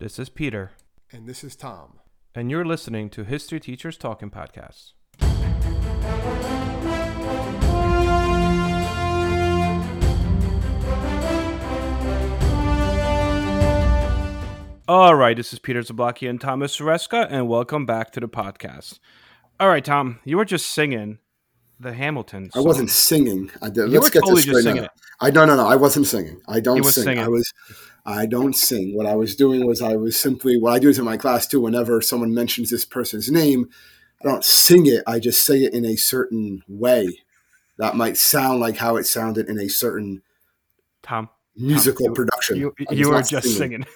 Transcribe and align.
This 0.00 0.18
is 0.18 0.28
Peter, 0.30 0.72
And 1.12 1.28
this 1.28 1.44
is 1.44 1.54
Tom. 1.54 2.00
and 2.34 2.50
you're 2.50 2.64
listening 2.64 3.10
to 3.10 3.22
History 3.24 3.60
Teachers 3.60 3.96
Talking 3.98 4.30
Podcasts. 4.30 4.92
All 14.88 15.14
right, 15.14 15.36
this 15.36 15.52
is 15.52 15.60
Peter 15.60 15.82
Zablocki 15.82 16.28
and 16.28 16.40
Thomas 16.40 16.78
Reska, 16.78 17.28
and 17.30 17.48
welcome 17.48 17.86
back 17.86 18.10
to 18.10 18.18
the 18.20 18.26
podcast. 18.26 18.98
All 19.60 19.68
right, 19.68 19.84
Tom, 19.84 20.18
you 20.24 20.36
were 20.36 20.44
just 20.44 20.66
singing 20.66 21.18
the 21.80 21.92
Hamilton. 21.92 22.50
I 22.54 22.60
wasn't 22.60 22.90
singing. 22.90 23.50
I 23.62 23.68
did. 23.70 23.90
You 23.90 24.00
Let's 24.00 24.04
were 24.04 24.10
get 24.10 24.20
totally 24.20 24.42
this 24.42 24.44
straight 24.50 24.62
singing 24.62 24.82
now. 24.82 24.88
I 25.20 25.30
no 25.30 25.44
no 25.46 25.56
no. 25.56 25.66
I 25.66 25.76
wasn't 25.76 26.06
singing. 26.06 26.40
I 26.48 26.60
don't 26.60 26.82
sing. 26.84 27.04
singing. 27.04 27.24
I 27.24 27.28
was. 27.28 27.52
I 28.06 28.26
don't 28.26 28.54
sing. 28.54 28.96
What 28.96 29.06
I 29.06 29.14
was 29.16 29.36
doing 29.36 29.66
was 29.66 29.82
I 29.82 29.96
was 29.96 30.18
simply 30.18 30.58
what 30.58 30.72
I 30.72 30.78
do 30.78 30.88
is 30.88 30.98
in 30.98 31.04
my 31.04 31.16
class 31.16 31.46
too. 31.46 31.60
Whenever 31.60 32.00
someone 32.00 32.32
mentions 32.34 32.70
this 32.70 32.84
person's 32.84 33.30
name, 33.30 33.68
I 34.22 34.28
don't 34.28 34.44
sing 34.44 34.86
it. 34.86 35.02
I 35.06 35.18
just 35.18 35.42
say 35.44 35.58
it 35.64 35.74
in 35.74 35.84
a 35.84 35.96
certain 35.96 36.62
way 36.68 37.18
that 37.78 37.96
might 37.96 38.16
sound 38.16 38.60
like 38.60 38.76
how 38.76 38.96
it 38.96 39.04
sounded 39.06 39.48
in 39.48 39.58
a 39.58 39.68
certain 39.68 40.22
Tom. 41.02 41.28
musical 41.56 42.06
you- 42.06 42.12
production. 42.14 42.56
You, 42.56 42.74
you 42.90 43.10
were 43.10 43.22
just 43.22 43.56
singing. 43.56 43.86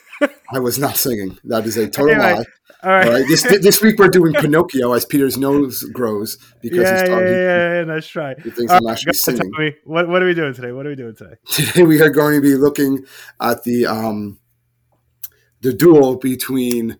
I 0.52 0.58
was 0.58 0.78
not 0.78 0.96
singing. 0.96 1.38
That 1.44 1.66
is 1.66 1.76
a 1.76 1.88
total 1.90 2.14
Anyway, 2.14 2.34
lie. 2.38 2.44
All 2.84 2.90
right. 2.90 3.06
All 3.06 3.12
right. 3.14 3.24
This 3.28 3.42
this 3.42 3.80
week 3.80 3.98
we're 3.98 4.08
doing 4.08 4.34
Pinocchio 4.34 4.92
as 4.92 5.04
Peter's 5.04 5.38
nose 5.38 5.82
grows 5.84 6.36
because 6.60 6.78
yeah, 6.80 6.92
he's 6.92 7.00
yeah, 7.02 7.06
talking. 7.14 7.26
yeah, 7.28 7.74
yeah, 7.78 7.84
nice 7.84 8.06
try. 8.06 8.34
He 8.42 8.50
thinks 8.50 8.70
All 8.72 8.78
I'm 8.78 8.86
right, 8.86 8.92
actually 8.92 9.12
singing. 9.14 9.50
me, 9.58 9.74
what, 9.84 10.08
what 10.08 10.22
are 10.22 10.26
we 10.26 10.34
doing 10.34 10.52
today? 10.54 10.72
What 10.72 10.84
are 10.86 10.90
we 10.90 10.96
doing 10.96 11.14
today? 11.16 11.34
Today 11.46 11.82
we 11.82 12.00
are 12.02 12.10
going 12.10 12.34
to 12.34 12.42
be 12.42 12.54
looking 12.56 13.04
at 13.40 13.64
the 13.64 13.86
um, 13.86 14.38
the 15.62 15.72
duel 15.72 16.16
between 16.16 16.98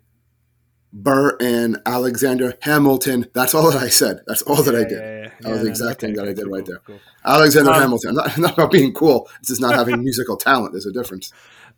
Burr 0.93 1.37
and 1.41 1.79
Alexander 1.85 2.55
Hamilton. 2.63 3.27
That's 3.35 3.55
all 3.55 3.71
that 3.71 3.83
I 3.83 3.89
said. 3.89 4.21
That's 4.27 4.43
all 4.43 4.63
that 4.63 4.75
I 4.75 4.85
did. 4.85 4.93
yeah, 4.93 5.23
yeah. 5.25 5.31
That 5.41 5.51
was 5.51 5.63
the 5.63 5.69
exact 5.69 6.01
thing 6.01 6.15
that 6.15 6.23
I 6.25 6.33
did 6.33 6.45
cool, 6.45 6.53
right 6.53 6.65
there. 6.65 6.79
cool. 6.87 7.01
Alexander 7.25 7.73
Um, 7.73 7.81
Hamilton. 7.81 8.15
Not, 8.17 8.39
not 8.39 8.53
about 8.55 8.71
being 8.71 8.95
cool. 8.95 9.29
It's 9.41 9.49
just 9.49 9.61
not 9.61 9.75
having 9.75 10.01
musical 10.05 10.37
talent. 10.37 10.73
There's 10.73 10.87
a 10.87 10.93
difference. 10.93 11.33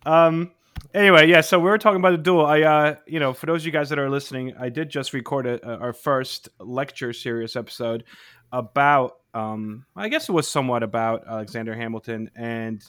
Um. 0.05 0.51
Anyway, 0.93 1.27
yeah. 1.27 1.41
So 1.41 1.59
we 1.59 1.69
were 1.69 1.77
talking 1.77 1.99
about 1.99 2.11
the 2.11 2.17
duel. 2.17 2.45
I, 2.45 2.61
uh, 2.61 2.95
you 3.05 3.19
know, 3.19 3.33
for 3.33 3.45
those 3.45 3.61
of 3.61 3.65
you 3.65 3.71
guys 3.71 3.89
that 3.89 3.99
are 3.99 4.09
listening, 4.09 4.53
I 4.59 4.69
did 4.69 4.89
just 4.89 5.13
record 5.13 5.45
a, 5.45 5.77
our 5.77 5.93
first 5.93 6.49
lecture 6.59 7.13
series 7.13 7.55
episode 7.55 8.03
about. 8.51 9.17
Um, 9.33 9.85
I 9.95 10.09
guess 10.09 10.29
it 10.29 10.31
was 10.31 10.47
somewhat 10.47 10.81
about 10.81 11.27
Alexander 11.27 11.75
Hamilton 11.75 12.31
and 12.35 12.83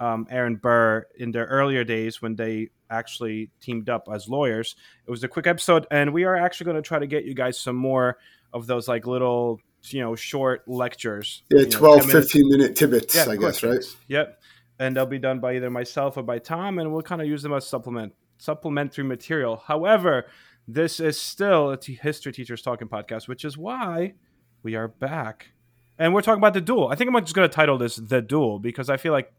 um, 0.00 0.26
Aaron 0.30 0.56
Burr 0.56 1.06
in 1.16 1.30
their 1.30 1.44
earlier 1.44 1.84
days 1.84 2.20
when 2.20 2.34
they 2.34 2.70
actually 2.90 3.50
teamed 3.60 3.88
up 3.88 4.08
as 4.12 4.28
lawyers. 4.28 4.76
It 5.06 5.10
was 5.10 5.22
a 5.24 5.28
quick 5.28 5.46
episode, 5.46 5.86
and 5.90 6.12
we 6.12 6.24
are 6.24 6.36
actually 6.36 6.64
going 6.64 6.76
to 6.76 6.82
try 6.82 6.98
to 6.98 7.06
get 7.06 7.24
you 7.24 7.34
guys 7.34 7.58
some 7.58 7.76
more 7.76 8.18
of 8.52 8.66
those 8.66 8.88
like 8.88 9.06
little, 9.06 9.60
you 9.84 10.00
know, 10.00 10.14
short 10.14 10.66
lectures. 10.66 11.42
Yeah, 11.50 11.60
you 11.60 11.64
know, 11.66 11.78
12, 11.78 12.10
15 12.10 12.48
minute 12.48 12.76
tidbits, 12.76 13.16
I 13.16 13.36
guess, 13.36 13.62
right? 13.62 13.84
Yep. 14.08 14.40
And 14.78 14.96
they'll 14.96 15.06
be 15.06 15.20
done 15.20 15.38
by 15.38 15.54
either 15.54 15.70
myself 15.70 16.16
or 16.16 16.22
by 16.22 16.38
Tom, 16.38 16.78
and 16.78 16.92
we'll 16.92 17.02
kind 17.02 17.22
of 17.22 17.28
use 17.28 17.42
them 17.42 17.52
as 17.52 17.66
supplement 17.66 18.12
supplementary 18.38 19.04
material. 19.04 19.62
However, 19.66 20.26
this 20.66 21.00
is 21.00 21.20
still 21.20 21.70
a 21.70 21.76
t- 21.76 21.94
history 21.94 22.32
teachers 22.32 22.62
talking 22.62 22.88
podcast, 22.88 23.28
which 23.28 23.44
is 23.44 23.56
why 23.56 24.14
we 24.62 24.74
are 24.74 24.88
back, 24.88 25.50
and 25.98 26.14
we're 26.14 26.22
talking 26.22 26.40
about 26.40 26.54
the 26.54 26.60
duel. 26.60 26.88
I 26.88 26.96
think 26.96 27.08
I'm 27.14 27.22
just 27.22 27.34
going 27.34 27.48
to 27.48 27.54
title 27.54 27.78
this 27.78 27.96
"The 27.96 28.22
Duel" 28.22 28.58
because 28.58 28.88
I 28.88 28.96
feel 28.96 29.12
like, 29.12 29.32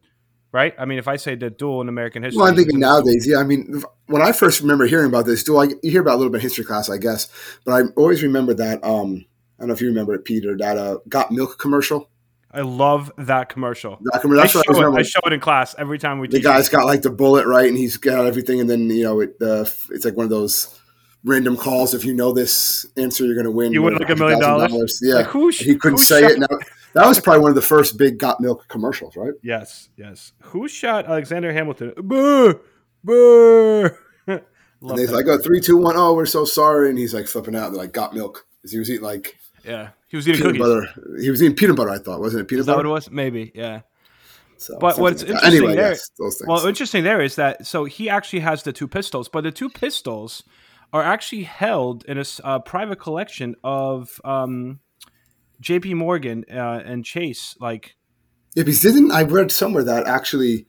right? 0.52 0.74
I 0.78 0.86
mean, 0.86 1.00
if 1.00 1.08
I 1.08 1.16
say 1.16 1.36
the 1.36 1.50
duel 1.50 1.82
in 1.82 1.90
American 1.90 2.24
history, 2.24 2.40
Well, 2.40 2.48
I'm 2.48 2.56
thinking 2.56 2.80
nowadays, 2.80 3.28
yeah. 3.28 3.38
I 3.38 3.44
mean, 3.44 3.84
when 4.06 4.22
I 4.22 4.32
first 4.32 4.62
remember 4.62 4.86
hearing 4.86 5.08
about 5.08 5.26
this 5.26 5.44
duel, 5.44 5.60
I, 5.60 5.64
you 5.82 5.92
hear 5.92 6.02
about 6.02 6.16
a 6.16 6.18
little 6.18 6.32
bit 6.32 6.38
in 6.38 6.44
history 6.44 6.64
class, 6.64 6.90
I 6.90 6.98
guess, 6.98 7.28
but 7.66 7.74
I 7.74 7.88
always 7.96 8.24
remember 8.24 8.54
that. 8.54 8.84
Um, 8.84 9.26
I 9.58 9.64
don't 9.64 9.70
know 9.70 9.74
if 9.74 9.82
you 9.82 9.88
remember 9.88 10.14
it, 10.14 10.26
Peter. 10.26 10.56
That 10.58 10.78
uh, 10.78 10.98
got 11.10 11.32
milk 11.32 11.58
commercial. 11.58 12.10
I 12.56 12.62
love 12.62 13.12
that 13.18 13.50
commercial. 13.50 14.00
That 14.12 14.22
commercial. 14.22 14.42
I 14.42 14.48
show, 14.48 14.60
it, 14.62 14.68
remember. 14.76 15.00
I 15.00 15.04
show 15.04 15.20
it 15.26 15.34
in 15.34 15.40
class 15.40 15.76
every 15.78 16.00
time 16.00 16.20
we 16.20 16.28
do. 16.28 16.38
the 16.38 16.44
guy's 16.44 16.70
got 16.70 16.86
like 16.86 17.02
the 17.02 17.10
bullet 17.10 17.46
right 17.48 17.68
and 17.68 17.78
he's 17.78 17.98
got 17.98 18.26
everything 18.26 18.60
and 18.62 18.70
then 18.70 18.90
you 18.90 19.04
know 19.04 19.20
it 19.20 19.36
uh, 19.42 19.66
it's 19.92 20.06
like 20.06 20.16
one 20.16 20.24
of 20.24 20.30
those 20.30 20.80
random 21.24 21.58
calls 21.58 21.94
if 21.94 22.06
you 22.06 22.14
know 22.14 22.32
this 22.32 22.86
answer 22.98 23.26
you're 23.26 23.34
going 23.36 23.46
to 23.46 23.52
win 23.52 23.74
You 23.74 23.82
win 23.82 23.96
like 23.96 24.10
a 24.10 24.16
million 24.16 24.40
dollars? 24.40 25.00
yeah 25.04 25.16
Like, 25.16 25.26
who 25.28 25.50
he 25.50 25.76
couldn't 25.76 25.98
say 25.98 26.22
shot- 26.22 26.32
it 26.32 26.40
now 26.40 26.48
that 26.94 27.08
was 27.08 27.20
probably 27.20 27.42
one 27.42 27.50
of 27.50 27.56
the 27.56 27.62
first 27.62 27.98
big 27.98 28.18
got 28.20 28.40
milk 28.40 28.68
commercials 28.68 29.16
right 29.16 29.34
Yes, 29.44 29.90
yes. 29.98 30.34
Who 30.44 30.68
shot 30.68 31.06
Alexander 31.08 31.52
Hamilton? 31.52 31.94
Boo, 31.98 32.60
boo. 33.04 33.90
and 34.28 35.00
he's 35.00 35.12
like 35.12 35.26
oh 35.28 35.38
three 35.40 35.60
two 35.62 35.78
one 35.78 35.96
oh 35.98 36.14
we're 36.14 36.26
so 36.26 36.46
sorry 36.46 36.90
and 36.90 36.98
he's 36.98 37.14
like 37.14 37.28
flipping 37.28 37.56
out 37.56 37.72
they're 37.72 37.82
like 37.82 37.92
got 37.94 38.14
milk 38.14 38.46
'Cause 38.62 38.72
he 38.72 38.80
was 38.80 38.90
eating 38.90 39.04
like 39.04 39.38
yeah, 39.66 39.90
he 40.08 40.16
was 40.16 40.28
eating 40.28 40.42
peanut 40.42 40.60
cookies. 40.60 40.94
butter 40.94 41.20
he 41.22 41.30
was 41.30 41.42
eating 41.42 41.56
peanut 41.56 41.76
butter 41.76 41.90
i 41.90 41.98
thought 41.98 42.20
wasn't 42.20 42.42
it 42.42 42.48
peanut 42.48 42.62
Is 42.62 42.66
that 42.68 42.74
what 42.74 42.78
butter 42.78 42.90
it 42.90 42.92
was? 42.92 43.12
Maybe, 43.12 43.52
yeah. 43.56 43.82
So, 44.58 44.78
But 44.80 44.98
what's 44.98 45.22
like 45.22 45.32
interesting 45.32 45.60
anyway 45.60 45.76
there- 45.76 45.92
yes 45.92 46.10
Well, 46.48 46.66
interesting 46.66 47.04
there 47.04 47.22
is 47.22 47.36
that 47.36 47.66
so 47.66 47.86
he 47.86 48.10
actually 48.10 48.40
has 48.40 48.64
the 48.64 48.72
two 48.72 48.88
pistols, 48.88 49.28
but 49.28 49.42
the 49.44 49.52
two 49.52 49.70
pistols 49.70 50.44
are 50.94 51.04
actually 51.04 51.44
held 51.44 52.06
in 52.06 52.18
a 52.18 52.26
uh, 52.44 52.60
private 52.60 52.98
collection 52.98 53.56
of 53.64 54.22
um, 54.24 54.80
J.P. 55.60 55.94
Morgan 55.96 56.46
uh, 56.50 56.82
and 56.86 57.04
Chase. 57.04 57.58
Like, 57.60 57.96
Yeah, 58.56 58.64
because 58.64 58.82
didn't 58.82 59.12
I 59.12 59.24
read 59.24 59.52
somewhere 59.52 59.84
that 59.84 60.08
actually 60.08 60.68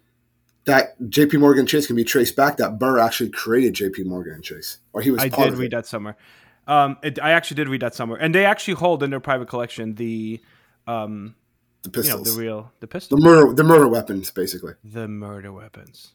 that 0.64 0.96
J.P. 1.08 1.36
Morgan 1.36 1.64
Chase 1.64 1.86
can 1.86 1.94
be 1.94 2.02
traced 2.02 2.34
back 2.34 2.56
that 2.56 2.78
Burr 2.78 2.98
actually 2.98 3.30
created 3.30 3.74
J.P. 3.74 4.02
Morgan 4.04 4.34
and 4.34 4.42
Chase, 4.42 4.78
or 4.92 5.00
he 5.00 5.12
was 5.12 5.22
I 5.22 5.28
did 5.28 5.54
read 5.54 5.70
that 5.70 5.86
somewhere. 5.86 6.16
Um, 6.66 6.96
it, 7.02 7.20
I 7.20 7.32
actually 7.32 7.56
did 7.56 7.68
read 7.68 7.82
that 7.82 7.94
somewhere, 7.94 8.18
and 8.20 8.34
they 8.34 8.44
actually 8.44 8.74
hold 8.74 9.02
in 9.02 9.10
their 9.10 9.20
private 9.20 9.48
collection 9.48 9.94
the, 9.94 10.40
um, 10.86 11.36
the 11.82 11.90
you 11.90 12.08
know, 12.08 12.16
pistols, 12.18 12.34
the 12.34 12.40
real 12.40 12.72
the 12.80 12.86
the 12.86 13.16
murder, 13.16 13.52
the 13.52 13.64
murder 13.64 13.88
weapons, 13.88 14.30
basically. 14.30 14.74
the 14.82 15.06
murder 15.06 15.52
weapons. 15.52 16.14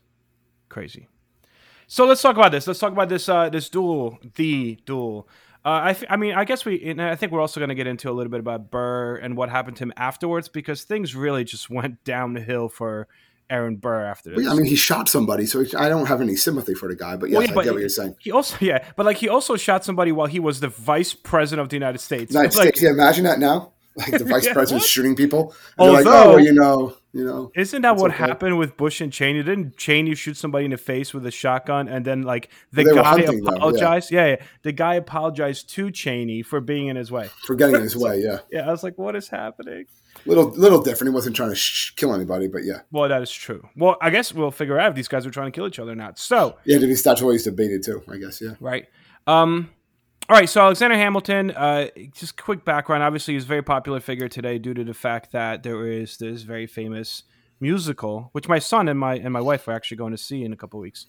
Crazy. 0.69 1.07
So 1.87 2.05
let's 2.05 2.21
talk 2.21 2.37
about 2.37 2.53
this. 2.53 2.67
Let's 2.67 2.79
talk 2.79 2.93
about 2.93 3.09
this 3.09 3.27
uh, 3.27 3.49
this 3.49 3.69
duel, 3.69 4.19
the 4.35 4.77
duel. 4.85 5.27
Uh, 5.63 5.81
I, 5.83 5.93
th- 5.93 6.09
I 6.09 6.17
mean, 6.17 6.33
I 6.33 6.43
guess 6.43 6.65
we. 6.65 6.81
And 6.89 7.01
I 7.01 7.15
think 7.15 7.31
we're 7.31 7.41
also 7.41 7.59
going 7.59 7.69
to 7.69 7.75
get 7.75 7.85
into 7.87 8.09
a 8.09 8.13
little 8.13 8.31
bit 8.31 8.39
about 8.39 8.71
Burr 8.71 9.17
and 9.17 9.37
what 9.37 9.49
happened 9.49 9.77
to 9.77 9.83
him 9.83 9.93
afterwards 9.95 10.47
because 10.47 10.83
things 10.83 11.15
really 11.15 11.43
just 11.43 11.69
went 11.69 12.03
downhill 12.03 12.69
for 12.69 13.07
Aaron 13.51 13.75
Burr 13.75 14.05
after 14.05 14.29
this. 14.29 14.37
Well, 14.37 14.45
yeah, 14.45 14.51
I 14.51 14.55
mean, 14.55 14.65
he 14.65 14.75
shot 14.75 15.09
somebody, 15.09 15.45
so 15.45 15.63
I 15.77 15.89
don't 15.89 16.05
have 16.07 16.21
any 16.21 16.35
sympathy 16.35 16.73
for 16.73 16.87
the 16.87 16.95
guy. 16.95 17.17
But 17.17 17.29
yes, 17.29 17.35
Well, 17.37 17.43
yeah, 17.45 17.51
I 17.51 17.55
but- 17.55 17.63
get 17.65 17.73
what 17.73 17.79
you're 17.81 17.89
saying. 17.89 18.15
he 18.19 18.31
also, 18.31 18.55
yeah, 18.61 18.87
but 18.95 19.05
like 19.05 19.17
he 19.17 19.29
also 19.29 19.57
shot 19.57 19.83
somebody 19.85 20.11
while 20.11 20.27
he 20.27 20.39
was 20.39 20.59
the 20.61 20.69
vice 20.69 21.13
president 21.13 21.61
of 21.63 21.69
the 21.69 21.75
United 21.75 21.99
States. 21.99 22.31
United 22.33 22.55
like, 22.57 22.67
States, 22.67 22.81
yeah, 22.81 22.89
imagine 22.91 23.25
that 23.25 23.39
now, 23.39 23.73
like 23.95 24.17
the 24.17 24.23
vice 24.33 24.45
Yeah, 24.45 24.53
president 24.53 24.83
shooting 24.83 25.15
people. 25.15 25.53
And 25.77 25.87
they're 25.87 26.03
like, 26.03 26.05
Although- 26.05 26.23
oh, 26.23 26.35
well, 26.35 26.39
you 26.39 26.53
know, 26.53 26.95
you 27.13 27.25
know, 27.25 27.51
Isn't 27.55 27.81
that 27.81 27.97
what 27.97 28.11
okay. 28.11 28.19
happened 28.25 28.57
with 28.57 28.77
Bush 28.77 29.01
and 29.01 29.11
Cheney? 29.11 29.43
Didn't 29.43 29.75
Cheney 29.75 30.15
shoot 30.15 30.37
somebody 30.37 30.63
in 30.63 30.71
the 30.71 30.77
face 30.77 31.13
with 31.13 31.25
a 31.25 31.31
shotgun, 31.31 31.89
and 31.89 32.05
then 32.05 32.21
like 32.21 32.49
the 32.71 32.85
guy 32.85 33.03
hunting, 33.03 33.43
though, 33.43 33.51
yeah. 33.51 33.57
apologized? 33.57 34.11
yeah. 34.11 34.27
yeah, 34.27 34.35
the 34.63 34.71
guy 34.71 34.95
apologized 34.95 35.69
to 35.71 35.91
Cheney 35.91 36.41
for 36.41 36.61
being 36.61 36.87
in 36.87 36.95
his 36.95 37.11
way. 37.11 37.29
for 37.45 37.55
getting 37.55 37.75
in 37.75 37.81
his 37.81 37.97
way. 37.97 38.21
Yeah, 38.21 38.39
Yeah, 38.51 38.65
I 38.65 38.71
was 38.71 38.81
like, 38.81 38.97
what 38.97 39.17
is 39.17 39.27
happening? 39.27 39.87
Little, 40.25 40.49
little 40.51 40.81
different. 40.81 41.11
He 41.11 41.15
wasn't 41.15 41.35
trying 41.35 41.49
to 41.49 41.55
sh- 41.55 41.91
kill 41.91 42.13
anybody, 42.13 42.47
but 42.47 42.63
yeah, 42.63 42.81
Well, 42.91 43.09
that 43.09 43.21
is 43.21 43.31
true. 43.31 43.67
Well, 43.75 43.97
I 44.01 44.09
guess 44.09 44.33
we'll 44.33 44.51
figure 44.51 44.79
out 44.79 44.89
if 44.89 44.95
these 44.95 45.07
guys 45.07 45.25
are 45.25 45.31
trying 45.31 45.51
to 45.51 45.55
kill 45.55 45.67
each 45.67 45.79
other 45.79 45.91
or 45.91 45.95
not. 45.95 46.19
So, 46.19 46.57
yeah. 46.65 46.77
to 46.79 46.87
be- 46.87 46.93
he's 46.93 47.43
debated 47.43 47.83
too. 47.83 48.03
I 48.07 48.17
guess. 48.17 48.41
Yeah. 48.41 48.55
right. 48.59 48.87
Um, 49.27 49.69
all 50.29 50.37
right. 50.37 50.49
So 50.49 50.61
Alexander 50.61 50.95
Hamilton, 50.95 51.51
uh, 51.51 51.87
just 52.13 52.37
quick 52.37 52.63
background. 52.63 53.03
Obviously, 53.03 53.33
he's 53.33 53.43
a 53.43 53.47
very 53.47 53.63
popular 53.63 53.99
figure 53.99 54.27
today 54.27 54.57
due 54.57 54.73
to 54.73 54.83
the 54.83 54.93
fact 54.93 55.31
that 55.31 55.63
there 55.63 55.87
is 55.87 56.17
this 56.17 56.43
very 56.43 56.67
famous 56.67 57.23
musical, 57.59 58.29
which 58.31 58.47
my 58.47 58.59
son 58.59 58.87
and 58.87 58.99
my 58.99 59.15
and 59.15 59.31
my 59.31 59.41
wife 59.41 59.67
are 59.67 59.73
actually 59.73 59.97
going 59.97 60.11
to 60.11 60.17
see 60.17 60.43
in 60.43 60.53
a 60.53 60.57
couple 60.57 60.79
weeks. 60.79 61.05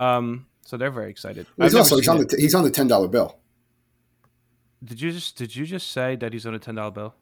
Um, 0.00 0.46
so 0.64 0.76
they're 0.76 0.90
very 0.90 1.10
excited. 1.10 1.46
Well, 1.56 1.66
he's 1.66 1.74
I've 1.74 1.80
also 1.80 1.96
he's 1.96 2.08
on 2.08 2.18
the 2.18 2.36
he's 2.38 2.54
on 2.54 2.64
the 2.64 2.70
ten 2.70 2.88
dollar 2.88 3.08
bill. 3.08 3.38
Did 4.82 5.00
you 5.00 5.12
just 5.12 5.36
did 5.36 5.54
you 5.54 5.66
just 5.66 5.90
say 5.90 6.16
that 6.16 6.32
he's 6.32 6.46
on 6.46 6.54
a 6.54 6.58
ten 6.58 6.74
dollar 6.74 6.90
bill? 6.90 7.14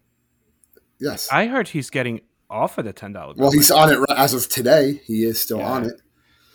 Yes. 1.02 1.28
I 1.32 1.46
heard 1.46 1.68
he's 1.68 1.90
getting 1.90 2.20
off 2.48 2.78
of 2.78 2.84
the 2.84 2.92
ten 2.92 3.12
dollar 3.12 3.34
well, 3.36 3.50
he's 3.50 3.70
on 3.70 3.90
it 3.90 3.96
right 3.96 4.18
as 4.18 4.34
of 4.34 4.48
today. 4.48 5.00
He 5.04 5.24
is 5.24 5.40
still 5.40 5.58
Yeah. 5.58 5.70
on 5.72 5.84
it. 5.84 6.00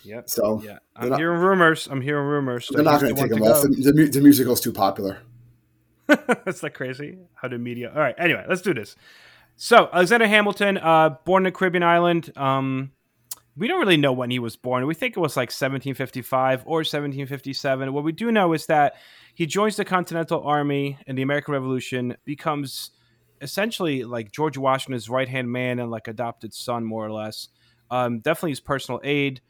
Yep. 0.03 0.29
So 0.29 0.61
Yeah, 0.63 0.77
I'm 0.95 1.09
not- 1.09 1.19
hearing 1.19 1.39
rumors. 1.39 1.87
I'm 1.91 2.01
hearing 2.01 2.25
rumors. 2.25 2.69
they're 2.71 2.83
not 2.83 3.01
going 3.01 3.13
to 3.15 3.21
take 3.21 3.31
him 3.31 3.43
off. 3.43 3.61
The, 3.63 3.91
the, 3.91 4.09
the 4.09 4.21
musical's 4.21 4.61
too 4.61 4.71
popular. 4.71 5.17
That's 6.07 6.63
like 6.63 6.73
crazy. 6.73 7.17
How 7.33 7.49
the 7.49 7.57
media. 7.57 7.91
All 7.93 7.99
right. 7.99 8.15
Anyway, 8.17 8.45
let's 8.47 8.61
do 8.61 8.73
this. 8.73 8.95
So 9.57 9.89
Alexander 9.91 10.27
Hamilton, 10.27 10.77
uh, 10.77 11.09
born 11.25 11.41
in 11.45 11.51
the 11.51 11.51
Caribbean 11.51 11.83
island. 11.83 12.31
Um, 12.37 12.91
we 13.57 13.67
don't 13.67 13.79
really 13.79 13.97
know 13.97 14.13
when 14.13 14.29
he 14.29 14.39
was 14.39 14.55
born. 14.55 14.85
We 14.85 14.93
think 14.93 15.17
it 15.17 15.19
was 15.19 15.35
like 15.35 15.49
1755 15.49 16.61
or 16.65 16.77
1757. 16.85 17.91
What 17.91 18.03
we 18.03 18.11
do 18.11 18.31
know 18.31 18.53
is 18.53 18.67
that 18.67 18.95
he 19.33 19.45
joins 19.47 19.75
the 19.75 19.83
Continental 19.83 20.43
Army 20.43 20.97
in 21.07 21.15
the 21.15 21.23
American 21.23 21.53
Revolution, 21.53 22.15
becomes 22.23 22.91
essentially 23.41 24.03
like 24.03 24.31
George 24.31 24.57
Washington's 24.57 25.09
right 25.09 25.27
hand 25.27 25.51
man 25.51 25.79
and 25.79 25.91
like 25.91 26.07
adopted 26.07 26.53
son, 26.53 26.83
more 26.83 27.05
or 27.05 27.11
less. 27.11 27.49
Um, 27.89 28.19
definitely 28.19 28.51
his 28.51 28.59
personal 28.59 28.99
aide. 29.03 29.41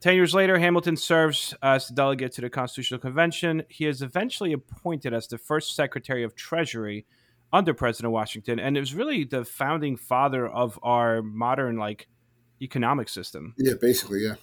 Ten 0.00 0.14
years 0.16 0.34
later, 0.34 0.58
Hamilton 0.58 0.96
serves 0.96 1.54
as 1.62 1.86
the 1.86 1.94
delegate 1.94 2.32
to 2.32 2.40
the 2.40 2.50
Constitutional 2.50 2.98
Convention. 2.98 3.62
He 3.68 3.86
is 3.86 4.02
eventually 4.02 4.52
appointed 4.52 5.14
as 5.14 5.28
the 5.28 5.38
first 5.38 5.76
Secretary 5.76 6.24
of 6.24 6.34
Treasury 6.34 7.06
under 7.52 7.74
President 7.74 8.12
Washington, 8.12 8.58
and 8.58 8.76
it 8.76 8.80
was 8.80 8.94
really 8.94 9.24
the 9.24 9.44
founding 9.44 9.96
father 9.96 10.46
of 10.46 10.78
our 10.82 11.22
modern 11.22 11.76
like 11.76 12.08
economic 12.60 13.08
system. 13.08 13.54
Yeah, 13.58 13.74
basically, 13.80 14.24
yeah. 14.24 14.34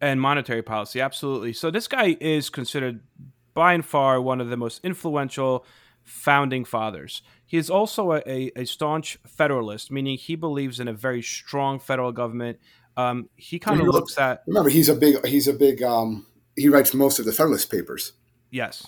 And 0.00 0.20
monetary 0.20 0.62
policy, 0.62 1.00
absolutely. 1.00 1.52
So 1.52 1.70
this 1.70 1.86
guy 1.86 2.16
is 2.20 2.50
considered 2.50 3.00
by 3.54 3.74
and 3.74 3.84
far 3.84 4.20
one 4.20 4.40
of 4.40 4.48
the 4.48 4.56
most 4.56 4.80
influential 4.84 5.64
founding 6.02 6.64
fathers. 6.64 7.22
He 7.50 7.56
is 7.56 7.68
also 7.68 8.12
a, 8.12 8.22
a, 8.26 8.52
a 8.54 8.64
staunch 8.64 9.18
federalist, 9.26 9.90
meaning 9.90 10.16
he 10.16 10.36
believes 10.36 10.78
in 10.78 10.86
a 10.86 10.92
very 10.92 11.20
strong 11.20 11.80
federal 11.80 12.12
government 12.12 12.60
um, 12.96 13.28
he 13.36 13.58
kind 13.58 13.80
of 13.80 13.86
looks 13.88 14.18
at. 14.18 14.42
Remember, 14.46 14.70
he's 14.70 14.88
a 14.88 14.94
big. 14.94 15.24
He's 15.26 15.48
a 15.48 15.52
big. 15.52 15.82
Um, 15.82 16.26
he 16.56 16.68
writes 16.68 16.92
most 16.94 17.18
of 17.18 17.24
the 17.24 17.32
Federalist 17.32 17.70
Papers. 17.70 18.12
Yes. 18.50 18.86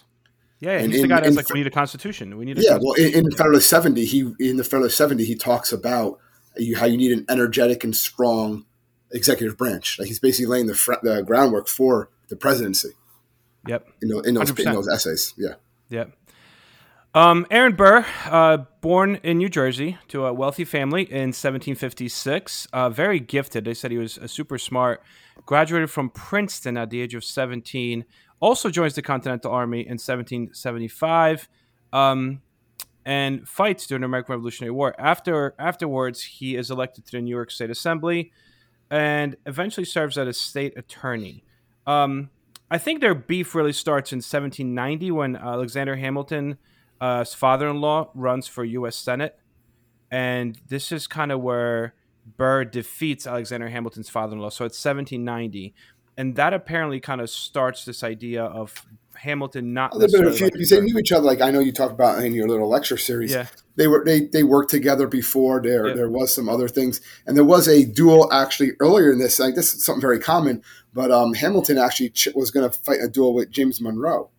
Yeah, 0.60 0.78
and 0.78 0.92
he's 0.92 1.02
in, 1.02 1.08
the 1.08 1.14
guy 1.14 1.20
that's 1.20 1.34
like, 1.34 1.52
we 1.52 1.58
need 1.58 1.66
a 1.66 1.70
constitution. 1.70 2.36
We 2.36 2.44
need. 2.44 2.58
A 2.58 2.62
yeah, 2.62 2.78
well, 2.80 2.92
in, 2.92 3.14
in 3.14 3.30
Federalist 3.32 3.68
seventy, 3.68 4.04
he 4.04 4.32
in 4.38 4.58
the 4.58 4.64
Federalist 4.64 4.96
seventy, 4.96 5.24
he 5.24 5.34
talks 5.34 5.72
about 5.72 6.18
you, 6.56 6.76
how 6.76 6.86
you 6.86 6.96
need 6.96 7.12
an 7.12 7.24
energetic 7.28 7.82
and 7.82 7.96
strong 7.96 8.64
executive 9.10 9.56
branch. 9.56 9.98
Like 9.98 10.08
he's 10.08 10.20
basically 10.20 10.46
laying 10.46 10.66
the 10.66 10.74
fr- 10.74 11.02
the 11.02 11.22
groundwork 11.22 11.66
for 11.66 12.10
the 12.28 12.36
presidency. 12.36 12.90
Yep. 13.66 13.88
In, 14.02 14.08
the, 14.08 14.18
in 14.20 14.34
those 14.34 14.50
in 14.58 14.72
those 14.72 14.88
essays, 14.88 15.34
yeah. 15.36 15.54
Yep. 15.88 16.12
Um, 17.14 17.46
Aaron 17.50 17.74
Burr, 17.74 18.06
uh, 18.24 18.58
born 18.80 19.16
in 19.22 19.36
New 19.36 19.50
Jersey 19.50 19.98
to 20.08 20.24
a 20.24 20.32
wealthy 20.32 20.64
family 20.64 21.02
in 21.02 21.28
1756, 21.28 22.68
uh, 22.72 22.88
very 22.88 23.20
gifted. 23.20 23.66
They 23.66 23.74
said 23.74 23.90
he 23.90 23.98
was 23.98 24.18
super 24.26 24.56
smart. 24.56 25.02
Graduated 25.44 25.90
from 25.90 26.08
Princeton 26.08 26.78
at 26.78 26.88
the 26.88 27.02
age 27.02 27.14
of 27.14 27.22
17. 27.22 28.06
Also 28.40 28.70
joins 28.70 28.94
the 28.94 29.02
Continental 29.02 29.52
Army 29.52 29.80
in 29.80 29.98
1775, 29.98 31.48
um, 31.92 32.40
and 33.04 33.46
fights 33.46 33.86
during 33.86 34.00
the 34.00 34.06
American 34.06 34.32
Revolutionary 34.32 34.70
War. 34.70 34.94
After 34.98 35.54
afterwards, 35.58 36.22
he 36.22 36.56
is 36.56 36.70
elected 36.70 37.04
to 37.06 37.12
the 37.12 37.20
New 37.20 37.30
York 37.30 37.50
State 37.50 37.70
Assembly, 37.70 38.32
and 38.90 39.36
eventually 39.44 39.84
serves 39.84 40.16
as 40.16 40.28
a 40.28 40.32
state 40.32 40.78
attorney. 40.78 41.44
Um, 41.86 42.30
I 42.70 42.78
think 42.78 43.02
their 43.02 43.14
beef 43.14 43.54
really 43.54 43.74
starts 43.74 44.12
in 44.12 44.18
1790 44.18 45.10
when 45.10 45.36
Alexander 45.36 45.96
Hamilton 45.96 46.56
uh, 47.02 47.18
his 47.18 47.34
father-in-law 47.34 48.10
runs 48.14 48.46
for 48.46 48.64
U.S. 48.64 48.94
Senate, 48.94 49.36
and 50.08 50.56
this 50.68 50.92
is 50.92 51.08
kind 51.08 51.32
of 51.32 51.40
where 51.40 51.94
Burr 52.36 52.64
defeats 52.64 53.26
Alexander 53.26 53.68
Hamilton's 53.68 54.08
father-in-law. 54.08 54.50
So 54.50 54.64
it's 54.64 54.82
1790, 54.82 55.74
and 56.16 56.36
that 56.36 56.54
apparently 56.54 57.00
kind 57.00 57.20
of 57.20 57.28
starts 57.28 57.84
this 57.84 58.04
idea 58.04 58.44
of 58.44 58.86
Hamilton 59.16 59.72
not. 59.74 59.94
A 59.94 59.98
little 59.98 60.20
bit 60.20 60.28
of 60.28 60.34
a 60.34 60.36
few, 60.36 60.50
they 60.64 60.80
knew 60.80 60.96
each 60.96 61.10
other. 61.10 61.26
Like 61.26 61.40
I 61.40 61.50
know 61.50 61.58
you 61.58 61.72
talked 61.72 61.92
about 61.92 62.22
in 62.22 62.34
your 62.34 62.46
little 62.46 62.68
lecture 62.68 62.96
series. 62.96 63.32
Yeah. 63.32 63.48
They 63.74 63.88
were 63.88 64.04
they 64.04 64.26
they 64.26 64.44
worked 64.44 64.70
together 64.70 65.08
before. 65.08 65.60
There 65.60 65.88
yeah. 65.88 65.94
there 65.94 66.08
was 66.08 66.32
some 66.32 66.48
other 66.48 66.68
things, 66.68 67.00
and 67.26 67.36
there 67.36 67.44
was 67.44 67.66
a 67.66 67.84
duel 67.84 68.32
actually 68.32 68.74
earlier 68.78 69.10
in 69.10 69.18
this. 69.18 69.40
Like 69.40 69.56
this 69.56 69.74
is 69.74 69.84
something 69.84 70.00
very 70.00 70.20
common, 70.20 70.62
but 70.94 71.10
um, 71.10 71.34
Hamilton 71.34 71.78
actually 71.78 72.12
was 72.36 72.52
going 72.52 72.70
to 72.70 72.78
fight 72.78 73.00
a 73.02 73.08
duel 73.08 73.34
with 73.34 73.50
James 73.50 73.80
Monroe 73.80 74.30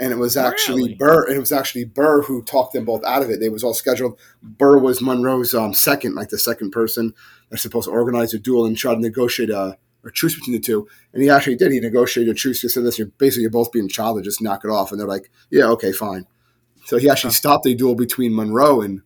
and 0.00 0.12
it 0.12 0.16
was 0.16 0.36
actually 0.36 0.82
really? 0.82 0.94
Burr. 0.94 1.26
And 1.26 1.36
it 1.36 1.40
was 1.40 1.52
actually 1.52 1.84
Burr 1.84 2.22
who 2.22 2.42
talked 2.42 2.72
them 2.72 2.84
both 2.84 3.04
out 3.04 3.22
of 3.22 3.30
it. 3.30 3.42
It 3.42 3.52
was 3.52 3.64
all 3.64 3.74
scheduled. 3.74 4.18
Burr 4.42 4.78
was 4.78 5.02
Monroe's 5.02 5.54
um, 5.54 5.74
second, 5.74 6.14
like 6.14 6.28
the 6.28 6.38
second 6.38 6.70
person 6.70 7.14
that's 7.50 7.62
supposed 7.62 7.86
to 7.86 7.92
organize 7.92 8.32
a 8.32 8.38
duel 8.38 8.64
and 8.64 8.76
try 8.76 8.94
to 8.94 9.00
negotiate 9.00 9.50
a, 9.50 9.76
a, 10.04 10.10
truce 10.10 10.36
between 10.36 10.54
the 10.54 10.60
two. 10.60 10.86
And 11.12 11.22
he 11.22 11.30
actually 11.30 11.56
did. 11.56 11.72
He 11.72 11.80
negotiated 11.80 12.32
a 12.32 12.38
truce. 12.38 12.62
He 12.62 12.68
said, 12.68 12.84
"This, 12.84 12.98
you're 12.98 13.08
basically 13.18 13.42
you're 13.42 13.50
both 13.50 13.72
being 13.72 13.88
childish. 13.88 14.24
Just 14.24 14.42
knock 14.42 14.64
it 14.64 14.68
off." 14.68 14.92
And 14.92 15.00
they're 15.00 15.08
like, 15.08 15.30
"Yeah, 15.50 15.66
okay, 15.70 15.92
fine." 15.92 16.26
So 16.84 16.96
he 16.96 17.10
actually 17.10 17.32
stopped 17.32 17.66
a 17.66 17.74
duel 17.74 17.94
between 17.94 18.34
Monroe 18.34 18.80
and 18.80 19.02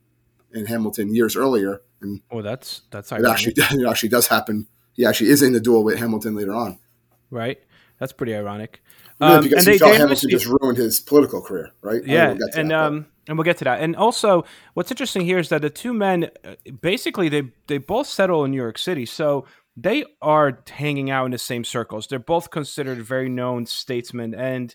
and 0.53 0.69
Hamilton 0.69 1.15
years 1.15 1.37
earlier. 1.37 1.81
And 2.01 2.21
oh, 2.31 2.43
that's 2.43 2.83
that's 2.91 3.11
it 3.13 3.25
actually 3.25 3.55
it 3.57 3.89
actually 3.89 4.11
does 4.11 4.29
happen. 4.29 4.69
He 4.93 5.07
actually 5.07 5.31
is 5.31 5.43
in 5.43 5.55
the 5.55 5.61
duel 5.61 5.85
with 5.85 5.99
Hamilton 5.99 6.35
later 6.35 6.53
on. 6.53 6.79
Right. 7.31 7.63
That's 8.03 8.13
pretty 8.13 8.35
ironic. 8.35 8.83
Um, 9.21 9.45
because 9.45 9.65
he 9.65 9.73
they, 9.73 9.79
felt 9.79 9.95
Hamilton 9.95 10.29
just 10.29 10.47
ruined 10.47 10.77
his 10.77 10.99
political 10.99 11.41
career, 11.41 11.71
right? 11.83 12.05
Yeah, 12.05 12.33
we'll 12.33 12.49
and 12.57 12.73
that, 12.73 12.77
um, 12.77 13.07
and 13.29 13.39
we'll 13.39 13.45
get 13.45 13.59
to 13.59 13.65
that. 13.65 13.81
And 13.81 13.95
also, 13.95 14.45
what's 14.75 14.91
interesting 14.91 15.23
here 15.23 15.39
is 15.39 15.51
that 15.51 15.63
the 15.63 15.71
two 15.71 15.95
men, 15.95 16.29
uh, 16.45 16.57
basically, 16.81 17.29
they 17.29 17.53
they 17.69 17.79
both 17.79 18.09
settle 18.09 18.45
in 18.45 18.51
New 18.51 18.57
York 18.57 18.77
City, 18.77 19.07
so 19.07 19.47
they 19.77 20.05
are 20.21 20.65
hanging 20.69 21.11
out 21.11 21.27
in 21.27 21.31
the 21.31 21.39
same 21.39 21.63
circles. 21.63 22.09
They're 22.09 22.19
both 22.19 22.51
considered 22.51 22.99
very 22.99 23.29
known 23.29 23.67
statesmen, 23.67 24.35
and 24.35 24.75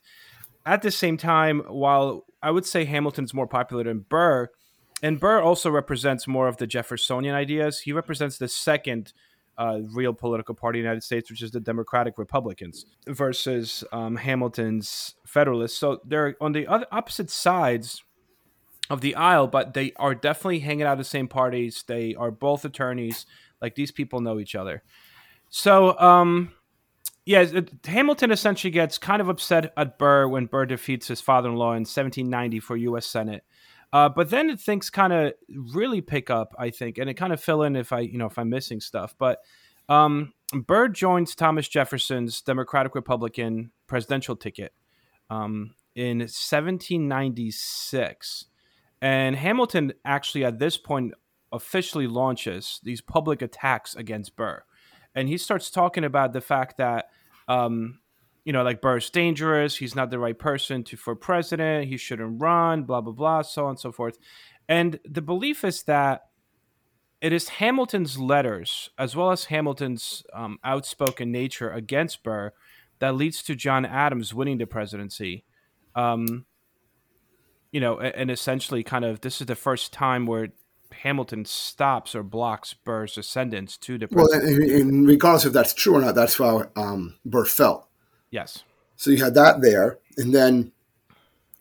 at 0.65 0.81
the 0.81 0.91
same 0.91 1.17
time, 1.17 1.63
while 1.67 2.23
I 2.41 2.51
would 2.51 2.65
say 2.65 2.85
Hamilton's 2.85 3.33
more 3.33 3.47
popular 3.47 3.83
than 3.83 4.05
Burr, 4.07 4.47
and 5.03 5.19
Burr 5.19 5.41
also 5.41 5.69
represents 5.69 6.29
more 6.29 6.47
of 6.47 6.55
the 6.55 6.65
Jeffersonian 6.65 7.35
ideas. 7.35 7.81
He 7.81 7.91
represents 7.91 8.37
the 8.37 8.47
second 8.47 9.11
uh, 9.57 9.79
real 9.91 10.13
political 10.13 10.53
party 10.53 10.79
in 10.79 10.83
the 10.83 10.87
United 10.87 11.03
States, 11.03 11.29
which 11.29 11.41
is 11.41 11.51
the 11.51 11.59
Democratic 11.59 12.17
Republicans, 12.17 12.85
versus 13.07 13.83
um, 13.91 14.15
Hamilton's 14.15 15.15
Federalists. 15.25 15.77
So 15.77 15.99
they're 16.05 16.35
on 16.39 16.51
the 16.51 16.67
other 16.67 16.85
opposite 16.91 17.29
sides 17.29 18.03
of 18.89 19.01
the 19.01 19.15
aisle, 19.15 19.47
but 19.47 19.73
they 19.73 19.91
are 19.97 20.15
definitely 20.15 20.59
hanging 20.59 20.85
out 20.85 20.97
the 20.97 21.03
same 21.03 21.27
parties. 21.27 21.83
They 21.87 22.15
are 22.15 22.31
both 22.31 22.63
attorneys. 22.65 23.25
Like 23.61 23.75
these 23.75 23.91
people 23.91 24.21
know 24.21 24.39
each 24.39 24.55
other. 24.55 24.83
So, 25.49 25.97
um, 25.99 26.51
yeah, 27.25 27.45
Hamilton 27.85 28.31
essentially 28.31 28.71
gets 28.71 28.97
kind 28.97 29.21
of 29.21 29.27
upset 29.27 29.73
at 29.75 29.97
Burr 29.97 30.27
when 30.27 30.45
Burr 30.45 30.65
defeats 30.65 31.07
his 31.07 31.19
father-in-law 31.19 31.71
in 31.71 31.81
1790 31.81 32.59
for 32.59 32.77
U.S. 32.77 33.05
Senate. 33.05 33.43
Uh, 33.97 34.07
but 34.07 34.29
then 34.29 34.55
things 34.57 34.91
kind 34.91 35.11
of 35.11 35.33
really 35.73 36.01
pick 36.01 36.29
up, 36.29 36.53
I 36.59 36.69
think, 36.69 36.99
and 36.99 37.09
it 37.09 37.15
kind 37.15 37.33
of 37.33 37.41
fill 37.41 37.63
in 37.63 37.75
if 37.75 37.91
I, 37.91 38.01
you 38.01 38.19
know, 38.19 38.27
if 38.27 38.37
I'm 38.37 38.49
missing 38.49 38.79
stuff. 38.79 39.15
But 39.17 39.39
um, 39.89 40.33
Burr 40.53 40.89
joins 40.89 41.33
Thomas 41.33 41.67
Jefferson's 41.67 42.43
Democratic 42.43 42.93
Republican 42.93 43.71
presidential 43.87 44.35
ticket 44.35 44.71
um, 45.31 45.73
in 45.95 46.19
1796, 46.19 48.45
and 49.01 49.35
Hamilton 49.35 49.93
actually 50.05 50.45
at 50.45 50.59
this 50.59 50.77
point 50.77 51.15
officially 51.51 52.05
launches 52.05 52.79
these 52.83 53.01
public 53.01 53.41
attacks 53.41 53.95
against 53.95 54.35
Burr, 54.35 54.61
and 55.15 55.27
he 55.27 55.39
starts 55.39 55.71
talking 55.71 56.03
about 56.03 56.33
the 56.33 56.41
fact 56.41 56.77
that 56.77 57.09
um, 57.47 57.97
you 58.47 58.53
know, 58.53 58.63
like 58.63 58.79
Burr's 58.79 59.09
dangerous. 59.09 59.75
He's 59.75 59.93
not 59.93 60.09
the 60.09 60.19
right 60.19 60.39
person 60.39 60.81
to 60.85 60.95
for 60.95 61.17
president. 61.17 61.89
He 61.89 61.97
shouldn't 61.97 62.41
run. 62.41 62.83
Blah 62.83 63.01
blah 63.01 63.11
blah. 63.11 63.41
So 63.41 63.65
on 63.65 63.71
and 63.71 63.79
so 63.79 63.91
forth. 63.91 64.17
And 64.69 65.01
the 65.03 65.21
belief 65.21 65.65
is 65.65 65.83
that 65.83 66.27
it 67.19 67.33
is 67.33 67.49
Hamilton's 67.49 68.17
letters, 68.17 68.89
as 68.97 69.17
well 69.17 69.31
as 69.31 69.45
Hamilton's 69.45 70.23
um, 70.33 70.59
outspoken 70.63 71.29
nature 71.29 71.69
against 71.69 72.23
Burr, 72.23 72.53
that 72.99 73.15
leads 73.15 73.43
to 73.43 73.53
John 73.53 73.85
Adams 73.85 74.33
winning 74.33 74.59
the 74.59 74.65
presidency. 74.65 75.43
Um, 75.93 76.45
you 77.73 77.81
know, 77.81 77.99
and 77.99 78.31
essentially, 78.31 78.81
kind 78.81 79.03
of, 79.03 79.19
this 79.19 79.41
is 79.41 79.47
the 79.47 79.55
first 79.55 79.91
time 79.91 80.25
where 80.25 80.49
Hamilton 80.93 81.43
stops 81.43 82.15
or 82.15 82.23
blocks 82.23 82.73
Burr's 82.73 83.17
ascendance 83.17 83.75
to 83.79 83.97
the 83.97 84.07
presidency. 84.07 84.85
Well, 84.85 85.03
regardless 85.03 85.43
if 85.43 85.51
that's 85.51 85.73
true 85.73 85.95
or 85.95 86.01
not, 86.01 86.15
that's 86.15 86.37
how 86.37 86.67
um, 86.77 87.15
Burr 87.25 87.43
felt. 87.43 87.86
Yes. 88.31 88.63
So 88.95 89.11
you 89.11 89.23
had 89.23 89.35
that 89.35 89.61
there, 89.61 89.99
and 90.17 90.33
then 90.33 90.71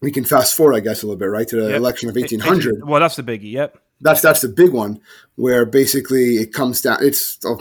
we 0.00 0.10
can 0.10 0.24
fast 0.24 0.54
forward, 0.54 0.74
I 0.74 0.80
guess, 0.80 1.02
a 1.02 1.06
little 1.06 1.18
bit, 1.18 1.26
right, 1.26 1.46
to 1.48 1.56
the 1.56 1.68
yep. 1.70 1.76
election 1.76 2.08
of 2.08 2.16
eighteen 2.16 2.40
hundred. 2.40 2.86
Well, 2.86 3.00
that's 3.00 3.16
the 3.16 3.22
biggie. 3.22 3.52
Yep. 3.52 3.78
That's 4.00 4.20
that's 4.20 4.42
the 4.42 4.48
big 4.48 4.72
one 4.72 5.00
where 5.36 5.64
basically 5.64 6.36
it 6.36 6.52
comes 6.52 6.82
down. 6.82 6.98
It's 7.00 7.38
a 7.44 7.56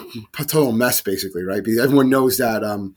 total 0.45 0.73
mess, 0.73 1.01
basically, 1.01 1.43
right? 1.43 1.63
Because 1.63 1.79
everyone 1.79 2.09
knows 2.09 2.37
that 2.39 2.63
um, 2.63 2.95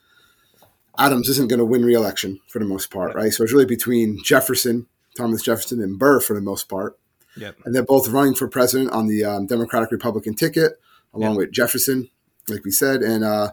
Adams 0.98 1.28
isn't 1.28 1.48
going 1.48 1.60
to 1.60 1.64
win 1.64 1.84
re-election 1.84 2.40
for 2.48 2.58
the 2.58 2.64
most 2.64 2.90
part, 2.90 3.14
right? 3.14 3.32
So 3.32 3.44
it's 3.44 3.52
really 3.52 3.64
between 3.64 4.18
Jefferson, 4.24 4.86
Thomas 5.16 5.42
Jefferson, 5.42 5.80
and 5.80 5.98
Burr 5.98 6.18
for 6.18 6.34
the 6.34 6.40
most 6.40 6.68
part. 6.68 6.98
Yep. 7.36 7.58
And 7.64 7.74
they're 7.74 7.84
both 7.84 8.08
running 8.08 8.34
for 8.34 8.48
president 8.48 8.90
on 8.90 9.06
the 9.06 9.24
um, 9.24 9.46
Democratic 9.46 9.92
Republican 9.92 10.34
ticket, 10.34 10.80
along 11.14 11.32
yep. 11.32 11.38
with 11.38 11.52
Jefferson, 11.52 12.10
like 12.48 12.64
we 12.64 12.72
said, 12.72 13.02
and 13.02 13.22
uh, 13.22 13.52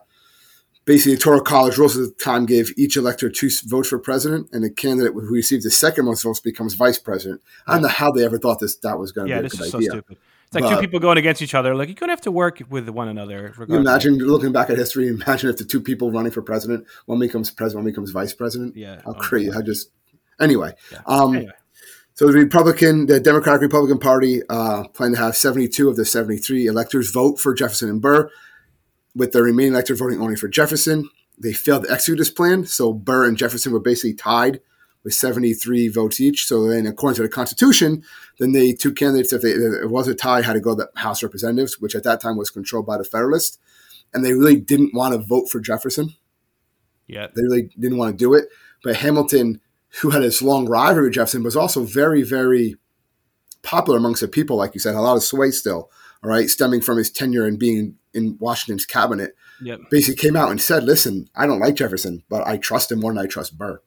basically 0.86 1.16
the 1.16 1.18
Electoral 1.18 1.42
College 1.42 1.78
rules 1.78 1.98
at 1.98 2.04
the 2.04 2.24
time 2.24 2.46
gave 2.46 2.72
each 2.78 2.96
elector 2.96 3.30
two 3.30 3.50
votes 3.66 3.90
for 3.90 4.00
president, 4.00 4.50
and 4.52 4.64
the 4.64 4.70
candidate 4.70 5.14
who 5.14 5.34
received 5.34 5.64
the 5.64 5.72
second 5.72 6.06
most 6.06 6.24
votes 6.24 6.40
becomes 6.40 6.76
vice 6.76 7.00
president. 7.00 7.42
I 7.68 7.74
don't 7.74 7.84
know 7.84 7.88
how 7.90 8.12
they 8.12 8.24
ever 8.24 8.38
thought 8.38 8.60
this 8.60 8.76
that 8.78 8.98
was 8.98 9.12
going 9.12 9.28
to 9.28 9.34
yeah, 9.34 9.42
be 9.42 9.48
a 9.48 9.50
good 9.50 9.62
idea. 9.62 9.72
So 9.72 9.80
stupid. 9.80 10.18
It's 10.46 10.54
like 10.54 10.64
but, 10.64 10.76
two 10.76 10.82
people 10.82 11.00
going 11.00 11.18
against 11.18 11.42
each 11.42 11.56
other. 11.56 11.74
Like 11.74 11.90
you're 11.90 11.96
going 11.96 12.10
to 12.10 12.12
have 12.12 12.22
to 12.22 12.32
work 12.32 12.62
with 12.70 12.88
one 12.90 13.08
another. 13.08 13.54
You 13.68 13.76
imagine 13.76 14.18
looking 14.20 14.52
back 14.52 14.70
at 14.70 14.78
history. 14.78 15.08
Imagine 15.08 15.50
if 15.50 15.58
the 15.58 15.66
two 15.66 15.82
people 15.82 16.12
running 16.12 16.32
for 16.32 16.44
president, 16.44 16.86
one 17.08 17.20
becomes 17.20 17.50
president, 17.50 17.84
one 17.84 17.92
becomes 17.92 18.12
vice 18.12 18.34
president. 18.34 18.78
Yeah, 18.78 19.02
how 19.04 19.12
oh, 19.12 19.14
crazy! 19.16 19.52
I 19.52 19.62
just 19.62 19.90
anyway. 20.40 20.74
Yeah. 20.92 21.02
Um, 21.08 21.36
anyway. 21.36 21.52
So 22.14 22.28
the 22.28 22.34
Republican, 22.34 23.08
the 23.08 23.20
Democratic 23.20 23.62
Republican 23.62 24.00
Party, 24.00 24.42
uh, 24.48 24.88
plan 24.88 25.12
to 25.12 25.18
have 25.18 25.36
72 25.36 25.90
of 25.90 25.98
the 25.98 26.06
73 26.06 26.66
electors 26.66 27.12
vote 27.12 27.42
for 27.42 27.54
Jefferson 27.54 27.90
and 27.90 28.02
Burr 28.02 28.30
with 29.16 29.32
the 29.32 29.42
remaining 29.42 29.74
electors 29.74 30.00
voting 30.00 30.22
only 30.22 30.36
for 30.36 30.48
Jefferson. 30.48 31.10
they 31.38 31.54
failed 31.54 31.86
to 31.86 31.92
execute 31.92 32.18
this 32.18 32.30
plan. 32.30 32.66
So 32.66 32.94
Burr 32.94 33.28
and 33.28 33.38
Jefferson 33.38 33.72
were 33.72 33.80
basically 33.80 34.14
tied 34.14 34.62
with 35.04 35.14
73 35.14 35.88
votes 35.90 36.20
each. 36.20 36.48
So 36.48 36.68
then, 36.68 36.86
according 36.86 37.18
to 37.18 37.22
the 37.22 37.30
Constitution, 37.30 38.04
then 38.40 38.54
the 38.54 38.76
two 38.76 38.94
candidates, 38.94 39.34
if, 39.34 39.42
they, 39.42 39.52
if 39.52 39.84
it 39.84 39.90
was 39.90 40.08
a 40.08 40.16
tie, 40.16 40.42
had 40.42 40.54
to 40.54 40.60
go 40.60 40.76
to 40.76 40.88
the 40.94 41.00
House 41.00 41.22
of 41.22 41.28
Representatives, 41.28 41.80
which 41.80 41.96
at 41.96 42.04
that 42.04 42.20
time 42.20 42.38
was 42.38 42.50
controlled 42.50 42.86
by 42.86 42.98
the 42.98 43.04
Federalists. 43.04 43.60
And 44.14 44.24
they 44.24 44.34
really 44.34 44.56
didn't 44.56 44.94
want 44.94 45.14
to 45.14 45.20
vote 45.20 45.50
for 45.50 45.60
Jefferson. 45.60 46.16
Yeah. 47.08 47.28
They 47.36 47.44
really 47.44 47.70
didn't 47.80 47.98
want 47.98 48.18
to 48.18 48.18
do 48.18 48.34
it. 48.34 48.46
But 48.84 48.98
Hamilton, 48.98 49.62
who 50.02 50.10
had 50.10 50.24
this 50.24 50.42
long 50.42 50.68
rivalry 50.68 51.08
with 51.08 51.14
Jefferson, 51.14 51.44
was 51.44 51.56
also 51.56 51.84
very, 51.84 52.24
very 52.24 52.76
popular 53.62 54.00
amongst 54.00 54.22
the 54.22 54.28
people, 54.28 54.58
like 54.58 54.74
you 54.74 54.80
said, 54.80 54.96
a 54.96 55.02
lot 55.02 55.18
of 55.18 55.24
sway 55.24 55.52
still, 55.52 55.92
all 56.26 56.32
right, 56.32 56.50
stemming 56.50 56.82
from 56.82 56.98
his 56.98 57.12
tenure 57.12 57.46
and 57.46 57.60
being 57.60 57.98
in 58.12 58.36
Washington's 58.40 58.86
cabinet. 58.86 59.36
Yep. 59.62 59.82
Basically 59.92 60.16
came 60.16 60.36
out 60.36 60.50
and 60.50 60.60
said, 60.60 60.84
listen, 60.84 61.30
I 61.36 61.46
don't 61.46 61.60
like 61.60 61.76
Jefferson, 61.76 62.24
but 62.30 62.48
I 62.48 62.58
trust 62.58 62.92
him 62.92 63.00
more 63.00 63.14
than 63.14 63.24
I 63.24 63.28
trust 63.28 63.60
Burr. 63.60 63.80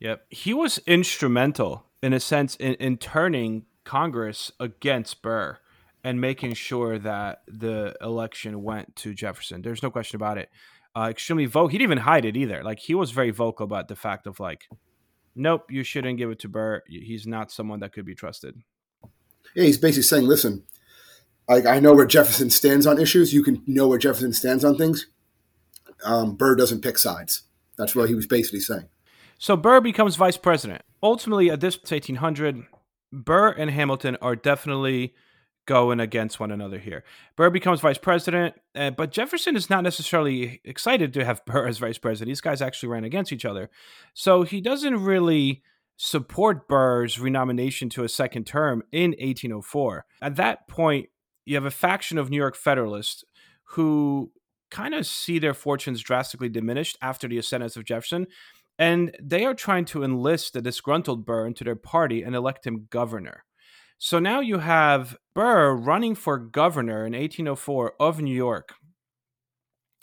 Yep. 0.00 0.26
He 0.28 0.52
was 0.52 0.76
instrumental 0.86 1.86
in 2.02 2.12
a 2.12 2.20
sense 2.20 2.54
in, 2.56 2.74
in 2.74 2.98
turning 2.98 3.64
Congress 3.84 4.52
against 4.60 5.22
Burr 5.22 5.56
and 6.04 6.20
making 6.20 6.52
sure 6.52 6.98
that 6.98 7.40
the 7.48 7.96
election 8.02 8.62
went 8.62 8.94
to 8.96 9.14
Jefferson. 9.14 9.62
There's 9.62 9.82
no 9.82 9.90
question 9.90 10.16
about 10.16 10.36
it. 10.36 10.50
Uh, 10.94 11.08
extremely 11.10 11.46
vocal. 11.46 11.68
He 11.68 11.78
didn't 11.78 11.92
even 11.92 12.04
hide 12.04 12.26
it 12.26 12.36
either. 12.36 12.62
Like 12.62 12.78
he 12.78 12.94
was 12.94 13.10
very 13.10 13.30
vocal 13.30 13.64
about 13.64 13.88
the 13.88 13.96
fact 13.96 14.26
of 14.26 14.38
like, 14.38 14.68
nope, 15.34 15.70
you 15.70 15.82
shouldn't 15.82 16.18
give 16.18 16.30
it 16.30 16.40
to 16.40 16.48
Burr. 16.48 16.82
He's 16.86 17.26
not 17.26 17.50
someone 17.50 17.80
that 17.80 17.94
could 17.94 18.04
be 18.04 18.14
trusted. 18.14 18.62
Yeah, 19.54 19.64
he's 19.64 19.78
basically 19.78 20.02
saying, 20.02 20.24
listen, 20.26 20.64
like 21.48 21.66
I 21.66 21.80
know 21.80 21.94
where 21.94 22.06
Jefferson 22.06 22.50
stands 22.50 22.86
on 22.86 23.00
issues. 23.00 23.32
You 23.32 23.42
can 23.42 23.62
know 23.66 23.88
where 23.88 23.98
Jefferson 23.98 24.32
stands 24.32 24.64
on 24.64 24.76
things. 24.76 25.06
Um, 26.04 26.36
Burr 26.36 26.56
doesn't 26.56 26.82
pick 26.82 26.98
sides. 26.98 27.42
That's 27.78 27.94
what 27.94 28.08
he 28.08 28.14
was 28.14 28.26
basically 28.26 28.60
saying. 28.60 28.88
So 29.38 29.56
Burr 29.56 29.80
becomes 29.80 30.16
vice 30.16 30.36
president. 30.36 30.82
Ultimately, 31.02 31.50
at 31.50 31.60
this 31.60 31.76
1800, 31.76 32.64
Burr 33.12 33.50
and 33.50 33.70
Hamilton 33.70 34.16
are 34.20 34.36
definitely 34.36 35.14
going 35.66 36.00
against 36.00 36.38
one 36.38 36.52
another 36.52 36.78
here. 36.78 37.04
Burr 37.36 37.50
becomes 37.50 37.80
vice 37.80 37.98
president, 37.98 38.54
uh, 38.74 38.90
but 38.90 39.10
Jefferson 39.10 39.56
is 39.56 39.68
not 39.68 39.82
necessarily 39.82 40.60
excited 40.64 41.12
to 41.14 41.24
have 41.24 41.44
Burr 41.46 41.66
as 41.66 41.78
vice 41.78 41.98
president. 41.98 42.28
These 42.28 42.40
guys 42.40 42.62
actually 42.62 42.88
ran 42.88 43.04
against 43.04 43.32
each 43.32 43.44
other. 43.44 43.68
So 44.14 44.42
he 44.42 44.60
doesn't 44.60 45.02
really 45.02 45.62
support 45.96 46.68
Burr's 46.68 47.18
renomination 47.18 47.88
to 47.90 48.04
a 48.04 48.08
second 48.08 48.46
term 48.46 48.82
in 48.92 49.10
1804. 49.12 50.06
At 50.22 50.36
that 50.36 50.68
point, 50.68 51.08
you 51.46 51.54
have 51.54 51.64
a 51.64 51.70
faction 51.70 52.18
of 52.18 52.28
New 52.28 52.36
York 52.36 52.56
Federalists 52.56 53.24
who 53.70 54.32
kind 54.70 54.94
of 54.94 55.06
see 55.06 55.38
their 55.38 55.54
fortunes 55.54 56.02
drastically 56.02 56.48
diminished 56.48 56.98
after 57.00 57.28
the 57.28 57.38
ascendance 57.38 57.76
of 57.76 57.84
Jefferson. 57.84 58.26
And 58.78 59.16
they 59.22 59.46
are 59.46 59.54
trying 59.54 59.86
to 59.86 60.02
enlist 60.02 60.52
the 60.52 60.60
disgruntled 60.60 61.24
Burr 61.24 61.46
into 61.46 61.64
their 61.64 61.76
party 61.76 62.22
and 62.22 62.34
elect 62.34 62.66
him 62.66 62.88
governor. 62.90 63.44
So 63.98 64.18
now 64.18 64.40
you 64.40 64.58
have 64.58 65.16
Burr 65.34 65.74
running 65.74 66.14
for 66.14 66.36
governor 66.36 67.06
in 67.06 67.14
1804 67.14 67.94
of 67.98 68.20
New 68.20 68.34
York. 68.34 68.74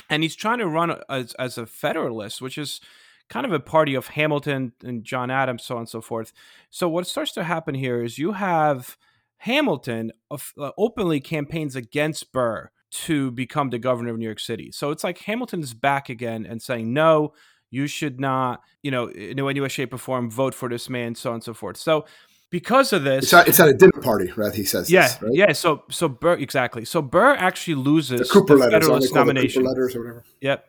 And 0.10 0.24
he's 0.24 0.36
trying 0.36 0.60
to 0.60 0.68
run 0.68 1.00
as, 1.10 1.34
as 1.36 1.58
a 1.58 1.66
Federalist, 1.66 2.42
which 2.42 2.58
is 2.58 2.82
kind 3.30 3.46
of 3.46 3.52
a 3.52 3.60
party 3.60 3.96
of 3.96 4.08
Hamilton 4.08 4.74
and 4.84 5.04
John 5.04 5.30
Adams, 5.30 5.64
so 5.64 5.76
on 5.76 5.82
and 5.82 5.90
so 5.90 6.02
forth. 6.02 6.34
So 6.70 6.90
what 6.90 7.08
starts 7.08 7.32
to 7.34 7.44
happen 7.44 7.76
here 7.76 8.04
is 8.04 8.18
you 8.18 8.34
have 8.34 8.98
Hamilton 9.44 10.14
uh, 10.32 10.72
openly 10.78 11.20
campaigns 11.20 11.76
against 11.76 12.32
Burr 12.32 12.70
to 12.92 13.30
become 13.32 13.72
the 13.72 13.78
governor 13.78 14.12
of 14.12 14.18
New 14.18 14.24
York 14.24 14.40
City. 14.40 14.72
So 14.72 14.92
it's 14.92 15.04
like 15.04 15.18
Hamilton 15.18 15.62
is 15.62 15.74
back 15.74 16.08
again 16.08 16.46
and 16.46 16.62
saying, 16.62 16.94
no, 16.94 17.34
you 17.70 17.88
should 17.88 18.22
not, 18.22 18.62
you 18.84 18.90
know, 18.90 19.08
in 19.08 19.38
any 19.38 19.60
way, 19.60 19.68
shape, 19.68 19.94
or 19.94 19.98
form 19.98 20.32
vote 20.32 20.56
for 20.56 20.70
this 20.70 20.90
man, 20.90 21.14
so 21.16 21.32
on 21.32 21.36
and 21.36 21.44
so 21.44 21.54
forth. 21.54 21.76
So 21.76 22.06
because 22.52 22.94
of 22.94 23.04
this, 23.04 23.26
it's 23.26 23.34
at, 23.34 23.48
it's 23.50 23.60
at 23.60 23.68
a 23.68 23.74
dinner 23.74 24.00
party, 24.02 24.32
right? 24.38 24.56
He 24.56 24.64
says, 24.64 24.90
yeah, 24.90 25.08
this, 25.08 25.22
right? 25.22 25.32
yeah. 25.34 25.52
So, 25.52 25.84
so 25.90 26.08
Burr 26.08 26.36
exactly. 26.36 26.86
So 26.86 27.02
Burr 27.02 27.34
actually 27.34 27.76
loses 27.76 28.22
the 28.22 28.26
Cooper 28.26 28.54
the 28.54 28.62
letters, 28.62 28.74
Federalist 28.86 29.14
nomination. 29.14 29.64
Cooper 29.64 29.70
letters 29.70 29.96
or 29.98 30.00
whatever. 30.04 30.24
Yep. 30.40 30.66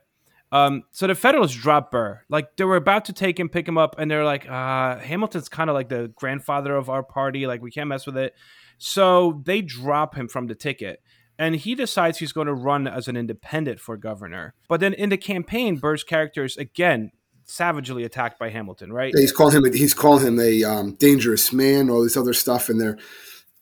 Um, 0.51 0.83
so 0.91 1.07
the 1.07 1.15
Federalists 1.15 1.55
drop 1.55 1.93
Burr. 1.93 2.23
Like 2.29 2.57
they 2.57 2.65
were 2.65 2.75
about 2.75 3.05
to 3.05 3.13
take 3.13 3.39
him, 3.39 3.49
pick 3.49 3.69
him 3.69 3.79
up, 3.79 4.01
and 4.01 4.11
they're 4.11 4.25
like, 4.25 4.51
uh, 4.51 4.99
Hamilton's 4.99 5.49
kind 5.49 5.71
of 5.71 5.75
like 5.75 5.89
the 5.89 6.13
grandfather 6.17 6.75
of 6.75 6.91
our 6.91 7.05
party. 7.05 7.47
Like 7.47 7.63
we 7.63 7.71
can't 7.71 7.89
mess 7.89 8.05
with 8.05 8.17
it. 8.17 8.35
So 8.79 9.43
they 9.45 9.63
drop 9.63 10.15
him 10.15 10.29
from 10.29 10.47
the 10.47 10.55
ticket. 10.55 11.03
And 11.37 11.57
he 11.57 11.75
decides 11.75 12.19
he's 12.19 12.33
going 12.33 12.47
to 12.47 12.55
run 12.55 12.87
as 12.87 13.09
an 13.09 13.17
independent 13.17 13.81
for 13.81 13.97
governor. 13.97 14.55
But 14.69 14.79
then 14.79 14.95
in 14.95 15.09
the 15.09 15.17
campaign, 15.17 15.77
Burr's 15.77 16.05
character 16.05 16.45
is 16.45 16.57
again 16.57 17.11
savagely 17.45 18.05
attacked 18.05 18.39
by 18.39 18.51
Hamilton, 18.51 18.93
right? 18.93 19.13
He's 19.17 19.33
calling 19.33 19.57
him 19.57 19.73
he's 19.73 19.95
calling 19.95 20.25
him 20.25 20.41
a 20.41 20.65
um, 20.65 20.95
dangerous 20.95 21.53
man, 21.53 21.91
all 21.91 22.03
this 22.03 22.17
other 22.17 22.33
stuff, 22.33 22.69
and 22.69 22.81
they're 22.81 22.99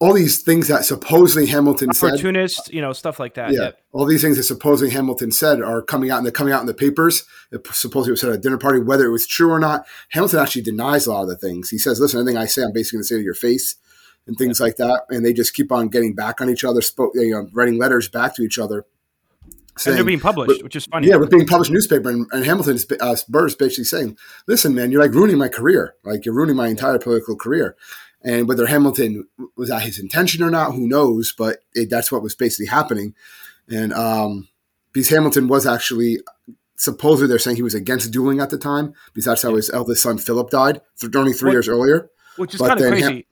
all 0.00 0.12
these 0.12 0.42
things 0.42 0.66
that 0.66 0.84
supposedly 0.84 1.46
Hamilton 1.46 1.90
opportunist, 1.90 2.66
said, 2.66 2.74
you 2.74 2.80
know, 2.80 2.92
stuff 2.92 3.20
like 3.20 3.34
that. 3.34 3.52
Yeah, 3.52 3.60
yep. 3.60 3.80
all 3.92 4.04
these 4.04 4.20
things 4.20 4.36
that 4.36 4.42
supposedly 4.42 4.92
Hamilton 4.92 5.30
said 5.30 5.62
are 5.62 5.80
coming 5.80 6.10
out, 6.10 6.16
and 6.16 6.26
they're 6.26 6.32
coming 6.32 6.52
out 6.52 6.60
in 6.60 6.66
the 6.66 6.74
papers. 6.74 7.24
It 7.52 7.64
supposedly 7.68 8.10
was 8.10 8.20
said 8.20 8.30
at 8.30 8.36
a 8.36 8.40
dinner 8.40 8.58
party, 8.58 8.80
whether 8.80 9.06
it 9.06 9.12
was 9.12 9.28
true 9.28 9.50
or 9.50 9.60
not. 9.60 9.86
Hamilton 10.10 10.40
actually 10.40 10.62
denies 10.62 11.06
a 11.06 11.12
lot 11.12 11.22
of 11.22 11.28
the 11.28 11.36
things. 11.36 11.70
He 11.70 11.78
says, 11.78 12.00
"Listen, 12.00 12.20
anything 12.20 12.36
I 12.36 12.46
say, 12.46 12.62
I'm 12.64 12.72
basically 12.72 12.98
going 12.98 13.04
to 13.04 13.08
say 13.08 13.16
to 13.16 13.22
your 13.22 13.34
face." 13.34 13.76
And 14.26 14.36
things 14.38 14.60
like 14.60 14.76
that, 14.76 15.02
and 15.10 15.26
they 15.26 15.32
just 15.32 15.52
keep 15.52 15.72
on 15.72 15.88
getting 15.88 16.14
back 16.14 16.40
on 16.40 16.48
each 16.48 16.62
other, 16.62 16.80
spoke, 16.80 17.10
you 17.14 17.32
know, 17.32 17.48
writing 17.52 17.76
letters 17.76 18.08
back 18.08 18.36
to 18.36 18.42
each 18.42 18.56
other, 18.56 18.86
Saying, 19.78 19.92
and 19.92 19.98
they're 19.98 20.04
being 20.04 20.20
published, 20.20 20.58
but, 20.58 20.64
which 20.64 20.76
is 20.76 20.84
funny. 20.84 21.08
Yeah, 21.08 21.16
we're 21.16 21.28
being 21.28 21.46
published 21.46 21.70
in 21.70 21.74
newspaper, 21.74 22.10
and, 22.10 22.26
and 22.30 22.44
Hamilton's 22.44 22.84
uh, 23.00 23.16
Burr's 23.28 23.54
basically 23.54 23.84
saying, 23.84 24.18
"Listen, 24.46 24.74
man, 24.74 24.92
you're 24.92 25.00
like 25.00 25.14
ruining 25.14 25.38
my 25.38 25.48
career. 25.48 25.94
Like 26.04 26.26
you're 26.26 26.34
ruining 26.34 26.56
my 26.56 26.68
entire 26.68 26.98
political 26.98 27.36
career." 27.36 27.74
And 28.22 28.46
whether 28.46 28.66
Hamilton 28.66 29.26
was 29.56 29.70
that 29.70 29.82
his 29.82 29.98
intention 29.98 30.44
or 30.44 30.50
not, 30.50 30.72
who 30.72 30.86
knows? 30.86 31.32
But 31.32 31.60
it, 31.72 31.88
that's 31.88 32.12
what 32.12 32.22
was 32.22 32.34
basically 32.34 32.66
happening. 32.66 33.14
And 33.70 33.94
um, 33.94 34.48
because 34.92 35.08
Hamilton 35.08 35.48
was 35.48 35.66
actually 35.66 36.18
supposedly 36.76 37.28
they're 37.28 37.38
saying 37.38 37.56
he 37.56 37.62
was 37.62 37.74
against 37.74 38.10
dueling 38.10 38.40
at 38.40 38.50
the 38.50 38.58
time 38.58 38.92
because 39.14 39.24
that's 39.24 39.42
how 39.42 39.54
his 39.54 39.70
eldest 39.70 40.02
son 40.02 40.18
Philip 40.18 40.50
died 40.50 40.82
only 41.14 41.32
three 41.32 41.48
what, 41.48 41.52
years 41.52 41.68
earlier. 41.68 42.10
Which 42.36 42.54
is 42.54 42.60
kind 42.60 42.78
of 42.78 42.88
crazy, 42.88 43.02
Ham- 43.02 43.22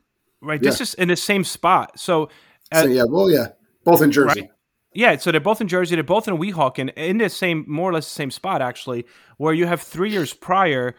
right? 0.43 0.61
This 0.61 0.81
is 0.81 0.95
in 0.95 1.09
the 1.09 1.17
same 1.17 1.45
spot. 1.45 1.99
So, 1.99 2.31
uh, 2.73 2.83
so, 2.83 2.89
yeah, 2.89 3.05
well, 3.05 3.31
yeah, 3.31 3.49
both 3.85 4.03
in 4.03 4.13
Jersey. 4.13 4.43
Right? 4.43 4.51
Yeah, 4.93 5.17
so 5.19 5.31
they're 5.31 5.41
both 5.41 5.61
in 5.61 5.69
Jersey. 5.69 5.95
They're 5.95 6.03
both 6.03 6.27
in 6.27 6.37
Weehawken, 6.37 6.93
in 6.97 7.19
the 7.19 7.29
same, 7.29 7.65
more 7.69 7.91
or 7.91 7.93
less 7.93 8.07
the 8.07 8.15
same 8.15 8.31
spot, 8.31 8.61
actually, 8.61 9.07
where 9.37 9.55
you 9.55 9.67
have 9.67 9.81
three 9.81 10.11
years 10.11 10.35
prior. 10.35 10.97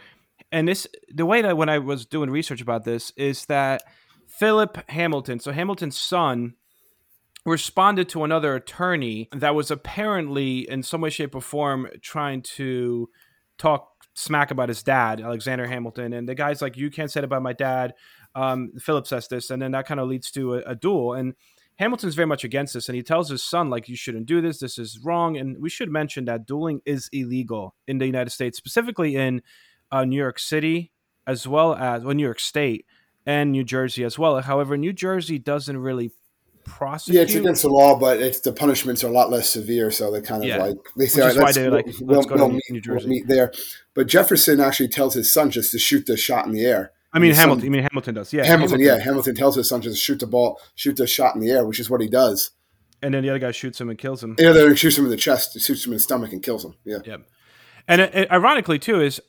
And 0.52 0.68
this, 0.68 0.88
the 1.14 1.26
way 1.26 1.42
that 1.42 1.58
when 1.58 1.68
I 1.70 1.80
was 1.80 2.06
doing 2.06 2.30
research 2.30 2.62
about 2.62 2.86
this 2.86 3.12
is 3.18 3.46
that 3.48 3.84
Philip 4.28 4.90
Hamilton, 4.90 5.40
so 5.40 5.52
Hamilton's 5.52 5.98
son, 5.98 6.54
responded 7.46 8.08
to 8.10 8.24
another 8.24 8.56
attorney 8.56 9.28
that 9.34 9.56
was 9.56 9.72
apparently, 9.72 10.70
in 10.70 10.84
some 10.84 11.02
way, 11.02 11.10
shape, 11.10 11.36
or 11.36 11.42
form, 11.42 11.88
trying 12.02 12.42
to 12.42 13.10
talk 13.58 13.90
smack 14.14 14.52
about 14.52 14.70
his 14.70 14.84
dad, 14.84 15.20
Alexander 15.20 15.68
Hamilton. 15.68 16.14
And 16.14 16.30
the 16.30 16.36
guy's 16.36 16.62
like, 16.62 16.78
"You 16.78 16.90
can't 16.90 17.12
say 17.12 17.22
it 17.22 17.24
about 17.24 17.42
my 17.42 17.54
dad." 17.54 17.94
Um, 18.36 18.72
Philip 18.80 19.08
says 19.08 19.28
this, 19.28 19.50
and 19.50 19.62
then 19.62 19.72
that 19.72 19.86
kind 19.86 20.00
of 20.00 20.08
leads 20.08 20.32
to 20.32 20.56
a, 20.56 20.58
a 20.68 20.76
duel. 20.76 21.14
And 21.14 21.34
Hamilton's 21.78 22.16
very 22.16 22.28
much 22.28 22.44
against 22.44 22.74
this, 22.74 22.88
and 22.90 22.96
he 22.96 23.04
tells 23.04 23.30
his 23.30 23.44
son, 23.44 23.70
like, 23.70 23.90
you 23.90 23.96
shouldn't 23.96 24.26
do 24.26 24.42
this. 24.42 24.60
This 24.60 24.78
is 24.78 25.00
wrong. 25.04 25.38
And 25.38 25.62
we 25.62 25.70
should 25.70 25.90
mention 25.90 26.26
that 26.26 26.46
dueling 26.46 26.82
is 26.86 27.10
illegal 27.12 27.76
in 27.88 27.98
the 27.98 28.06
United 28.06 28.30
States, 28.30 28.58
specifically 28.58 29.16
in 29.16 29.42
uh, 29.92 30.06
New 30.06 30.18
York 30.18 30.40
City, 30.40 30.92
as 31.28 31.48
well 31.48 31.76
as 31.76 32.04
well, 32.04 32.14
New 32.14 32.24
York 32.24 32.40
State 32.40 32.86
and 33.26 33.52
New 33.52 33.64
Jersey 33.64 34.04
as 34.04 34.18
well. 34.18 34.42
However, 34.42 34.78
New 34.78 34.94
Jersey 34.94 35.40
doesn't 35.40 35.78
really 35.78 36.12
prosecute. 36.64 37.16
Yeah, 37.16 37.24
it's 37.24 37.36
against 37.36 37.64
the 37.64 37.70
law, 37.70 37.98
but 37.98 38.20
it's 38.20 38.40
the 38.40 38.54
punishments 38.54 39.04
are 39.04 39.08
a 39.08 39.12
lot 39.12 39.30
less 39.30 39.50
severe. 39.50 39.92
So 39.92 40.12
they 40.12 40.22
kind 40.22 40.44
of 40.44 40.50
yeah. 40.50 40.58
like 40.58 40.78
they 40.98 41.08
say, 41.08 41.26
Which 41.28 41.36
right, 41.38 41.56
let's, 41.56 41.58
like, 41.58 41.86
we'll, 42.02 42.20
let's 42.20 42.32
we'll, 42.32 42.50
meet, 42.50 42.88
we'll 42.88 43.08
meet 43.08 43.28
there. 43.28 43.52
But 43.94 44.08
Jefferson 44.08 44.60
actually 44.60 44.90
tells 44.90 45.14
his 45.14 45.32
son 45.32 45.52
just 45.52 45.72
to 45.72 45.80
shoot 45.80 46.06
the 46.06 46.18
shot 46.18 46.46
in 46.46 46.52
the 46.52 46.66
air 46.66 46.92
I 47.14 47.20
mean 47.20 47.34
Hamilton. 47.34 47.62
Son, 47.62 47.66
you 47.66 47.72
mean 47.72 47.84
Hamilton 47.84 48.16
does? 48.16 48.34
Yeah, 48.34 48.46
Hamilton, 48.46 48.80
Hamilton. 48.80 49.00
Yeah, 49.00 49.04
Hamilton 49.04 49.36
tells 49.36 49.56
his 49.56 49.68
son 49.68 49.82
to 49.82 49.94
shoot 49.94 50.20
the 50.20 50.28
ball, 50.28 50.62
shoot 50.76 50.96
the 50.96 51.08
shot 51.08 51.36
in 51.36 51.42
the 51.42 51.52
air, 51.52 51.66
which 51.66 51.80
is 51.80 51.90
what 51.90 52.02
he 52.02 52.08
does. 52.08 52.52
And 53.02 53.14
then 53.14 53.24
the 53.24 53.30
other 53.30 53.40
guy 53.40 53.52
shoots 53.52 53.82
him 53.82 53.90
and 53.90 53.98
kills 53.98 54.24
him. 54.24 54.36
Yeah, 54.38 54.52
then 54.52 54.76
shoots 54.76 54.98
him 54.98 55.06
in 55.06 55.12
the 55.12 55.18
chest, 55.18 55.60
shoots 55.60 55.86
him 55.86 55.92
in 55.92 55.98
the 55.98 56.00
stomach, 56.02 56.32
and 56.32 56.42
kills 56.42 56.64
him. 56.64 56.76
Yeah. 56.86 57.00
Yep. 57.04 57.28
And 57.88 58.02
it, 58.02 58.16
it, 58.16 58.32
ironically 58.32 58.80
too 58.80 59.02
is 59.02 59.20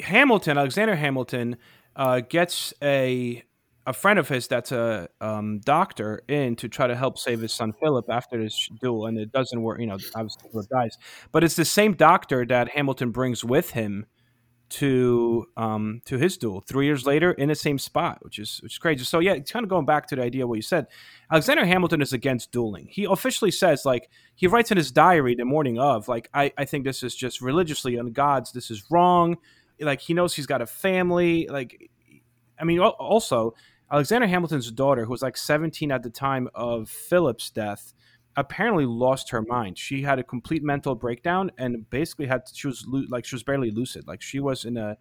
Hamilton, 0.00 0.58
Alexander 0.58 0.96
Hamilton, 0.96 1.56
uh, 1.94 2.20
gets 2.20 2.72
a 2.82 3.44
a 3.86 3.92
friend 3.92 4.18
of 4.18 4.28
his 4.28 4.46
that's 4.46 4.72
a 4.72 5.08
um, 5.20 5.58
doctor 5.60 6.22
in 6.28 6.54
to 6.56 6.68
try 6.68 6.86
to 6.86 6.94
help 6.94 7.18
save 7.18 7.40
his 7.40 7.52
son 7.52 7.72
Philip 7.82 8.06
after 8.10 8.42
this 8.42 8.68
duel, 8.80 9.06
and 9.06 9.18
it 9.18 9.32
doesn't 9.32 9.60
work. 9.62 9.80
You 9.80 9.86
know, 9.86 9.98
obviously 10.14 10.50
Philip 10.50 10.68
dies, 10.68 10.96
but 11.32 11.44
it's 11.44 11.56
the 11.56 11.64
same 11.64 11.94
doctor 11.94 12.46
that 12.46 12.70
Hamilton 12.70 13.10
brings 13.10 13.44
with 13.44 13.70
him 13.70 14.06
to 14.70 15.46
um, 15.56 16.00
to 16.06 16.16
his 16.16 16.36
duel 16.36 16.60
three 16.60 16.86
years 16.86 17.04
later 17.04 17.32
in 17.32 17.48
the 17.48 17.54
same 17.54 17.78
spot, 17.78 18.18
which 18.22 18.38
is 18.38 18.60
which 18.62 18.74
is 18.74 18.78
crazy. 18.78 19.04
So 19.04 19.18
yeah, 19.18 19.32
it's 19.32 19.50
kind 19.50 19.64
of 19.64 19.70
going 19.70 19.84
back 19.84 20.06
to 20.08 20.16
the 20.16 20.22
idea 20.22 20.46
what 20.46 20.54
you 20.54 20.62
said. 20.62 20.86
Alexander 21.30 21.66
Hamilton 21.66 22.00
is 22.00 22.12
against 22.12 22.52
dueling. 22.52 22.86
He 22.88 23.04
officially 23.04 23.50
says 23.50 23.84
like 23.84 24.08
he 24.34 24.46
writes 24.46 24.70
in 24.70 24.76
his 24.76 24.90
diary 24.90 25.34
the 25.34 25.44
morning 25.44 25.78
of 25.78 26.08
like 26.08 26.28
I, 26.32 26.52
I 26.56 26.64
think 26.64 26.84
this 26.84 27.02
is 27.02 27.14
just 27.14 27.40
religiously 27.40 27.98
on 27.98 28.12
God's 28.12 28.52
this 28.52 28.70
is 28.70 28.90
wrong. 28.90 29.36
Like 29.80 30.00
he 30.00 30.14
knows 30.14 30.34
he's 30.34 30.46
got 30.46 30.62
a 30.62 30.66
family. 30.66 31.48
Like 31.48 31.90
I 32.58 32.64
mean 32.64 32.78
also 32.78 33.54
Alexander 33.92 34.28
Hamilton's 34.28 34.70
daughter, 34.70 35.04
who 35.04 35.10
was 35.10 35.22
like 35.22 35.36
17 35.36 35.90
at 35.90 36.02
the 36.04 36.10
time 36.10 36.48
of 36.54 36.88
Philip's 36.88 37.50
death, 37.50 37.92
apparently 38.40 38.86
lost 38.86 39.30
her 39.30 39.42
mind. 39.42 39.78
She 39.78 40.02
had 40.02 40.18
a 40.18 40.24
complete 40.24 40.62
mental 40.62 40.94
breakdown 40.94 41.50
and 41.58 41.88
basically 41.90 42.26
had 42.26 42.42
she 42.52 42.66
was 42.66 42.86
like 43.08 43.24
she 43.24 43.34
was 43.34 43.42
barely 43.42 43.70
lucid. 43.70 44.06
Like 44.06 44.22
she 44.22 44.40
was 44.40 44.64
in 44.64 44.76
a 44.76 44.96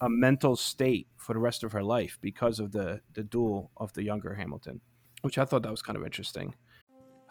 a 0.00 0.08
mental 0.08 0.56
state 0.56 1.06
for 1.16 1.34
the 1.34 1.38
rest 1.38 1.62
of 1.62 1.72
her 1.72 1.82
life 1.82 2.18
because 2.20 2.58
of 2.58 2.72
the 2.72 3.00
the 3.14 3.22
duel 3.22 3.70
of 3.76 3.92
the 3.92 4.02
younger 4.02 4.34
Hamilton, 4.34 4.80
which 5.22 5.38
I 5.38 5.44
thought 5.44 5.62
that 5.62 5.70
was 5.70 5.82
kind 5.82 5.96
of 5.96 6.04
interesting. 6.04 6.54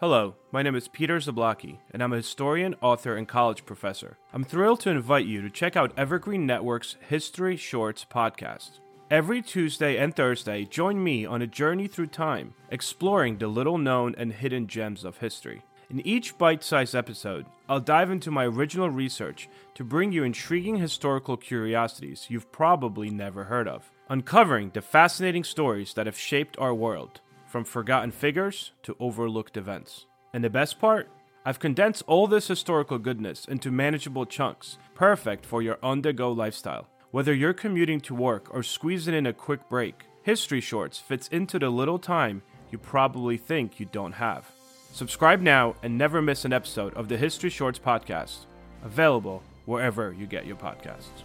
Hello, 0.00 0.36
my 0.50 0.62
name 0.62 0.76
is 0.76 0.88
Peter 0.88 1.18
Zablocki, 1.18 1.78
and 1.90 2.02
I'm 2.02 2.14
a 2.14 2.16
historian, 2.16 2.74
author, 2.80 3.16
and 3.16 3.28
college 3.28 3.66
professor. 3.66 4.16
I'm 4.32 4.44
thrilled 4.44 4.80
to 4.80 4.90
invite 4.90 5.26
you 5.26 5.42
to 5.42 5.50
check 5.50 5.76
out 5.76 5.92
Evergreen 5.94 6.46
Network's 6.46 6.96
History 7.06 7.58
Shorts 7.58 8.06
podcast. 8.10 8.80
Every 9.10 9.42
Tuesday 9.42 9.96
and 9.96 10.14
Thursday, 10.14 10.64
join 10.64 11.02
me 11.02 11.26
on 11.26 11.42
a 11.42 11.46
journey 11.48 11.88
through 11.88 12.06
time, 12.06 12.54
exploring 12.70 13.38
the 13.38 13.48
little 13.48 13.76
known 13.76 14.14
and 14.16 14.32
hidden 14.32 14.68
gems 14.68 15.04
of 15.04 15.18
history. 15.18 15.62
In 15.90 16.06
each 16.06 16.38
bite 16.38 16.62
sized 16.62 16.94
episode, 16.94 17.46
I'll 17.68 17.80
dive 17.80 18.12
into 18.12 18.30
my 18.30 18.46
original 18.46 18.88
research 18.88 19.48
to 19.74 19.82
bring 19.82 20.12
you 20.12 20.22
intriguing 20.22 20.76
historical 20.76 21.36
curiosities 21.36 22.26
you've 22.28 22.52
probably 22.52 23.10
never 23.10 23.42
heard 23.42 23.66
of, 23.66 23.90
uncovering 24.08 24.70
the 24.72 24.80
fascinating 24.80 25.42
stories 25.42 25.92
that 25.94 26.06
have 26.06 26.16
shaped 26.16 26.56
our 26.60 26.72
world, 26.72 27.20
from 27.48 27.64
forgotten 27.64 28.12
figures 28.12 28.70
to 28.84 28.94
overlooked 29.00 29.56
events. 29.56 30.06
And 30.32 30.44
the 30.44 30.50
best 30.50 30.78
part? 30.78 31.08
I've 31.44 31.58
condensed 31.58 32.04
all 32.06 32.28
this 32.28 32.46
historical 32.46 32.98
goodness 32.98 33.44
into 33.46 33.72
manageable 33.72 34.26
chunks, 34.26 34.78
perfect 34.94 35.44
for 35.44 35.62
your 35.62 35.78
on 35.82 36.02
the 36.02 36.12
go 36.12 36.30
lifestyle. 36.30 36.86
Whether 37.12 37.34
you're 37.34 37.52
commuting 37.52 38.00
to 38.02 38.14
work 38.14 38.54
or 38.54 38.62
squeezing 38.62 39.14
in 39.14 39.26
a 39.26 39.32
quick 39.32 39.68
break, 39.68 40.04
History 40.22 40.60
Shorts 40.60 40.98
fits 40.98 41.26
into 41.28 41.58
the 41.58 41.68
little 41.68 41.98
time 41.98 42.40
you 42.70 42.78
probably 42.78 43.36
think 43.36 43.80
you 43.80 43.86
don't 43.86 44.12
have. 44.12 44.48
Subscribe 44.92 45.40
now 45.40 45.74
and 45.82 45.98
never 45.98 46.22
miss 46.22 46.44
an 46.44 46.52
episode 46.52 46.94
of 46.94 47.08
the 47.08 47.16
History 47.16 47.50
Shorts 47.50 47.80
podcast, 47.80 48.46
available 48.84 49.42
wherever 49.64 50.12
you 50.12 50.26
get 50.26 50.46
your 50.46 50.54
podcasts. 50.54 51.24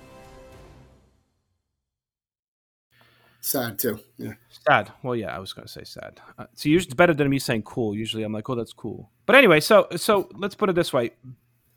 Sad 3.41 3.77
too. 3.77 3.99
Yeah. 4.17 4.33
Sad. 4.67 4.91
Well, 5.03 5.15
yeah, 5.15 5.35
I 5.35 5.37
was 5.37 5.53
going 5.53 5.67
to 5.67 5.71
say 5.71 5.83
sad. 5.83 6.19
Uh, 6.39 6.47
so 6.55 6.67
usually 6.67 6.87
it's 6.87 6.95
better 6.95 7.13
than 7.13 7.29
me 7.29 7.37
saying 7.37 7.61
cool. 7.61 7.93
Usually 7.93 8.23
I'm 8.23 8.33
like, 8.33 8.49
oh, 8.49 8.55
that's 8.55 8.73
cool. 8.73 9.11
But 9.27 9.35
anyway, 9.35 9.59
so 9.59 9.85
so 9.97 10.29
let's 10.33 10.55
put 10.55 10.67
it 10.71 10.73
this 10.73 10.91
way: 10.91 11.11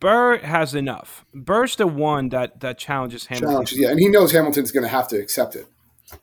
Burr 0.00 0.38
has 0.38 0.75
enough. 0.75 1.25
Burr's 1.35 1.76
the 1.76 1.87
one 1.87 2.28
that 2.31 2.61
that 2.61 2.78
challenges 2.78 3.26
Hamilton. 3.26 3.50
Challenges, 3.50 3.78
yeah, 3.78 3.90
and 3.90 3.99
he 3.99 4.09
knows 4.09 4.33
Hamilton's 4.33 4.71
going 4.71 4.85
to 4.85 4.88
have 4.88 5.09
to 5.09 5.19
accept 5.21 5.57
it. 5.57 5.67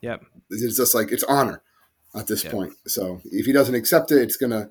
Yep. 0.02 0.26
It's 0.50 0.78
just 0.78 0.96
like 0.96 1.12
it's 1.12 1.24
honor 1.24 1.62
at 2.16 2.28
this 2.28 2.44
yep. 2.44 2.54
point. 2.54 2.74
So 2.88 3.22
if 3.26 3.46
he 3.46 3.52
doesn't 3.52 3.76
accept 3.76 4.12
it, 4.12 4.22
it's 4.22 4.38
going 4.38 4.52
to 4.52 4.70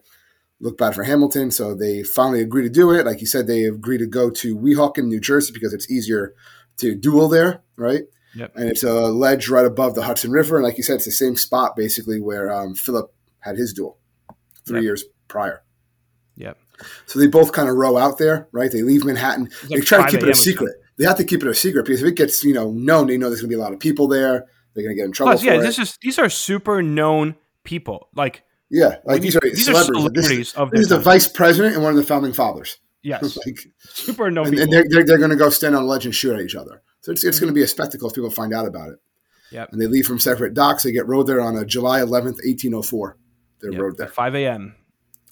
look 0.61 0.78
bad 0.78 0.94
for 0.94 1.02
Hamilton. 1.02 1.50
So 1.50 1.75
they 1.75 2.02
finally 2.02 2.40
agree 2.40 2.62
to 2.62 2.70
do 2.70 2.90
it. 2.92 3.06
Like 3.06 3.20
you 3.20 3.26
said, 3.26 3.46
they 3.46 3.64
agree 3.64 3.99
to 3.99 4.06
go 4.06 4.30
to 4.30 4.56
Weehawken, 4.56 5.06
New 5.06 5.20
Jersey, 5.20 5.52
because 5.52 5.75
it's 5.75 5.90
easier 5.90 6.34
to 6.78 6.94
duel 6.94 7.28
there, 7.28 7.62
right? 7.76 8.04
Yep. 8.34 8.52
And 8.56 8.68
it's 8.68 8.82
a 8.82 8.92
ledge 8.92 9.49
right 9.49 9.66
above 9.66 9.94
the 9.94 10.02
Hudson 10.02 10.32
River, 10.32 10.56
and 10.56 10.64
like 10.64 10.76
you 10.76 10.82
said, 10.82 10.96
it's 10.96 11.04
the 11.04 11.12
same 11.12 11.37
spot 11.37 11.76
basically 11.76 12.20
where 12.20 12.52
um, 12.52 12.75
Philip 12.75 13.14
had 13.40 13.56
his 13.56 13.73
duel 13.73 13.99
three 14.66 14.78
yep. 14.78 14.84
years 14.84 15.04
prior. 15.28 15.62
Yep. 16.37 16.58
So 17.07 17.19
they 17.19 17.26
both 17.26 17.52
kind 17.52 17.69
of 17.69 17.76
row 17.76 17.97
out 17.97 18.19
there, 18.19 18.49
right? 18.52 18.71
They 18.71 18.83
leave 18.83 19.04
Manhattan. 19.04 19.50
They 19.69 19.81
try 19.81 20.04
to 20.04 20.11
keep 20.11 20.23
it 20.23 20.28
a 20.28 20.35
secret. 20.35 20.75
They 20.97 21.04
have 21.04 21.16
to 21.16 21.25
keep 21.25 21.43
it 21.43 21.49
a 21.49 21.54
secret 21.54 21.85
because 21.85 22.02
if 22.02 22.09
it 22.09 22.16
gets 22.16 22.45
you 22.45 22.54
know 22.54 22.71
known, 22.71 23.07
they 23.07 23.16
know 23.16 23.28
there's 23.28 23.40
going 23.40 23.50
to 23.50 23.57
be 23.57 23.61
a 23.61 23.62
lot 23.62 23.73
of 23.73 23.81
people 23.81 24.09
there. 24.09 24.47
They're 24.75 24.85
going 24.85 24.97
to 24.97 25.00
get 25.00 25.07
in 25.07 25.12
trouble. 25.12 25.33
Plus, 25.33 25.45
yeah, 25.45 25.54
it. 25.54 25.62
this 25.62 25.78
is 25.78 25.97
these 26.00 26.19
are 26.19 26.28
super 26.28 26.83
known 26.83 27.37
people. 27.64 28.09
Like 28.14 28.44
yeah, 28.70 28.96
like 29.05 29.22
these, 29.22 29.37
are 29.37 29.40
these 29.40 29.64
celebrities. 29.64 29.94
Are 29.94 29.98
celebrities 29.98 30.38
this, 30.38 30.55
of 30.55 30.70
this 30.70 30.81
is 30.81 30.88
the 30.88 30.98
vice 30.98 31.29
president 31.29 31.75
and 31.75 31.85
one 31.85 31.92
of 31.92 31.96
the 31.96 32.05
founding 32.05 32.33
fathers. 32.33 32.79
Yes, 33.07 33.37
like 33.44 33.59
super 33.81 34.31
known. 34.31 34.46
And, 34.46 34.61
and 34.61 34.72
they're, 34.72 34.87
they're, 34.88 35.05
they're 35.05 35.18
going 35.18 35.29
to 35.29 35.37
go 35.37 35.51
stand 35.51 35.77
on 35.77 35.83
a 35.83 35.85
ledge 35.85 36.07
and 36.07 36.14
shoot 36.14 36.33
at 36.33 36.40
each 36.40 36.55
other. 36.55 36.81
So 37.03 37.12
it's, 37.12 37.22
it's 37.22 37.37
mm-hmm. 37.37 37.44
going 37.44 37.55
to 37.55 37.59
be 37.59 37.62
a 37.62 37.66
spectacle 37.66 38.09
if 38.09 38.14
people 38.14 38.31
find 38.31 38.55
out 38.55 38.66
about 38.66 38.92
it. 38.92 38.98
Yep. 39.51 39.72
And 39.72 39.79
they 39.83 39.87
leave 39.87 40.07
from 40.07 40.18
separate 40.18 40.55
docks. 40.55 40.85
They 40.85 40.92
get 40.92 41.07
rowed 41.07 41.27
there 41.27 41.42
on 41.42 41.55
a 41.55 41.66
July 41.66 42.01
11th, 42.01 42.40
1804. 42.46 43.18
They're 43.61 43.72
yep. 43.72 43.81
rowed 43.83 43.98
there. 43.98 44.07
At 44.07 44.14
5 44.14 44.35
a.m. 44.37 44.75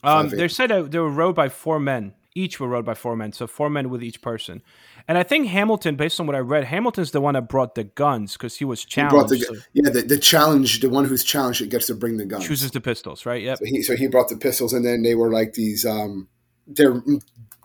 Um, 0.02 0.28
they 0.28 0.48
said 0.48 0.70
they 0.90 0.98
were 0.98 1.10
rowed 1.10 1.34
by 1.34 1.48
four 1.48 1.78
men. 1.78 2.14
Each 2.34 2.58
were 2.58 2.66
rowed 2.66 2.86
by 2.86 2.94
four 2.94 3.14
men, 3.14 3.32
so 3.32 3.46
four 3.46 3.68
men 3.68 3.90
with 3.90 4.02
each 4.02 4.22
person. 4.22 4.62
And 5.06 5.18
I 5.18 5.22
think 5.22 5.48
Hamilton, 5.48 5.96
based 5.96 6.18
on 6.18 6.26
what 6.26 6.34
I 6.34 6.38
read, 6.38 6.64
Hamilton's 6.64 7.10
the 7.10 7.20
one 7.20 7.34
that 7.34 7.48
brought 7.48 7.74
the 7.74 7.84
guns 7.84 8.32
because 8.32 8.56
he 8.56 8.64
was 8.64 8.84
challenged. 8.84 9.34
He 9.34 9.40
the, 9.40 9.44
so 9.44 9.54
yeah, 9.74 9.90
the, 9.90 10.02
the, 10.02 10.18
challenge, 10.18 10.80
the 10.80 10.88
one 10.88 11.04
who's 11.04 11.24
challenged, 11.24 11.60
it 11.60 11.68
gets 11.68 11.88
to 11.88 11.94
bring 11.94 12.16
the 12.16 12.24
guns. 12.24 12.46
Chooses 12.46 12.70
the 12.70 12.80
pistols, 12.80 13.26
right? 13.26 13.42
Yeah. 13.42 13.56
So 13.56 13.64
he, 13.66 13.82
so 13.82 13.96
he 13.96 14.06
brought 14.06 14.30
the 14.30 14.36
pistols, 14.36 14.72
and 14.72 14.84
then 14.84 15.02
they 15.02 15.14
were 15.14 15.30
like 15.30 15.52
these. 15.52 15.84
Um, 15.84 16.28
they're 16.66 17.02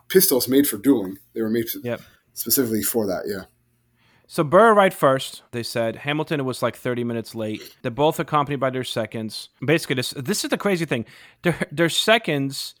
pistols 0.08 0.48
made 0.48 0.66
for 0.66 0.76
dueling. 0.76 1.18
They 1.34 1.40
were 1.40 1.50
made 1.50 1.66
yep. 1.82 2.02
specifically 2.34 2.82
for 2.82 3.06
that. 3.06 3.22
Yeah. 3.26 3.44
So 4.30 4.44
Burr 4.44 4.72
arrived 4.74 4.94
first. 4.94 5.42
They 5.52 5.62
said 5.62 5.96
Hamilton 5.96 6.44
was 6.44 6.62
like 6.62 6.76
30 6.76 7.02
minutes 7.02 7.34
late. 7.34 7.74
They're 7.80 7.90
both 7.90 8.20
accompanied 8.20 8.60
by 8.60 8.68
their 8.68 8.84
seconds. 8.84 9.48
Basically, 9.64 9.94
this 9.94 10.10
this 10.10 10.44
is 10.44 10.50
the 10.50 10.58
crazy 10.58 10.84
thing. 10.84 11.06
Their 11.42 11.58
their 11.72 11.88
seconds 11.88 12.74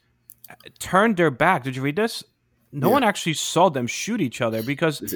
turned 0.78 1.16
their 1.16 1.30
back. 1.30 1.64
Did 1.64 1.74
you 1.74 1.82
read 1.82 1.96
this? 1.96 2.22
No 2.70 2.88
yeah. 2.88 2.92
one 2.92 3.02
actually 3.02 3.32
saw 3.32 3.70
them 3.70 3.86
shoot 3.86 4.20
each 4.20 4.42
other 4.42 4.62
because 4.62 5.14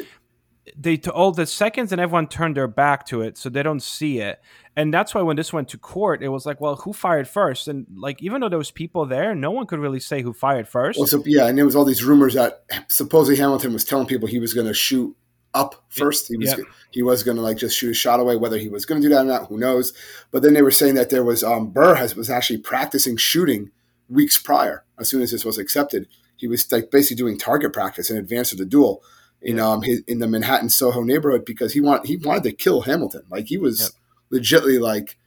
they 0.75 0.99
all 1.13 1.29
oh, 1.29 1.31
the 1.33 1.45
seconds 1.45 1.93
and 1.93 2.01
everyone 2.01 2.29
turned 2.29 2.57
their 2.57 2.67
back 2.67 3.05
to 3.07 3.21
it, 3.21 3.37
so 3.37 3.51
they 3.51 3.63
don't 3.63 3.83
see 3.83 4.21
it. 4.21 4.41
And 4.75 4.95
that's 4.95 5.15
why 5.15 5.21
when 5.21 5.37
this 5.37 5.53
went 5.53 5.69
to 5.69 5.79
court, 5.79 6.23
it 6.23 6.29
was 6.29 6.47
like, 6.47 6.63
well, 6.63 6.77
who 6.77 6.95
fired 6.95 7.29
first? 7.29 7.69
And 7.69 7.87
like, 7.95 8.23
even 8.23 8.41
though 8.41 8.49
there 8.49 8.59
was 8.59 8.71
people 8.71 9.05
there, 9.05 9.35
no 9.35 9.51
one 9.51 9.67
could 9.67 9.81
really 9.81 10.01
say 10.01 10.23
who 10.23 10.33
fired 10.33 10.67
first. 10.67 10.99
Well, 10.99 11.09
so 11.09 11.23
yeah, 11.27 11.47
and 11.47 11.59
there 11.59 11.67
was 11.67 11.77
all 11.77 11.85
these 11.85 12.03
rumors 12.03 12.33
that 12.35 12.65
supposedly 12.89 13.37
Hamilton 13.37 13.75
was 13.75 13.85
telling 13.85 14.07
people 14.07 14.29
he 14.29 14.39
was 14.39 14.55
going 14.55 14.67
to 14.67 14.73
shoot 14.73 15.15
up 15.55 15.85
first. 15.89 16.29
He 16.29 16.37
was 16.37 16.49
yep. 16.49 16.61
he 16.91 17.03
was 17.03 17.23
going 17.23 17.37
to 17.37 17.43
like 17.43 17.57
just 17.57 17.77
shoot 17.77 17.91
a 17.91 17.95
shot 17.95 18.21
away. 18.21 18.37
Whether 18.37 18.59
he 18.59 18.69
was 18.69 18.87
going 18.87 19.01
to 19.01 19.09
do 19.09 19.15
that 19.15 19.23
or 19.23 19.29
not, 19.29 19.49
who 19.49 19.59
knows? 19.59 19.93
But 20.31 20.43
then 20.43 20.55
they 20.55 20.63
were 20.63 20.71
saying 20.71 20.95
that 20.95 21.11
there 21.11 21.25
was 21.25 21.43
um, 21.45 21.71
Burr 21.71 21.95
has 21.95 22.17
was 22.17 22.31
actually 22.31 22.59
practicing 22.59 23.17
shooting 23.17 23.71
weeks 24.09 24.41
prior. 24.41 24.85
As 24.99 25.09
soon 25.09 25.23
as 25.23 25.31
this 25.31 25.45
was 25.45 25.59
accepted, 25.59 26.09
he 26.37 26.47
was 26.47 26.71
like 26.73 26.91
basically 26.91 27.17
doing 27.17 27.39
target 27.39 27.73
practice 27.73 28.11
in 28.11 28.17
advance 28.17 28.53
of 28.53 28.59
the 28.59 28.65
duel 28.65 29.03
in 29.43 29.59
um 29.59 29.83
his, 29.83 30.01
in 30.07 30.21
the 30.21 30.29
Manhattan 30.29 30.71
Soho 30.71 31.03
neighborhood 31.03 31.45
because 31.45 31.73
he 31.73 31.81
want 31.81 32.07
he 32.07 32.17
wanted 32.17 32.45
to 32.45 32.53
kill 32.53 32.83
Hamilton. 32.83 33.23
Like 33.29 33.47
he 33.47 33.59
was 33.59 33.93
yep. 34.31 34.43
legitly 34.43 34.81
like, 34.81 35.19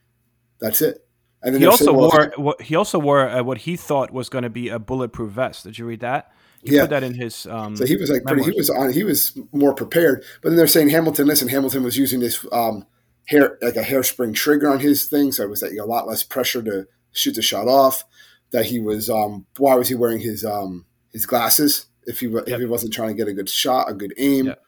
that's 0.60 0.82
it. 0.82 1.06
And 1.42 1.54
then 1.54 1.62
he 1.62 1.68
also 1.68 1.86
saying, 1.86 1.98
well, 1.98 2.10
wore 2.10 2.34
what 2.38 2.62
he 2.62 2.76
also 2.76 2.98
wore 2.98 3.30
uh, 3.30 3.44
what 3.44 3.60
he 3.60 3.76
thought 3.76 4.12
was 4.12 4.30
going 4.30 4.44
to 4.44 4.50
be 4.50 4.70
a 4.70 4.80
bulletproof 4.80 5.32
vest. 5.32 5.66
Did 5.66 5.78
you 5.78 5.86
read 5.86 6.00
that? 6.00 6.32
He 6.66 6.76
yeah. 6.76 6.82
put 6.82 6.90
that 6.90 7.04
in 7.04 7.14
his. 7.14 7.46
Um, 7.46 7.76
so 7.76 7.86
he 7.86 7.96
was 7.96 8.10
like 8.10 8.24
pretty. 8.24 8.44
He 8.44 8.58
was 8.58 8.70
on. 8.70 8.92
He 8.92 9.04
was 9.04 9.38
more 9.52 9.76
prepared. 9.76 10.24
But 10.42 10.50
then 10.50 10.58
they're 10.58 10.68
saying 10.68 10.90
Hamilton. 10.90 11.28
Listen, 11.28 11.48
Hamilton 11.48 11.84
was 11.84 11.96
using 11.96 12.20
this 12.20 12.44
um, 12.52 12.88
hair 13.26 13.58
like 13.62 13.76
a 13.76 13.84
hairspring 13.84 14.34
trigger 14.34 14.70
on 14.70 14.80
his 14.80 15.06
thing, 15.06 15.32
so 15.32 15.44
it 15.44 15.50
was 15.50 15.62
like 15.62 15.74
a 15.80 15.86
lot 15.86 16.08
less 16.08 16.24
pressure 16.24 16.64
to 16.64 16.88
shoot 17.12 17.36
the 17.36 17.44
shot 17.44 17.68
off. 17.68 18.04
That 18.52 18.66
he 18.66 18.80
was. 18.80 19.10
Um, 19.10 19.46
why 19.58 19.76
was 19.76 19.90
he 19.90 19.96
wearing 19.96 20.22
his 20.22 20.44
um, 20.44 20.86
his 21.14 21.28
glasses 21.28 21.86
if 22.08 22.20
he 22.20 22.28
yep. 22.28 22.48
if 22.48 22.60
he 22.60 22.66
wasn't 22.66 22.94
trying 22.94 23.10
to 23.10 23.16
get 23.16 23.28
a 23.28 23.34
good 23.34 23.50
shot, 23.50 23.90
a 23.90 23.94
good 23.94 24.14
aim? 24.18 24.48
Yep. 24.48 24.62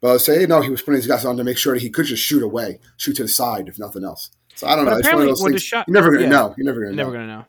But 0.00 0.08
I 0.08 0.12
would 0.12 0.20
say 0.20 0.46
no, 0.46 0.60
he 0.60 0.70
was 0.70 0.82
putting 0.82 0.98
his 0.98 1.06
glasses 1.08 1.26
on 1.26 1.36
to 1.36 1.44
make 1.44 1.58
sure 1.58 1.74
that 1.74 1.82
he 1.82 1.90
could 1.90 2.06
just 2.06 2.22
shoot 2.22 2.44
away, 2.44 2.78
shoot 2.96 3.16
to 3.16 3.22
the 3.22 3.28
side, 3.28 3.68
if 3.68 3.78
nothing 3.78 4.04
else. 4.04 4.30
So 4.54 4.68
I 4.68 4.76
don't 4.76 4.84
but 4.84 4.92
know. 4.92 4.98
Apparently, 4.98 5.30
it's 5.30 5.42
one 5.42 5.50
of 5.50 5.54
those 5.54 5.62
things. 5.62 5.62
Shot, 5.64 5.88
you're 5.88 5.94
never 5.94 6.12
gonna 6.12 6.22
yeah, 6.22 6.28
know. 6.28 6.54
You're 6.56 6.66
never 6.66 6.80
gonna. 6.80 6.94
Never 6.94 7.10
know. 7.10 7.18
gonna 7.18 7.38
know. 7.38 7.44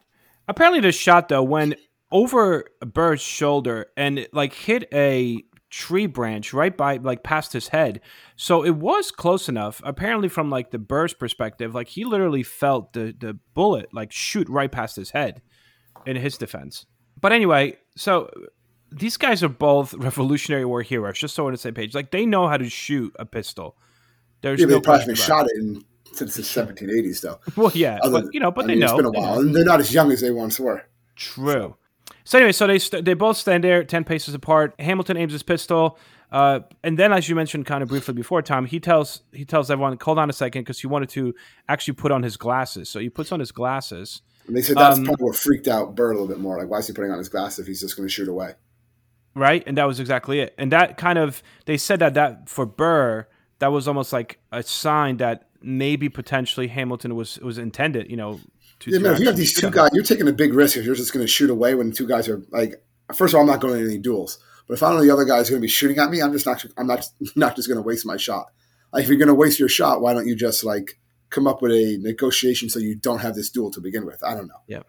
Apparently, 0.48 0.80
the 0.80 0.92
shot 0.92 1.30
though, 1.30 1.44
when 1.44 1.76
over 2.12 2.66
Burr's 2.82 3.22
shoulder 3.22 3.88
and 3.96 4.28
like 4.34 4.54
hit 4.54 4.88
a 4.94 5.44
tree 5.70 6.06
branch 6.06 6.54
right 6.54 6.76
by 6.76 6.98
like 6.98 7.24
past 7.24 7.54
his 7.54 7.70
head. 7.70 8.02
So 8.36 8.64
it 8.64 8.76
was 8.76 9.12
close 9.12 9.48
enough. 9.50 9.82
Apparently 9.84 10.28
from 10.28 10.50
like 10.50 10.72
the 10.72 10.80
Burr's 10.80 11.14
perspective, 11.14 11.74
like 11.74 11.88
he 11.88 12.04
literally 12.04 12.44
felt 12.44 12.94
the 12.94 13.16
the 13.18 13.38
bullet 13.54 13.94
like 13.94 14.12
shoot 14.12 14.48
right 14.50 14.72
past 14.72 14.96
his 14.96 15.12
head 15.12 15.42
in 16.06 16.16
his 16.16 16.38
defense. 16.38 16.86
But 17.20 17.32
anyway, 17.32 17.78
so 17.96 18.30
these 18.92 19.18
guys 19.18 19.42
are 19.44 19.50
both 19.50 19.94
Revolutionary 19.94 20.66
War 20.66 20.82
heroes, 20.82 21.18
just 21.18 21.36
so 21.36 21.46
on 21.46 21.54
the 21.54 21.58
same 21.58 21.74
page. 21.74 21.96
Like 21.96 22.12
they 22.12 22.26
know 22.26 22.48
how 22.48 22.58
to 22.58 22.70
shoot 22.70 23.16
a 23.18 23.26
pistol. 23.26 23.78
There's 24.42 24.60
yeah, 24.60 24.66
no 24.66 24.76
they 24.76 24.82
probably 24.82 25.16
shot 25.16 25.46
it 25.46 25.62
in, 25.62 25.84
since 26.14 26.36
the 26.36 26.42
1780s, 26.42 27.22
though. 27.22 27.40
Well, 27.56 27.72
yeah, 27.76 28.00
Other, 28.02 28.24
but 28.24 28.34
you 28.34 28.40
know, 28.40 28.52
but 28.52 28.66
I 28.66 28.68
they 28.68 28.74
mean, 28.74 28.80
know. 28.82 28.86
It's 28.88 28.96
been 28.96 29.06
a 29.06 29.12
while, 29.12 29.40
and 29.40 29.56
they're 29.56 29.64
not 29.64 29.80
as 29.80 29.94
young 29.94 30.12
as 30.12 30.22
they 30.22 30.32
once 30.32 30.60
were. 30.60 30.84
True. 31.16 31.52
So 31.52 31.78
anyway, 32.38 32.52
so 32.52 32.68
they 32.68 32.80
st- 32.80 33.06
they 33.06 33.14
both 33.14 33.38
stand 33.38 33.64
there 33.64 33.84
ten 33.84 34.04
paces 34.04 34.34
apart. 34.34 34.76
Hamilton 34.80 35.18
aims 35.18 35.34
his 35.34 35.44
pistol, 35.44 35.98
uh, 36.32 36.62
and 36.84 36.98
then, 36.98 37.12
as 37.12 37.28
you 37.28 37.36
mentioned 37.36 37.66
kind 37.66 37.84
of 37.84 37.90
briefly 37.90 38.14
before, 38.14 38.42
Tom, 38.42 38.66
he 38.66 38.80
tells 38.80 39.22
he 39.32 39.46
tells 39.46 39.70
everyone, 39.70 39.98
"Hold 40.02 40.20
on 40.20 40.30
a 40.30 40.34
second, 40.34 40.62
because 40.62 40.80
he 40.80 40.88
wanted 40.88 41.10
to 41.10 41.34
actually 41.68 41.96
put 41.96 42.12
on 42.12 42.24
his 42.24 42.38
glasses." 42.38 42.90
So 42.90 43.00
he 43.00 43.10
puts 43.10 43.32
on 43.32 43.40
his 43.40 43.52
glasses. 43.52 44.22
And 44.48 44.56
they 44.56 44.62
said 44.62 44.78
that's 44.78 44.98
Um, 44.98 45.06
probably 45.06 45.26
what 45.26 45.36
freaked 45.36 45.68
out 45.68 45.96
Burr 45.96 46.12
a 46.12 46.14
little 46.14 46.28
bit 46.28 46.40
more. 46.40 46.58
Like, 46.58 46.70
why 46.70 46.80
is 46.80 46.88
he 46.88 46.94
putting 46.94 47.12
on 47.12 47.18
his 47.18 47.30
glasses 47.30 47.60
if 47.60 47.68
he's 47.68 47.82
just 47.82 47.96
going 47.96 48.08
to 48.08 48.14
shoot 48.14 48.28
away? 48.28 48.56
right? 49.36 49.64
And 49.66 49.78
that 49.78 49.86
was 49.86 50.00
exactly 50.00 50.40
it. 50.40 50.54
And 50.58 50.72
that 50.72 50.98
kind 50.98 51.18
of 51.18 51.42
they 51.66 51.78
said 51.78 52.00
that 52.00 52.14
that 52.16 52.50
for 52.50 52.66
Burr, 52.66 53.28
that 53.60 53.72
was 53.72 53.88
almost 53.88 54.12
like 54.14 54.40
a 54.52 54.64
sign 54.64 55.18
that 55.18 55.48
maybe 55.62 56.10
potentially 56.10 56.68
Hamilton 56.68 57.16
was 57.16 57.40
was 57.40 57.58
intended, 57.58 58.10
you 58.10 58.18
know, 58.18 58.40
to, 58.82 58.92
Yeah, 58.92 59.00
man, 59.00 59.14
if 59.14 59.20
you 59.20 59.26
have 59.28 59.38
these 59.38 59.54
two 59.60 59.70
guys, 59.72 59.90
you're 59.94 60.04
taking 60.04 60.28
a 60.28 60.34
big 60.34 60.54
risk 60.54 60.78
if 60.78 60.86
you're 60.86 60.96
just 60.96 61.14
going 61.14 61.24
to 61.26 61.32
shoot 61.32 61.50
away 61.50 61.76
when 61.76 61.92
two 61.92 62.08
guys 62.08 62.28
are 62.28 62.42
like. 62.52 62.84
First 63.14 63.34
of 63.34 63.38
all, 63.38 63.42
I'm 63.42 63.48
not 63.48 63.60
going 63.60 63.78
to 63.78 63.86
any 63.86 63.98
duels. 63.98 64.40
But 64.68 64.76
if 64.76 64.84
I 64.84 64.94
know 64.94 65.02
the 65.02 65.12
other 65.12 65.26
guy's 65.26 65.50
going 65.50 65.60
to 65.60 65.66
be 65.66 65.68
shooting 65.68 65.98
at 65.98 66.10
me, 66.10 66.22
I'm 66.22 66.32
just 66.32 66.46
not. 66.46 66.64
I'm 66.78 66.88
not 66.88 67.06
not 67.36 67.56
just 67.56 67.68
going 67.68 67.78
to 67.78 67.82
waste 67.82 68.06
my 68.06 68.18
shot. 68.18 68.48
Like 68.94 69.04
if 69.04 69.10
you're 69.10 69.18
going 69.18 69.28
to 69.28 69.34
waste 69.36 69.60
your 69.60 69.70
shot, 69.70 70.02
why 70.02 70.14
don't 70.14 70.28
you 70.28 70.36
just 70.36 70.64
like 70.64 70.98
come 71.30 71.48
up 71.48 71.62
with 71.62 71.72
a 71.72 71.98
negotiation 72.02 72.70
so 72.70 72.80
you 72.80 72.96
don't 72.96 73.20
have 73.20 73.36
this 73.36 73.50
duel 73.50 73.72
to 73.72 73.82
begin 73.82 74.06
with? 74.06 74.24
I 74.24 74.34
don't 74.36 74.48
know. 74.48 74.62
Yeah. 74.68 74.82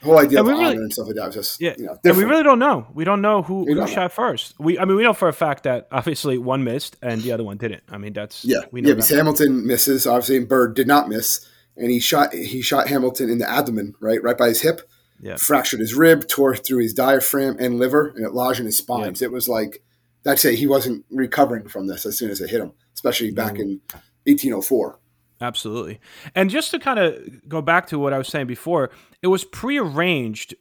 The 0.00 0.06
whole 0.06 0.18
idea 0.18 0.38
And 0.40 0.48
of 0.48 0.54
we 0.54 0.58
really- 0.58 0.74
honor 0.76 0.82
and 0.82 0.92
stuff 0.92 1.08
like 1.08 1.16
that 1.16 1.26
was 1.26 1.34
just 1.34 1.60
Yeah, 1.60 1.74
you 1.76 1.84
know 1.84 1.98
and 2.02 2.16
we 2.16 2.24
really 2.24 2.42
don't 2.42 2.58
know. 2.58 2.86
We 2.94 3.04
don't 3.04 3.20
know 3.20 3.42
who, 3.42 3.66
who 3.66 3.74
know. 3.74 3.84
shot 3.86 4.12
first. 4.12 4.54
We, 4.58 4.78
I 4.78 4.86
mean, 4.86 4.96
we 4.96 5.02
know 5.02 5.12
for 5.12 5.28
a 5.28 5.32
fact 5.34 5.64
that 5.64 5.88
obviously 5.92 6.38
one 6.38 6.64
missed 6.64 6.96
and 7.02 7.20
the 7.20 7.32
other 7.32 7.44
one 7.44 7.58
didn't. 7.58 7.82
I 7.90 7.98
mean, 7.98 8.14
that's 8.14 8.42
Yeah, 8.42 8.60
we 8.72 8.80
know 8.80 8.88
yeah. 8.88 8.94
Because 8.94 9.10
Hamilton 9.10 9.66
misses. 9.66 10.06
Obviously, 10.06 10.38
and 10.38 10.48
Burr 10.48 10.68
did 10.68 10.86
not 10.86 11.10
miss, 11.10 11.46
and 11.76 11.90
he 11.90 12.00
shot. 12.00 12.32
He 12.32 12.62
shot 12.62 12.88
Hamilton 12.88 13.30
in 13.30 13.38
the 13.38 13.50
abdomen, 13.50 13.94
right, 14.00 14.22
right 14.22 14.38
by 14.38 14.48
his 14.48 14.62
hip. 14.62 14.82
Yeah. 15.22 15.36
Fractured 15.36 15.80
his 15.80 15.94
rib, 15.94 16.28
tore 16.28 16.56
through 16.56 16.82
his 16.82 16.94
diaphragm 16.94 17.56
and 17.58 17.78
liver, 17.78 18.08
and 18.16 18.24
it 18.24 18.32
lodged 18.32 18.60
in 18.60 18.66
his 18.66 18.78
spines. 18.78 19.20
It 19.20 19.30
was 19.30 19.48
like 19.48 19.82
that's 20.22 20.44
it. 20.44 20.58
He 20.58 20.66
wasn't 20.66 21.04
recovering 21.10 21.68
from 21.68 21.86
this 21.86 22.06
as 22.06 22.18
soon 22.18 22.30
as 22.30 22.40
it 22.40 22.50
hit 22.50 22.60
him, 22.60 22.72
especially 22.94 23.30
back 23.30 23.58
in 23.58 23.80
1804. 24.24 24.98
Absolutely. 25.40 26.00
And 26.34 26.50
just 26.50 26.70
to 26.72 26.78
kind 26.78 26.98
of 26.98 27.48
go 27.48 27.62
back 27.62 27.86
to 27.88 27.98
what 27.98 28.12
I 28.12 28.18
was 28.18 28.28
saying 28.28 28.46
before, 28.46 28.90
it 29.22 29.28
was 29.28 29.44
prearranged 29.44 30.54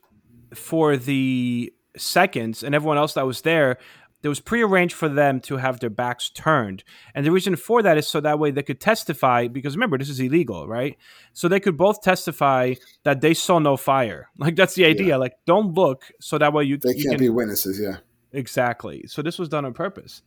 for 0.54 0.96
the 0.96 1.74
seconds 1.98 2.64
and 2.64 2.74
everyone 2.74 2.98
else 2.98 3.14
that 3.14 3.26
was 3.26 3.42
there. 3.42 3.78
It 4.22 4.28
was 4.28 4.40
prearranged 4.40 4.96
for 4.96 5.08
them 5.08 5.40
to 5.42 5.58
have 5.58 5.80
their 5.80 5.90
backs 5.90 6.30
turned. 6.30 6.84
And 7.16 7.26
the 7.26 7.32
reason 7.32 7.56
for 7.56 7.82
that 7.82 7.98
is 7.98 8.08
so 8.08 8.20
that 8.20 8.38
way 8.40 8.52
they 8.52 8.64
could 8.64 8.82
testify, 8.82 9.48
because 9.48 9.76
remember, 9.76 9.98
this 9.98 10.10
is 10.10 10.20
illegal, 10.20 10.68
right? 10.68 10.98
So 11.34 11.48
they 11.48 11.60
could 11.60 11.78
both 11.78 12.02
testify 12.02 12.74
that 13.04 13.22
they 13.22 13.34
saw 13.34 13.60
no 13.60 13.78
fire. 13.78 14.30
Like, 14.38 14.56
that's 14.56 14.74
the 14.74 14.86
idea. 14.86 15.18
Like, 15.18 15.34
don't 15.46 15.74
look 15.74 16.12
so 16.20 16.38
that 16.38 16.54
way 16.54 16.64
you, 16.64 16.78
They 16.78 16.90
you 16.90 17.04
can't 17.04 17.10
can 17.12 17.20
be 17.20 17.30
witnesses. 17.30 17.80
Yeah, 17.80 17.98
Exactly. 18.32 19.06
So 19.08 19.22
this 19.22 19.40
was 19.40 19.50
done 19.50 19.66
on 19.66 19.74
purpose. 19.74 20.22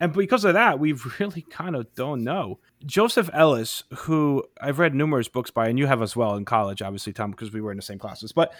And 0.00 0.12
because 0.12 0.44
of 0.44 0.54
that, 0.54 0.78
we 0.78 0.92
really 1.18 1.42
kind 1.42 1.76
of 1.76 1.92
don't 1.94 2.22
know. 2.22 2.58
Joseph 2.86 3.30
Ellis, 3.32 3.82
who 3.94 4.44
I've 4.60 4.78
read 4.78 4.94
numerous 4.94 5.28
books 5.28 5.50
by, 5.50 5.68
and 5.68 5.78
you 5.78 5.86
have 5.86 6.02
as 6.02 6.14
well 6.14 6.36
in 6.36 6.44
college, 6.44 6.82
obviously, 6.82 7.12
Tom, 7.12 7.30
because 7.30 7.52
we 7.52 7.60
were 7.60 7.70
in 7.70 7.76
the 7.76 7.82
same 7.82 7.98
classes. 7.98 8.32
But 8.32 8.52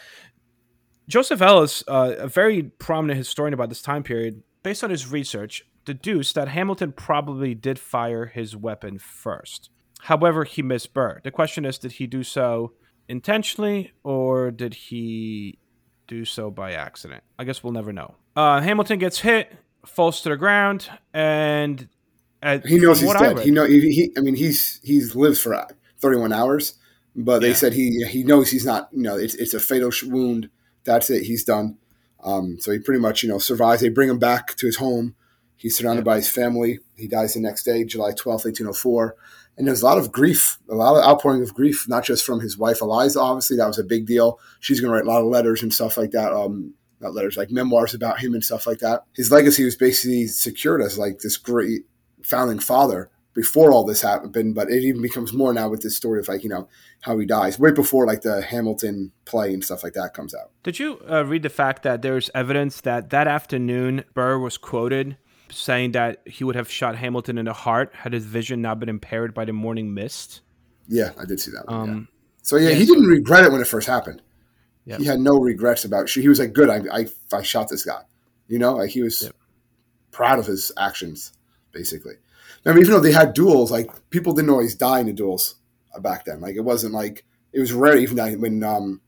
Joseph 1.09 1.41
Ellis, 1.41 1.83
uh, 1.89 2.15
a 2.19 2.29
very 2.29 2.65
prominent 2.65 3.19
historian 3.19 3.55
about 3.55 3.69
this 3.69 3.83
time 3.83 4.03
period, 4.03 4.43
based 4.63 4.83
on 4.85 4.91
his 4.91 5.07
research, 5.11 5.65
deduced 5.85 6.35
that 6.35 6.49
Hamilton 6.49 6.93
probably 6.93 7.55
did 7.55 7.79
fire 7.79 8.27
his 8.27 8.55
weapon 8.57 8.99
first. 8.99 9.71
However, 10.03 10.45
he 10.45 10.63
missed 10.63 10.95
Burr. 10.95 11.21
The 11.25 11.31
question 11.31 11.65
is, 11.65 11.79
did 11.79 11.93
he 11.93 12.07
do 12.07 12.23
so 12.23 12.73
intentionally 13.09 13.93
or 14.05 14.51
did 14.51 14.75
he 14.75 15.59
do 16.07 16.25
so 16.25 16.51
by 16.51 16.73
accident? 16.73 17.25
I 17.39 17.45
guess 17.45 17.65
we'll 17.65 17.73
never 17.73 17.93
know. 17.93 18.15
Uh, 18.37 18.61
Hamilton 18.61 18.99
gets 18.99 19.21
hit, 19.21 19.53
falls 19.87 20.21
to 20.23 20.29
the 20.29 20.37
ground, 20.37 20.89
and 21.13 21.89
he 22.65 22.79
knows 22.79 23.01
he's 23.01 23.13
dead. 23.15 23.41
He 23.41 23.51
know. 23.51 23.65
He, 23.65 23.81
he, 23.91 24.13
I 24.17 24.21
mean, 24.21 24.35
he's 24.37 24.81
he's 24.85 25.17
lives 25.17 25.41
for 25.41 25.67
31 25.99 26.33
hours, 26.33 26.75
but 27.17 27.41
they 27.41 27.49
Yeah. 27.49 27.55
said 27.55 27.73
he 27.73 28.05
he 28.09 28.23
knows 28.23 28.51
he's 28.51 28.65
not. 28.65 28.89
You 28.93 29.03
know, 29.03 29.17
it's 29.17 29.35
it's 29.35 29.55
a 29.55 29.61
fatal 29.61 29.91
sh- 29.91 30.05
wound. 30.05 30.49
That's 30.85 31.11
it. 31.11 31.25
He's 31.25 31.43
done. 31.45 31.77
Um, 32.25 32.59
so 32.61 32.73
he 32.73 32.79
pretty 32.79 33.01
much 33.01 33.23
you 33.23 33.29
know 33.29 33.39
survives. 33.39 33.81
They 33.81 33.89
bring 33.89 34.09
him 34.09 34.19
back 34.19 34.57
to 34.57 34.67
his 34.67 34.77
home. 34.77 35.15
He's 35.57 35.77
surrounded 35.77 36.05
by 36.05 36.17
his 36.17 36.31
family. 36.31 36.79
He 36.97 37.09
dies 37.09 37.35
the 37.35 37.41
next 37.41 37.65
day, 37.65 37.85
July 37.85 38.13
12th, 38.13 38.45
1804. 38.45 39.17
And 39.57 39.67
there's 39.67 39.83
a 39.83 39.87
lot 39.87 39.99
of 39.99 40.13
grief, 40.13 40.57
a 40.71 40.75
lot 40.77 40.97
of 40.97 41.05
outpouring 41.05 41.43
of 41.43 41.53
grief, 41.53 41.89
not 41.89 42.05
just 42.05 42.25
from 42.25 42.39
his 42.39 42.57
wife 42.57 42.81
Eliza. 42.81 43.21
Obviously, 43.21 43.57
that 43.57 43.67
was 43.67 43.79
a 43.79 43.85
big 43.85 44.07
deal. 44.07 44.39
She's 44.61 44.81
going 44.81 44.89
to 44.89 44.95
write 44.95 45.05
a 45.05 45.11
lot 45.11 45.21
of 45.21 45.27
letters 45.27 45.63
and 45.63 45.75
stuff 45.75 45.97
like 45.97 46.13
that. 46.13 46.33
Um, 46.33 46.75
not 47.01 47.15
letters, 47.15 47.37
like 47.37 47.51
memoirs 47.51 47.93
about 47.93 48.21
him 48.21 48.35
and 48.35 48.45
stuff 48.45 48.69
like 48.69 48.79
that. 48.79 49.03
His 49.15 49.33
legacy 49.33 49.65
was 49.65 49.77
basically 49.77 50.29
secured 50.29 50.81
as 50.81 50.97
like 50.97 51.19
this 51.19 51.37
great 51.37 51.83
founding 52.23 52.61
father 52.61 53.11
before 53.43 53.69
all 53.73 53.85
this 53.85 54.03
happened, 54.03 54.55
but 54.55 54.67
it 54.69 54.83
even 54.83 55.01
becomes 55.01 55.33
more 55.33 55.53
now 55.55 55.69
with 55.69 55.81
this 55.83 55.97
story 55.97 56.19
of 56.19 56.27
like 56.29 56.43
you 56.45 56.51
know 56.55 56.69
how 57.03 57.17
he 57.19 57.25
dies 57.27 57.59
right 57.61 57.75
before 57.83 58.05
like 58.07 58.23
the 58.23 58.43
Hamilton 58.43 59.13
play 59.25 59.53
and 59.55 59.63
stuff 59.65 59.83
like 59.85 59.93
that 59.95 60.13
comes 60.13 60.35
out. 60.35 60.51
Did 60.65 60.79
you 60.81 61.01
uh, 61.11 61.25
read 61.25 61.43
the 61.45 61.49
fact 61.63 61.83
that 61.85 62.03
there's 62.03 62.29
evidence 62.35 62.81
that 62.83 63.11
that 63.11 63.27
afternoon 63.29 64.05
Burr 64.15 64.39
was 64.39 64.59
quoted 64.59 65.17
saying 65.51 65.93
that 65.93 66.21
he 66.27 66.43
would 66.45 66.57
have 66.57 66.71
shot 66.71 66.97
Hamilton 66.97 67.39
in 67.39 67.45
the 67.47 67.53
heart 67.53 67.89
had 67.95 68.13
his 68.13 68.25
vision 68.27 68.61
not 68.61 68.81
been 68.81 68.89
impaired 68.89 69.33
by 69.35 69.45
the 69.45 69.53
morning 69.53 69.95
mist? 69.95 70.41
Yeah, 70.89 71.11
I 71.19 71.25
did 71.25 71.39
see 71.41 71.53
that. 71.53 71.67
One, 71.69 71.87
yeah. 71.87 71.93
Um, 71.95 72.09
So 72.43 72.57
yeah, 72.57 72.71
yeah, 72.71 72.75
he 72.75 72.87
so- 72.87 72.95
didn't 72.95 73.09
regret 73.09 73.45
it 73.45 73.53
when 73.53 73.61
it 73.61 73.67
first 73.69 73.87
happened. 73.87 74.21
Yep. 74.87 74.99
He 75.01 75.07
had 75.07 75.21
no 75.21 75.39
regrets 75.39 75.85
about. 75.85 76.09
He 76.11 76.29
was 76.29 76.39
like, 76.41 76.53
"Good, 76.55 76.71
I, 76.71 76.79
I, 77.01 77.07
I 77.39 77.43
shot 77.43 77.69
this 77.69 77.85
guy." 77.85 78.03
You 78.49 78.59
know, 78.59 78.75
like 78.77 78.91
he 78.91 79.03
was 79.03 79.23
Yep. 79.23 79.35
proud 80.13 80.39
of 80.39 80.47
his 80.47 80.73
actions, 80.79 81.33
basically. 81.73 82.15
I 82.69 82.73
mean, 82.73 82.83
even 82.83 82.93
though 82.93 83.01
they 83.01 83.13
had 83.13 83.33
duels, 83.33 83.71
like 83.73 83.91
people 84.11 84.35
didn't 84.35 84.51
always 84.51 84.75
die 84.75 85.01
in 85.01 85.07
the 85.07 85.13
duels 85.15 85.55
back 86.01 86.27
then. 86.27 86.43
Like 86.43 86.55
it 86.55 86.61
wasn't 86.61 86.93
like 86.93 87.25
it 87.53 87.61
was 87.61 87.73
rare. 87.73 87.97
Even 87.97 88.17
that 88.17 88.39
when 88.39 88.63
um, 88.63 89.01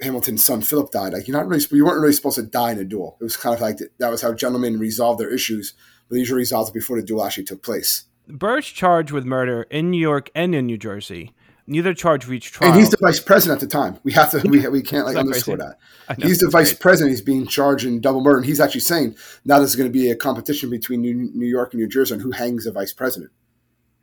Hamilton's 0.00 0.44
son 0.44 0.62
Philip 0.62 0.92
died, 0.92 1.12
like 1.12 1.26
you're 1.26 1.36
not 1.36 1.48
really 1.48 1.64
you 1.72 1.84
weren't 1.84 2.00
really 2.00 2.12
supposed 2.12 2.36
to 2.36 2.44
die 2.44 2.70
in 2.70 2.78
a 2.78 2.84
duel. 2.84 3.16
It 3.20 3.24
was 3.24 3.36
kind 3.36 3.54
of 3.54 3.60
like 3.60 3.78
that 3.98 4.10
was 4.10 4.22
how 4.22 4.32
gentlemen 4.32 4.78
resolved 4.78 5.18
their 5.18 5.34
issues, 5.34 5.74
but 6.08 6.14
they 6.14 6.20
usually 6.20 6.38
resolved 6.38 6.72
before 6.72 7.00
the 7.00 7.04
duel 7.04 7.24
actually 7.24 7.44
took 7.44 7.64
place. 7.64 8.04
Burr's 8.28 8.66
charged 8.66 9.10
with 9.10 9.24
murder 9.24 9.66
in 9.70 9.90
New 9.90 10.00
York 10.00 10.30
and 10.34 10.54
in 10.54 10.66
New 10.66 10.78
Jersey. 10.78 11.32
Neither 11.68 11.94
charge 11.94 12.28
reached 12.28 12.54
trial. 12.54 12.70
And 12.70 12.80
he's 12.80 12.90
the 12.90 12.98
vice 13.00 13.18
president 13.18 13.60
at 13.60 13.68
the 13.68 13.72
time. 13.72 13.98
We 14.04 14.12
have 14.12 14.30
to 14.30 14.48
we, 14.48 14.66
we 14.68 14.82
can't 14.82 15.04
like 15.04 15.16
underscore 15.16 15.56
crazy? 15.56 15.72
that. 16.08 16.18
Know, 16.18 16.26
He's 16.28 16.38
the 16.38 16.48
vice 16.48 16.70
great. 16.70 16.80
president. 16.80 17.10
He's 17.10 17.22
being 17.22 17.46
charged 17.46 17.84
in 17.84 18.00
double 18.00 18.20
murder. 18.20 18.38
And 18.38 18.46
he's 18.46 18.60
actually 18.60 18.82
saying 18.82 19.16
now 19.44 19.58
there's 19.58 19.74
going 19.74 19.88
to 19.88 19.92
be 19.92 20.10
a 20.10 20.16
competition 20.16 20.70
between 20.70 21.00
New, 21.00 21.14
New 21.34 21.46
York 21.46 21.72
and 21.72 21.80
New 21.80 21.88
Jersey 21.88 22.14
on 22.14 22.20
who 22.20 22.30
hangs 22.30 22.64
the 22.64 22.72
vice 22.72 22.92
president. 22.92 23.32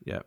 Yeah. 0.03 0.19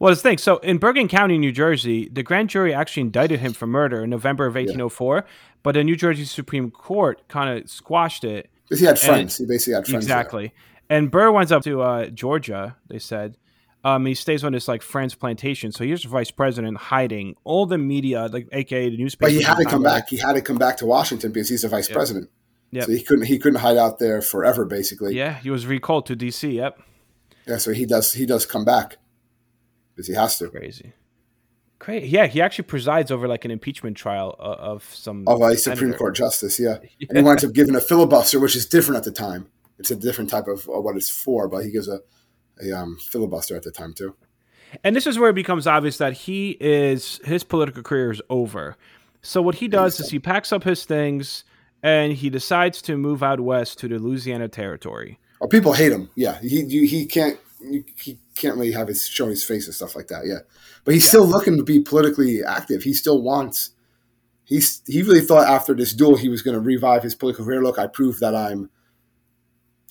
Well, 0.00 0.12
the 0.12 0.20
thing. 0.20 0.38
So 0.38 0.58
in 0.58 0.78
Bergen 0.78 1.08
County, 1.08 1.38
New 1.38 1.52
Jersey, 1.52 2.08
the 2.08 2.22
grand 2.22 2.50
jury 2.50 2.74
actually 2.74 3.02
indicted 3.02 3.40
him 3.40 3.52
for 3.52 3.66
murder 3.66 4.02
in 4.02 4.10
November 4.10 4.46
of 4.46 4.54
1804, 4.54 5.24
but 5.62 5.72
the 5.72 5.84
New 5.84 5.96
Jersey 5.96 6.24
Supreme 6.24 6.70
Court 6.70 7.26
kind 7.28 7.58
of 7.58 7.70
squashed 7.70 8.24
it. 8.24 8.50
Because 8.64 8.80
he 8.80 8.86
had 8.86 8.98
friends. 8.98 9.38
he 9.38 9.46
basically 9.46 9.74
had 9.74 9.86
friends. 9.86 10.06
there. 10.06 10.18
Exactly. 10.18 10.52
And 10.90 11.10
Burr 11.10 11.30
winds 11.30 11.52
up 11.52 11.62
to 11.64 11.82
uh, 11.82 12.06
Georgia. 12.06 12.76
They 12.88 12.98
said 12.98 13.36
um, 13.84 14.06
he 14.06 14.14
stays 14.14 14.44
on 14.44 14.52
this 14.52 14.68
like 14.68 14.82
friend's 14.82 15.14
plantation. 15.14 15.72
So 15.72 15.84
he's 15.84 16.02
the 16.02 16.08
vice 16.08 16.30
president 16.30 16.76
hiding. 16.76 17.34
All 17.44 17.66
the 17.66 17.78
media, 17.78 18.26
like 18.26 18.48
AKA 18.52 18.90
the 18.90 18.96
newspaper. 18.96 19.30
But 19.30 19.32
he 19.32 19.42
had 19.42 19.56
to 19.56 19.64
come 19.64 19.82
back. 19.82 20.08
He 20.08 20.18
had 20.18 20.34
to 20.34 20.42
come 20.42 20.58
back 20.58 20.76
to 20.78 20.86
Washington 20.86 21.32
because 21.32 21.48
he's 21.48 21.62
the 21.62 21.68
vice 21.68 21.88
president. 21.88 22.30
Yep. 22.70 22.84
So 22.84 22.92
he 22.92 23.02
couldn't 23.02 23.26
he 23.26 23.38
couldn't 23.38 23.60
hide 23.60 23.76
out 23.76 23.98
there 23.98 24.20
forever. 24.20 24.64
Basically, 24.64 25.14
yeah, 25.14 25.34
he 25.34 25.50
was 25.50 25.66
recalled 25.66 26.06
to 26.06 26.16
D.C. 26.16 26.50
Yep, 26.50 26.82
Yeah, 27.46 27.56
So 27.56 27.72
he 27.72 27.86
does 27.86 28.12
he 28.12 28.26
does 28.26 28.44
come 28.44 28.64
back 28.64 28.96
because 29.94 30.06
he 30.06 30.14
has 30.14 30.38
to. 30.38 30.50
crazy. 30.50 30.92
Great. 31.78 32.04
Yeah, 32.04 32.26
he 32.26 32.42
actually 32.42 32.64
presides 32.64 33.10
over 33.10 33.28
like 33.28 33.44
an 33.44 33.52
impeachment 33.52 33.96
trial 33.96 34.34
uh, 34.38 34.42
of 34.42 34.82
some 34.92 35.26
Of 35.28 35.40
a 35.40 35.56
Supreme. 35.56 35.94
Court 35.94 36.16
justice, 36.16 36.58
yeah. 36.58 36.78
And 37.08 37.18
he 37.18 37.22
winds 37.22 37.44
up 37.44 37.52
giving 37.52 37.76
a 37.76 37.80
filibuster, 37.80 38.40
which 38.40 38.56
is 38.56 38.66
different 38.66 38.98
at 38.98 39.04
the 39.04 39.12
time. 39.12 39.46
It's 39.78 39.92
a 39.92 39.96
different 39.96 40.28
type 40.28 40.48
of, 40.48 40.68
of 40.68 40.82
what 40.82 40.96
it's 40.96 41.08
for, 41.08 41.46
but 41.46 41.64
he 41.64 41.70
gives 41.70 41.88
a, 41.88 42.00
a 42.62 42.72
um, 42.72 42.96
filibuster 42.98 43.56
at 43.56 43.62
the 43.62 43.70
time 43.70 43.92
too. 43.92 44.14
And 44.84 44.94
this 44.94 45.06
is 45.06 45.18
where 45.18 45.30
it 45.30 45.34
becomes 45.34 45.66
obvious 45.66 45.98
that 45.98 46.12
he 46.12 46.56
is 46.60 47.20
his 47.24 47.44
political 47.44 47.82
career 47.82 48.10
is 48.10 48.22
over. 48.28 48.76
So 49.22 49.42
what 49.42 49.56
he 49.56 49.68
does 49.68 49.98
is 50.00 50.10
he 50.10 50.18
packs 50.18 50.52
up 50.52 50.64
his 50.64 50.84
things 50.84 51.44
and 51.82 52.12
he 52.12 52.30
decides 52.30 52.82
to 52.82 52.96
move 52.96 53.22
out 53.22 53.40
west 53.40 53.78
to 53.80 53.88
the 53.88 53.98
Louisiana 53.98 54.48
territory. 54.48 55.18
Oh, 55.40 55.46
people 55.46 55.72
hate 55.72 55.92
him. 55.92 56.10
Yeah, 56.16 56.38
he 56.40 56.62
you, 56.62 56.86
he 56.86 57.06
can't 57.06 57.38
you, 57.60 57.84
he 57.96 58.18
can't 58.34 58.56
really 58.56 58.72
have 58.72 58.88
his 58.88 59.06
show 59.06 59.26
his 59.26 59.44
face 59.44 59.66
and 59.66 59.74
stuff 59.74 59.96
like 59.96 60.08
that. 60.08 60.26
Yeah, 60.26 60.40
but 60.84 60.94
he's 60.94 61.08
still 61.08 61.26
looking 61.26 61.56
to 61.56 61.62
be 61.62 61.80
politically 61.80 62.44
active. 62.44 62.82
He 62.82 62.92
still 62.92 63.22
wants. 63.22 63.70
He's 64.44 64.82
he 64.86 65.02
really 65.02 65.20
thought 65.20 65.46
after 65.46 65.74
this 65.74 65.92
duel 65.92 66.16
he 66.16 66.28
was 66.28 66.42
going 66.42 66.54
to 66.54 66.60
revive 66.60 67.02
his 67.02 67.14
political 67.14 67.44
career. 67.44 67.62
Look, 67.62 67.78
I 67.78 67.86
proved 67.86 68.20
that 68.20 68.34
I'm 68.34 68.70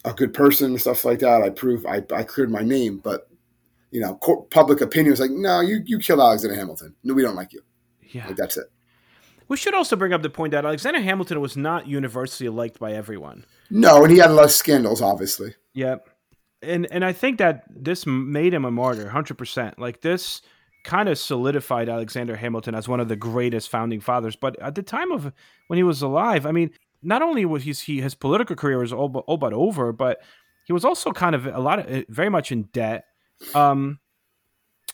a 0.05 0.13
good 0.13 0.33
person 0.33 0.71
and 0.71 0.81
stuff 0.81 1.05
like 1.05 1.19
that. 1.19 1.41
I 1.41 1.49
prove 1.49 1.85
I, 1.85 2.03
I 2.13 2.23
cleared 2.23 2.51
my 2.51 2.61
name, 2.61 2.99
but 2.99 3.29
you 3.91 4.01
know, 4.01 4.15
court, 4.15 4.49
public 4.49 4.81
opinion 4.81 5.11
was 5.11 5.19
like, 5.19 5.31
no, 5.31 5.61
you 5.61 5.81
you 5.85 5.99
kill 5.99 6.21
Alexander 6.21 6.55
Hamilton. 6.55 6.95
No, 7.03 7.13
we 7.13 7.21
don't 7.21 7.35
like 7.35 7.53
you. 7.53 7.61
Yeah. 8.09 8.27
Like 8.27 8.35
that's 8.35 8.57
it. 8.57 8.67
We 9.47 9.57
should 9.57 9.73
also 9.73 9.95
bring 9.95 10.11
up 10.11 10.21
the 10.21 10.29
point 10.29 10.51
that 10.51 10.65
Alexander 10.65 10.99
Hamilton 10.99 11.39
was 11.39 11.55
not 11.55 11.87
universally 11.87 12.49
liked 12.49 12.79
by 12.79 12.91
everyone. 12.93 13.45
No, 13.69 14.03
and 14.03 14.11
he 14.11 14.19
had 14.19 14.29
a 14.29 14.33
lot 14.33 14.45
of 14.45 14.51
scandals, 14.51 15.01
obviously. 15.01 15.55
Yeah, 15.73 15.97
and 16.61 16.87
and 16.91 17.05
I 17.05 17.13
think 17.13 17.37
that 17.37 17.63
this 17.69 18.05
made 18.05 18.53
him 18.53 18.65
a 18.65 18.71
martyr, 18.71 19.09
hundred 19.09 19.37
percent. 19.37 19.79
Like 19.79 20.01
this 20.01 20.41
kind 20.83 21.09
of 21.09 21.17
solidified 21.17 21.89
Alexander 21.89 22.35
Hamilton 22.35 22.73
as 22.73 22.87
one 22.87 22.99
of 22.99 23.09
the 23.09 23.15
greatest 23.15 23.69
founding 23.69 23.99
fathers. 23.99 24.35
But 24.35 24.57
at 24.61 24.75
the 24.75 24.83
time 24.83 25.11
of 25.11 25.33
when 25.67 25.77
he 25.77 25.83
was 25.83 26.01
alive, 26.01 26.45
I 26.45 26.51
mean, 26.51 26.71
not 27.07 27.21
only 27.21 27.45
was 27.45 27.63
he, 27.63 27.71
he 27.71 28.01
his 28.01 28.13
political 28.13 28.55
career 28.55 28.77
was 28.77 28.91
all 28.91 29.07
but, 29.07 29.23
all 29.27 29.37
but 29.37 29.53
over, 29.53 29.93
but 29.93 30.19
he 30.65 30.73
was 30.73 30.83
also 30.83 31.11
kind 31.11 31.33
of 31.33 31.47
a 31.47 31.59
lot 31.59 31.79
of 31.79 31.89
eh, 31.89 32.03
very 32.09 32.29
much 32.29 32.51
in 32.51 32.63
debt. 32.73 33.05
Um, 33.55 33.99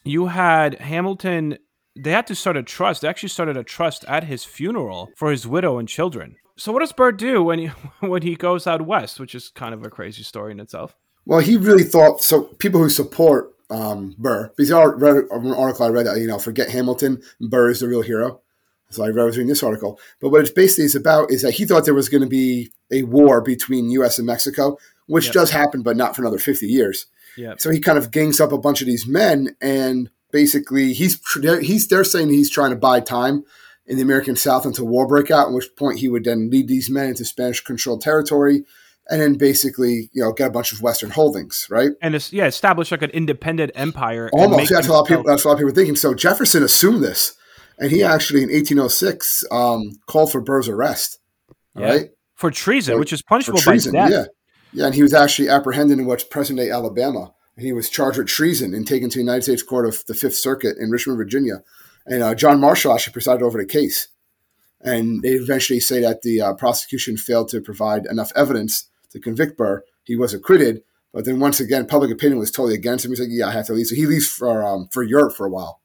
you 0.03 0.27
had 0.27 0.79
Hamilton. 0.79 1.57
They 1.95 2.11
had 2.11 2.27
to 2.27 2.35
start 2.35 2.55
a 2.55 2.63
trust. 2.63 3.01
They 3.01 3.07
actually 3.07 3.29
started 3.29 3.57
a 3.57 3.63
trust 3.63 4.05
at 4.07 4.25
his 4.25 4.43
funeral 4.43 5.09
for 5.15 5.31
his 5.31 5.47
widow 5.47 5.79
and 5.79 5.89
children. 5.89 6.35
So 6.55 6.71
what 6.71 6.79
does 6.79 6.93
Burr 6.93 7.11
do 7.11 7.43
when 7.43 7.57
he 7.57 7.67
when 7.99 8.21
he 8.21 8.35
goes 8.35 8.67
out 8.67 8.83
west, 8.83 9.19
which 9.19 9.33
is 9.33 9.49
kind 9.49 9.73
of 9.73 9.83
a 9.83 9.89
crazy 9.89 10.21
story 10.21 10.51
in 10.51 10.59
itself? 10.59 10.95
Well, 11.25 11.39
he 11.39 11.57
really 11.57 11.83
thought 11.83 12.21
so. 12.21 12.43
People 12.43 12.81
who 12.81 12.89
support 12.89 13.55
um, 13.71 14.13
Burr, 14.19 14.51
because 14.55 14.71
I 14.71 14.83
read 14.83 15.25
an 15.31 15.53
article 15.53 15.85
I 15.87 15.89
read, 15.89 16.05
that 16.05 16.19
you 16.19 16.27
know, 16.27 16.37
forget 16.37 16.69
Hamilton, 16.69 17.23
Burr 17.41 17.71
is 17.71 17.79
the 17.79 17.87
real 17.87 18.03
hero. 18.03 18.41
So 18.93 19.03
I 19.03 19.09
read 19.09 19.23
reading 19.23 19.47
this 19.47 19.63
article. 19.63 19.99
But 20.19 20.29
what 20.29 20.45
it 20.45 20.55
basically 20.55 20.85
is 20.85 20.95
about 20.95 21.31
is 21.31 21.41
that 21.41 21.53
he 21.53 21.65
thought 21.65 21.85
there 21.85 21.93
was 21.93 22.09
going 22.09 22.23
to 22.23 22.29
be 22.29 22.71
a 22.91 23.03
war 23.03 23.41
between 23.41 23.91
U.S. 23.91 24.17
and 24.17 24.27
Mexico, 24.27 24.77
which 25.07 25.25
yep. 25.25 25.33
does 25.33 25.51
happen, 25.51 25.81
but 25.81 25.97
not 25.97 26.15
for 26.15 26.21
another 26.21 26.39
50 26.39 26.67
years. 26.67 27.07
Yep. 27.37 27.59
So 27.59 27.69
he 27.71 27.79
kind 27.79 27.97
of 27.97 28.11
gangs 28.11 28.39
up 28.39 28.51
a 28.51 28.57
bunch 28.57 28.81
of 28.81 28.87
these 28.87 29.07
men, 29.07 29.55
and 29.59 30.09
basically 30.31 30.93
he's 30.93 31.19
he's 31.61 31.87
they're 31.87 32.03
saying 32.03 32.29
he's 32.29 32.49
trying 32.49 32.69
to 32.69 32.75
buy 32.75 32.99
time 32.99 33.43
in 33.85 33.97
the 33.97 34.03
American 34.03 34.35
South 34.35 34.65
until 34.65 34.87
war 34.87 35.07
break 35.07 35.31
out, 35.31 35.47
at 35.47 35.53
which 35.53 35.75
point 35.75 35.99
he 35.99 36.07
would 36.07 36.23
then 36.23 36.49
lead 36.49 36.67
these 36.67 36.89
men 36.89 37.09
into 37.09 37.25
Spanish-controlled 37.25 38.01
territory 38.01 38.63
and 39.09 39.21
then 39.21 39.33
basically 39.35 40.09
you 40.13 40.23
know 40.23 40.31
get 40.31 40.47
a 40.47 40.51
bunch 40.51 40.71
of 40.71 40.81
Western 40.81 41.09
holdings, 41.09 41.67
right? 41.69 41.91
And 42.01 42.13
yeah, 42.31 42.45
establish 42.45 42.91
like 42.91 43.01
an 43.01 43.09
independent 43.11 43.71
empire. 43.75 44.29
Almost. 44.33 44.71
Yeah, 44.71 44.77
that's 44.77 44.87
a 44.87 44.93
lot 44.93 45.01
of 45.01 45.07
people. 45.07 45.23
That's 45.23 45.43
a 45.43 45.47
lot 45.47 45.53
of 45.53 45.59
people 45.59 45.73
thinking. 45.73 45.95
So 45.95 46.13
Jefferson 46.13 46.63
assumed 46.63 47.03
this, 47.03 47.33
and 47.79 47.91
he 47.91 48.03
actually 48.03 48.43
in 48.43 48.49
1806 48.49 49.43
um, 49.51 49.91
called 50.07 50.31
for 50.31 50.41
Burr's 50.41 50.69
arrest. 50.69 51.19
Yeah. 51.75 51.89
Right 51.89 52.09
for 52.35 52.51
treason, 52.51 52.95
so, 52.95 52.99
which 52.99 53.13
is 53.13 53.21
punishable 53.21 53.59
treason, 53.59 53.93
by 53.93 54.09
death. 54.09 54.11
Yeah, 54.11 54.25
yeah, 54.73 54.85
and 54.87 54.95
he 54.95 55.01
was 55.01 55.13
actually 55.13 55.49
apprehended 55.49 55.97
in 55.97 56.05
what's 56.05 56.25
present 56.25 56.59
day 56.59 56.69
Alabama. 56.69 57.33
He 57.57 57.71
was 57.71 57.89
charged 57.89 58.17
with 58.17 58.27
treason 58.27 58.73
and 58.73 58.85
taken 58.85 59.09
to 59.09 59.17
the 59.17 59.23
United 59.23 59.43
States 59.43 59.63
Court 59.63 59.85
of 59.85 60.03
the 60.07 60.13
Fifth 60.13 60.35
Circuit 60.35 60.75
in 60.77 60.89
Richmond, 60.89 61.17
Virginia. 61.17 61.63
And 62.05 62.21
uh, 62.21 62.35
John 62.35 62.59
Marshall 62.59 62.93
actually 62.93 63.13
presided 63.13 63.43
over 63.43 63.57
the 63.57 63.65
case. 63.65 64.07
And 64.81 65.21
they 65.21 65.29
eventually 65.29 65.79
say 65.79 66.01
that 66.01 66.23
the 66.23 66.41
uh, 66.41 66.53
prosecution 66.55 67.15
failed 67.15 67.47
to 67.49 67.61
provide 67.61 68.07
enough 68.07 68.31
evidence 68.35 68.89
to 69.11 69.19
convict 69.19 69.55
Burr. 69.55 69.83
He 70.03 70.17
was 70.17 70.33
acquitted, 70.33 70.83
but 71.13 71.23
then 71.23 71.39
once 71.39 71.61
again, 71.61 71.85
public 71.85 72.11
opinion 72.11 72.39
was 72.39 72.51
totally 72.51 72.75
against 72.75 73.05
him. 73.05 73.11
He's 73.11 73.21
like, 73.21 73.29
"Yeah, 73.31 73.47
I 73.47 73.51
have 73.51 73.67
to 73.67 73.73
leave." 73.73 73.87
So 73.87 73.95
he 73.95 74.05
leaves 74.05 74.27
for 74.27 74.65
um, 74.65 74.89
for 74.91 75.03
Europe 75.03 75.37
for 75.37 75.45
a 75.45 75.49
while. 75.49 75.79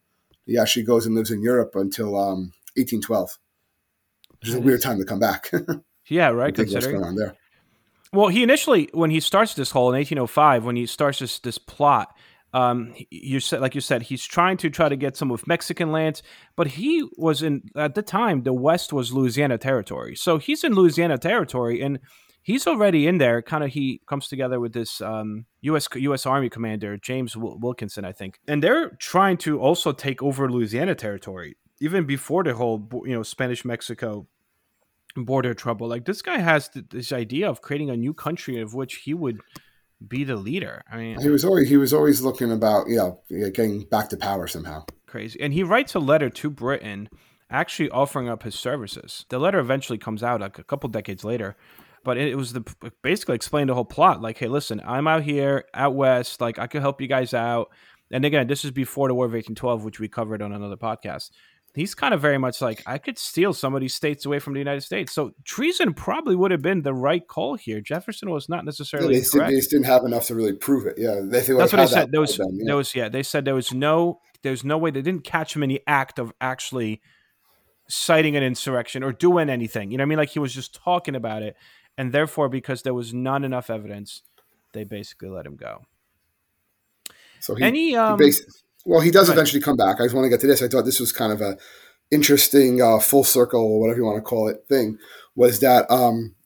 He 0.49 0.59
actually 0.59 0.83
goes 0.83 1.07
and 1.07 1.15
lives 1.15 1.31
in 1.31 1.43
Europe 1.43 1.77
until 1.77 2.17
um, 2.17 2.53
1812, 2.77 3.39
which 4.41 4.49
is 4.49 4.55
a 4.55 4.61
weird 4.61 4.83
time 4.83 4.99
to 4.99 5.05
come 5.05 5.21
back. 5.21 5.51
yeah, 6.09 6.29
right. 6.31 6.55
Considering 6.55 6.95
what's 6.95 7.05
going 7.05 7.05
on 7.05 7.17
there. 7.17 7.37
Well, 8.15 8.29
he 8.29 8.43
initially, 8.43 8.89
when 8.95 9.11
he 9.11 9.21
starts 9.21 9.53
this 9.53 9.71
whole 9.71 9.91
in 9.91 9.97
1805, 9.97 10.65
when 10.65 10.77
he 10.77 10.87
starts 10.87 11.19
this 11.19 11.39
this 11.41 11.59
plot, 11.59 12.17
um, 12.55 12.95
you 13.11 13.41
said, 13.41 13.61
like 13.61 13.75
you 13.75 13.83
said, 13.83 14.03
he's 14.03 14.25
trying 14.25 14.57
to 14.59 14.71
try 14.71 14.89
to 14.89 14.97
get 14.97 15.19
some 15.19 15.31
of 15.31 15.47
Mexican 15.47 15.93
lands, 15.93 16.23
but 16.57 16.67
he 16.67 17.07
was 17.19 17.43
in 17.43 17.69
at 17.77 17.95
the 17.95 18.03
time 18.03 18.43
the 18.43 18.55
West 18.55 18.91
was 18.91 19.13
Louisiana 19.13 19.59
territory, 19.59 20.17
so 20.17 20.39
he's 20.39 20.65
in 20.65 20.73
Louisiana 20.73 21.19
territory, 21.19 21.83
and 21.83 21.99
he's 22.49 22.67
already 22.67 23.07
in 23.07 23.19
there. 23.19 23.43
Kind 23.43 23.63
of, 23.63 23.71
he 23.71 24.01
comes 24.09 24.27
together 24.27 24.59
with 24.59 24.73
this 24.73 25.01
um, 25.01 25.45
U.S. 25.61 25.87
U.S. 25.95 26.27
Army 26.27 26.49
commander 26.49 26.97
James 26.97 27.37
Wilkinson, 27.37 28.05
I 28.05 28.13
think, 28.13 28.41
and 28.49 28.63
they're 28.63 28.91
trying 28.99 29.37
to 29.39 29.61
also 29.61 29.93
take 29.93 30.23
over 30.23 30.51
Louisiana 30.51 30.95
territory 30.95 31.57
even 31.81 32.07
before 32.07 32.43
the 32.45 32.55
whole 32.55 32.89
you 33.05 33.15
know 33.15 33.23
Spanish 33.23 33.65
Mexico 33.65 34.27
border 35.17 35.55
trouble. 35.55 35.89
Like 35.89 36.05
this 36.05 36.23
guy 36.23 36.39
has 36.39 36.69
th- 36.69 36.87
this 36.91 37.13
idea 37.13 37.49
of 37.49 37.61
creating 37.61 37.91
a 37.91 37.97
new 37.97 38.15
country 38.15 38.61
of 38.61 38.75
which 38.75 38.97
he 39.05 39.15
would 39.15 39.41
be 40.07 40.25
the 40.25 40.37
leader. 40.37 40.83
I 40.91 40.97
mean, 40.97 41.21
he 41.21 41.29
was 41.29 41.45
always 41.45 41.69
he 41.69 41.77
was 41.77 41.93
always 41.93 42.23
looking 42.23 42.51
about 42.51 42.89
you 42.89 42.97
know 42.97 43.21
getting 43.51 43.85
back 43.85 44.09
to 44.11 44.17
power 44.17 44.47
somehow. 44.47 44.85
Crazy, 45.07 45.41
and 45.41 45.53
he 45.53 45.63
writes 45.63 45.95
a 45.95 46.01
letter 46.01 46.31
to 46.31 46.51
Britain, 46.51 47.09
actually 47.51 47.91
offering 47.91 48.29
up 48.29 48.43
his 48.43 48.55
services. 48.55 49.25
The 49.29 49.39
letter 49.39 49.59
eventually 49.59 49.99
comes 49.99 50.23
out 50.23 50.41
like 50.41 50.59
a 50.59 50.65
couple 50.65 50.89
decades 50.91 51.25
later, 51.25 51.57
but 52.09 52.17
it, 52.17 52.35
was 52.39 52.55
the 52.55 52.65
basically 53.03 53.35
explained 53.35 53.69
the 53.69 53.75
whole 53.75 53.85
plot. 53.85 54.23
Like, 54.23 54.39
hey, 54.39 54.49
listen, 54.49 54.81
I'm 54.83 55.07
out 55.07 55.23
here 55.23 55.67
out 55.75 55.95
west. 55.95 56.41
Like, 56.41 56.59
I 56.59 56.67
could 56.67 56.81
help 56.81 57.03
you 57.03 57.07
guys 57.07 57.35
out. 57.35 57.69
And 58.11 58.25
again, 58.25 58.47
this 58.47 58.65
is 58.65 58.71
before 58.71 59.09
the 59.09 59.15
War 59.15 59.27
of 59.27 59.33
1812, 59.33 59.85
which 59.85 60.01
we 60.01 60.09
covered 60.09 60.41
on 60.41 60.55
another 60.55 60.79
podcast. 60.79 61.29
He's 61.75 61.95
kind 61.95 62.15
of 62.15 62.23
very 62.23 62.39
much 62.39 62.63
like, 62.63 62.83
I 62.87 62.97
could 62.97 63.19
steal 63.19 63.53
some 63.53 63.75
of 63.75 63.83
these 63.83 63.95
states 63.95 64.25
away 64.25 64.39
from 64.39 64.55
the 64.55 64.59
United 64.59 64.81
States. 64.81 65.13
So 65.13 65.33
treason 65.45 65.93
probably 65.93 66.35
would 66.35 66.51
have 66.51 66.63
been 66.63 66.81
the 66.81 66.95
right 66.95 67.29
call 67.29 67.57
here. 67.57 67.83
Jefferson 67.83 68.31
was 68.31 68.49
not 68.49 68.65
necessarily. 68.65 69.17
Yeah, 69.17 69.25
they, 69.35 69.39
they, 69.41 69.57
just 69.57 69.69
didn't 69.69 69.85
have 69.85 70.05
enough 70.05 70.29
to 70.29 70.35
really 70.35 70.55
prove 70.55 70.87
it. 70.87 70.95
Yeah, 70.97 71.17
they, 71.23 71.41
they 71.41 71.53
that's 71.53 71.75
what 71.75 71.77
they 71.77 71.87
said. 71.89 72.11
There 72.11 72.23
was, 72.23 72.39
them, 72.39 72.49
yeah. 72.53 72.65
there 72.69 72.77
was, 72.77 72.95
yeah, 72.95 73.11
they 73.11 73.23
said 73.23 73.45
there 73.45 73.55
was 73.55 73.75
no, 73.75 74.21
there's 74.43 74.65
no 74.65 74.79
way 74.79 74.91
they 74.91 75.03
didn't 75.03 75.25
catch 75.25 75.55
him 75.55 75.63
in 75.63 75.69
the 75.69 75.83
act 75.87 76.19
of 76.19 76.33
actually 76.41 77.03
citing 77.87 78.35
an 78.35 78.43
insurrection 78.43 79.03
or 79.03 79.13
doing 79.13 79.51
anything. 79.51 79.91
You 79.91 79.99
know 79.99 80.05
what 80.05 80.07
I 80.07 80.09
mean? 80.09 80.19
Like 80.19 80.31
he 80.31 80.39
was 80.39 80.55
just 80.55 80.75
talking 80.75 81.15
about 81.15 81.43
it 81.43 81.55
and 81.99 82.13
therefore, 82.13 82.49
because 82.49 82.83
there 82.83 82.95
was 82.95 83.13
not 83.13 83.45
enough 83.45 83.69
evidence, 83.69 84.23
they 84.73 84.85
basically 84.85 85.29
let 85.29 85.45
him 85.45 85.57
go. 85.57 85.85
So 87.41 87.57
he, 87.57 87.65
Any, 87.65 87.97
um, 87.97 88.19
he 88.21 88.33
well, 88.87 89.01
he 89.01 89.11
does 89.11 89.29
eventually 89.29 89.61
come 89.61 89.77
back. 89.77 90.01
I 90.01 90.05
just 90.05 90.15
want 90.15 90.25
to 90.25 90.31
get 90.31 90.41
to 90.41 90.47
this. 90.47 90.63
I 90.63 90.69
thought 90.69 90.85
this 90.85 91.01
was 91.01 91.13
kind 91.13 91.33
of 91.33 91.41
a 91.41 91.59
interesting 92.11 92.81
uh, 92.81 93.01
full 93.01 93.25
circle, 93.25 93.61
or 93.61 93.81
whatever 93.81 93.99
you 93.99 94.05
want 94.05 94.17
to 94.17 94.23
call 94.23 94.49
it, 94.49 94.65
thing. 94.69 94.97
Was 95.35 95.59
that 95.61 95.91
um, 95.91 96.37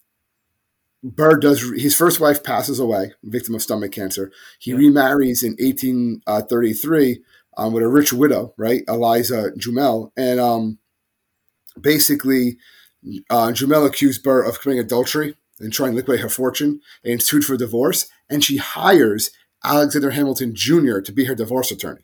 Burr 1.03 1.37
does 1.38 1.62
his 1.77 1.95
first 1.95 2.19
wife 2.19 2.43
passes 2.43 2.81
away, 2.81 3.12
victim 3.23 3.55
of 3.55 3.62
stomach 3.62 3.93
cancer. 3.93 4.33
He 4.59 4.71
yeah. 4.71 4.79
remarries 4.79 5.43
in 5.43 5.53
1833 5.53 7.23
um, 7.59 7.73
with 7.75 7.83
a 7.83 7.88
rich 7.88 8.12
widow, 8.12 8.55
right, 8.57 8.83
Eliza 8.88 9.51
Jumel, 9.59 10.12
and 10.17 10.41
um, 10.41 10.79
basically 11.79 12.57
uh, 13.29 13.49
Jumel 13.49 13.87
accused 13.87 14.23
Burr 14.23 14.43
of 14.43 14.61
committing 14.61 14.85
adultery 14.85 15.37
and 15.62 15.72
trying 15.72 15.92
to 15.92 15.96
liquidate 15.96 16.22
her 16.22 16.29
fortune 16.29 16.81
and 17.05 17.22
sued 17.22 17.44
for 17.44 17.57
divorce. 17.57 18.09
And 18.29 18.42
she 18.42 18.57
hires 18.57 19.31
Alexander 19.64 20.11
Hamilton 20.11 20.55
Jr. 20.55 21.01
to 21.01 21.12
be 21.12 21.25
her 21.25 21.35
divorce 21.35 21.70
attorney. 21.70 22.03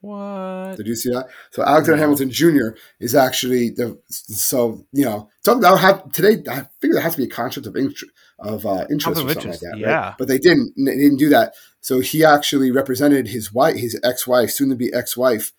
What? 0.00 0.76
Did 0.76 0.86
you 0.86 0.96
see 0.96 1.10
that? 1.10 1.28
So 1.50 1.62
Alexander 1.62 1.98
Hamilton 1.98 2.30
Jr. 2.30 2.76
is 3.00 3.14
actually 3.14 3.70
the 3.70 3.98
so 4.10 4.84
you 4.92 5.04
know 5.04 5.30
talk 5.42 5.56
about 5.56 5.80
how 5.80 5.94
today. 6.12 6.42
I 6.50 6.66
figure 6.78 6.94
there 6.94 7.00
has 7.00 7.14
to 7.14 7.22
be 7.22 7.24
a 7.24 7.30
concept 7.30 7.66
of 7.66 7.74
interest 7.74 8.12
of 8.38 8.66
uh, 8.66 8.84
interest 8.90 9.22
or 9.22 9.30
something 9.30 9.50
like 9.50 9.60
that. 9.60 9.78
Yeah, 9.78 10.08
right? 10.08 10.14
but 10.18 10.28
they 10.28 10.36
didn't. 10.36 10.74
They 10.76 10.96
didn't 10.96 11.16
do 11.16 11.30
that. 11.30 11.54
So 11.80 12.00
he 12.00 12.22
actually 12.22 12.70
represented 12.70 13.28
his 13.28 13.52
wife, 13.52 13.76
his 13.76 13.98
ex-wife, 14.04 14.50
soon 14.50 14.68
to 14.70 14.76
be 14.76 14.92
ex-wife, 14.92 15.52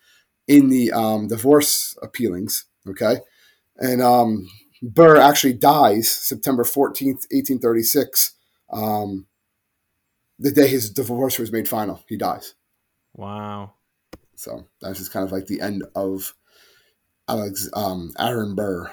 in 0.46 0.68
the 0.68 0.92
um, 0.92 1.26
divorce 1.26 1.96
appealings. 2.00 2.66
Okay, 2.88 3.16
and 3.78 4.00
um, 4.00 4.48
Burr 4.86 5.16
actually 5.16 5.54
dies 5.54 6.08
September 6.08 6.62
14th, 6.62 7.26
1836. 7.30 8.34
Um, 8.70 9.26
the 10.38 10.52
day 10.52 10.68
his 10.68 10.90
divorce 10.90 11.38
was 11.38 11.50
made 11.50 11.68
final, 11.68 12.04
he 12.08 12.16
dies. 12.16 12.54
Wow. 13.14 13.74
So 14.36 14.66
that's 14.80 14.98
just 14.98 15.12
kind 15.12 15.24
of 15.24 15.32
like 15.32 15.46
the 15.46 15.60
end 15.60 15.84
of 15.94 16.34
Alex 17.28 17.68
um, 17.74 18.12
Aaron 18.18 18.54
Burr. 18.54 18.92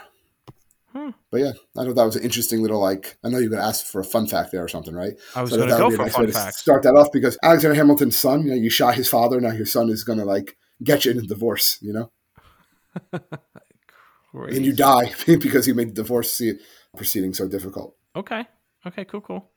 Hmm. 0.93 1.10
But 1.32 1.41
yeah, 1.41 1.51
I 1.77 1.84
thought 1.84 1.95
that 1.95 2.06
was 2.06 2.15
an 2.15 2.23
interesting 2.23 2.62
little 2.62 2.79
like. 2.79 3.17
I 3.23 3.29
know 3.29 3.39
you're 3.39 3.49
going 3.49 3.62
to 3.62 3.67
ask 3.67 3.86
for 3.86 3.99
a 3.99 4.06
fun 4.06 4.27
fact 4.27 4.51
there 4.51 4.63
or 4.63 4.67
something, 4.67 4.93
right? 4.93 5.13
I 5.36 5.41
was 5.41 5.51
so 5.51 5.58
going 5.58 5.69
to 5.69 5.77
go 5.77 5.91
for 5.91 5.97
nice 5.97 6.13
fun 6.13 6.32
fact. 6.32 6.56
Start 6.56 6.84
that 6.84 6.95
off 6.95 7.12
because 7.12 7.38
Alexander 7.43 7.75
Hamilton's 7.75 8.17
son. 8.17 8.43
You 8.43 8.51
know, 8.51 8.56
you 8.56 8.69
shot 8.69 8.95
his 8.95 9.10
father. 9.10 9.41
Now 9.41 9.51
your 9.51 9.65
son 9.65 9.89
is 9.89 10.03
going 10.03 10.19
to 10.19 10.25
like 10.25 10.56
get 10.84 11.06
you 11.06 11.12
into 11.12 11.25
divorce. 11.25 11.79
You 11.82 11.93
know. 11.93 12.12
Crazy. 14.34 14.58
and 14.58 14.65
you 14.65 14.74
die 14.74 15.13
because 15.28 15.67
you 15.67 15.76
made 15.76 15.89
the 15.89 15.93
divorce 15.93 16.41
proceeding 16.96 17.34
so 17.34 17.48
difficult. 17.48 17.96
Okay. 18.15 18.46
Okay. 18.86 19.06
Cool. 19.06 19.22
Cool. 19.22 19.50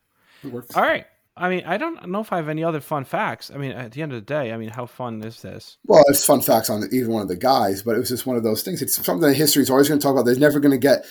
It 0.45 0.53
works. 0.53 0.75
All 0.77 0.83
right. 0.83 1.07
I 1.39 1.51
mean, 1.51 1.65
I 1.67 1.77
don't 1.77 2.09
know 2.09 2.21
if 2.21 2.33
I 2.33 2.37
have 2.37 2.49
any 2.49 2.65
other 2.65 2.81
fun 2.81 3.05
facts. 3.05 3.51
I 3.55 3.59
mean, 3.59 3.73
at 3.73 3.93
the 3.93 4.01
end 4.01 4.12
of 4.12 4.17
the 4.17 4.25
day, 4.25 4.53
I 4.53 4.57
mean, 4.57 4.71
how 4.71 4.87
fun 4.87 5.23
is 5.23 5.43
this? 5.43 5.77
Well, 5.85 6.03
it's 6.09 6.25
fun 6.25 6.41
facts 6.41 6.71
on 6.71 6.89
even 6.93 7.12
one 7.12 7.21
of 7.21 7.29
the 7.29 7.37
guys, 7.37 7.83
but 7.83 7.95
it 7.95 7.99
was 7.99 8.09
just 8.09 8.25
one 8.25 8.37
of 8.37 8.43
those 8.43 8.62
things. 8.62 8.81
It's 8.81 8.95
something 9.05 9.29
that 9.29 9.35
history 9.35 9.62
is 9.62 9.69
always 9.69 9.89
going 9.89 10.01
to 10.01 10.03
talk 10.03 10.12
about. 10.12 10.25
They're 10.25 10.37
never 10.37 10.61
going 10.61 10.73
to 10.73 10.79
get 10.79 11.05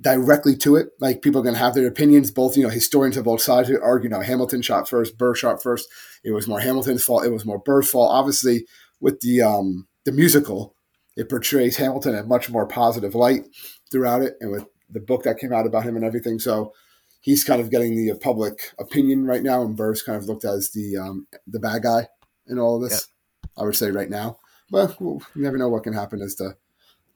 directly 0.00 0.56
to 0.56 0.76
it. 0.76 0.90
Like 0.98 1.20
people 1.20 1.40
are 1.40 1.44
going 1.44 1.56
to 1.56 1.60
have 1.60 1.74
their 1.74 1.86
opinions. 1.86 2.30
Both, 2.30 2.56
you 2.56 2.62
know, 2.62 2.70
historians 2.70 3.18
of 3.18 3.24
both 3.24 3.42
sides 3.42 3.68
who 3.68 3.78
argue. 3.82 4.08
You 4.08 4.16
know, 4.16 4.22
Hamilton 4.22 4.62
shot 4.62 4.88
first, 4.88 5.18
Burr 5.18 5.34
shot 5.34 5.62
first. 5.62 5.88
It 6.24 6.30
was 6.30 6.48
more 6.48 6.60
Hamilton's 6.60 7.04
fault. 7.04 7.26
It 7.26 7.32
was 7.32 7.44
more 7.44 7.58
Burr's 7.58 7.90
fault. 7.90 8.12
Obviously, 8.12 8.66
with 9.00 9.20
the 9.20 9.42
um 9.42 9.86
the 10.06 10.12
musical, 10.12 10.73
it 11.16 11.28
portrays 11.28 11.76
Hamilton 11.76 12.14
in 12.14 12.20
a 12.20 12.26
much 12.26 12.50
more 12.50 12.66
positive 12.66 13.14
light 13.14 13.46
throughout 13.90 14.22
it, 14.22 14.36
and 14.40 14.50
with 14.50 14.64
the 14.90 15.00
book 15.00 15.22
that 15.24 15.38
came 15.38 15.52
out 15.52 15.66
about 15.66 15.84
him 15.84 15.96
and 15.96 16.04
everything. 16.04 16.38
So 16.38 16.72
he's 17.20 17.44
kind 17.44 17.60
of 17.60 17.70
getting 17.70 17.96
the 17.96 18.14
public 18.16 18.60
opinion 18.78 19.24
right 19.26 19.42
now, 19.42 19.62
and 19.62 19.76
Burr's 19.76 20.02
kind 20.02 20.18
of 20.18 20.26
looked 20.26 20.44
as 20.44 20.70
the 20.70 20.96
um, 20.96 21.26
the 21.46 21.60
bad 21.60 21.82
guy 21.82 22.08
in 22.46 22.58
all 22.58 22.76
of 22.76 22.82
this. 22.88 23.08
I 23.56 23.62
would 23.62 23.76
say 23.76 23.90
right 23.90 24.10
now, 24.10 24.38
but 24.70 24.98
you 25.00 25.20
never 25.36 25.58
know 25.58 25.68
what 25.68 25.84
can 25.84 25.92
happen 25.92 26.20
as 26.20 26.36
the 26.36 26.56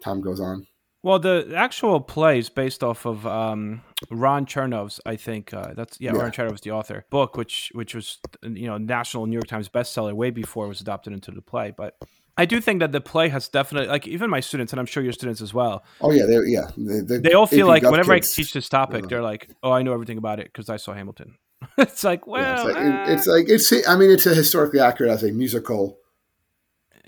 time 0.03 0.21
goes 0.21 0.41
on. 0.41 0.67
Well, 1.03 1.21
the 1.21 1.53
actual 1.55 2.01
play 2.01 2.39
is 2.39 2.49
based 2.49 2.83
off 2.83 3.07
of 3.07 3.25
um, 3.25 3.83
Ron 4.11 4.47
Chernow's, 4.47 5.01
I 5.07 5.15
think 5.15 5.55
uh, 5.55 5.73
that's 5.75 6.01
yeah, 6.01 6.13
yeah, 6.13 6.21
Ron 6.21 6.33
Chernow 6.33 6.51
was 6.51 6.61
the 6.63 6.73
author 6.73 7.05
book, 7.09 7.37
which 7.37 7.71
which 7.73 7.95
was 7.95 8.19
you 8.43 8.67
know 8.67 8.79
national 8.79 9.27
New 9.27 9.35
York 9.35 9.47
Times 9.47 9.69
bestseller 9.69 10.13
way 10.13 10.31
before 10.31 10.65
it 10.65 10.69
was 10.69 10.81
adopted 10.81 11.13
into 11.13 11.31
the 11.31 11.41
play. 11.41 11.73
But 11.77 11.97
I 12.37 12.47
do 12.47 12.61
think 12.61 12.81
that 12.81 12.91
the 12.91 13.01
play 13.01 13.29
has 13.29 13.49
definitely 13.49 13.89
like 13.89 14.09
even 14.09 14.29
my 14.29 14.41
students, 14.41 14.73
and 14.73 14.81
I'm 14.81 14.87
sure 14.87 15.03
your 15.03 15.13
students 15.13 15.41
as 15.41 15.55
well. 15.55 15.85
Oh 16.01 16.11
yeah, 16.11 16.27
they 16.27 16.39
yeah 16.47 16.71
they, 16.77 17.19
they 17.19 17.33
all 17.33 17.47
feel 17.47 17.69
like 17.69 17.85
whenever 17.85 18.15
kids, 18.15 18.33
I 18.33 18.43
teach 18.43 18.53
this 18.53 18.69
topic, 18.69 19.03
yeah. 19.03 19.09
they're 19.09 19.23
like, 19.23 19.51
oh, 19.63 19.71
I 19.71 19.83
know 19.83 19.93
everything 19.93 20.19
about 20.19 20.41
it 20.41 20.47
because 20.47 20.69
I 20.69 20.79
saw 20.79 20.95
Hamilton. 20.95 21.37
it's 21.79 22.03
like 22.03 22.27
well, 22.27 22.43
yeah, 22.43 22.55
it's, 22.55 22.65
like, 22.65 22.77
uh, 22.77 23.13
it's 23.13 23.27
like 23.27 23.49
it's 23.49 23.89
I 23.89 23.97
mean 23.97 24.11
it's 24.11 24.27
a 24.27 24.35
historically 24.35 24.81
accurate 24.81 25.13
as 25.13 25.23
a 25.23 25.31
musical. 25.31 25.99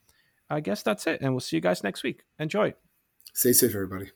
I 0.49 0.59
guess 0.59 0.83
that's 0.83 1.07
it. 1.07 1.21
And 1.21 1.33
we'll 1.33 1.39
see 1.41 1.55
you 1.57 1.61
guys 1.61 1.83
next 1.83 2.03
week. 2.03 2.23
Enjoy. 2.39 2.73
Stay 3.33 3.53
safe, 3.53 3.75
everybody. 3.75 4.11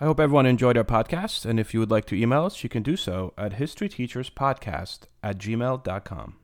I 0.00 0.04
hope 0.04 0.20
everyone 0.20 0.46
enjoyed 0.46 0.76
our 0.76 0.84
podcast, 0.84 1.44
and 1.44 1.58
if 1.58 1.74
you 1.74 1.80
would 1.80 1.90
like 1.90 2.04
to 2.04 2.14
email 2.14 2.44
us, 2.44 2.62
you 2.62 2.68
can 2.68 2.84
do 2.84 2.96
so 2.96 3.34
at 3.36 3.54
historyteacherspodcast 3.54 5.00
at 5.24 5.38
gmail.com. 5.38 6.36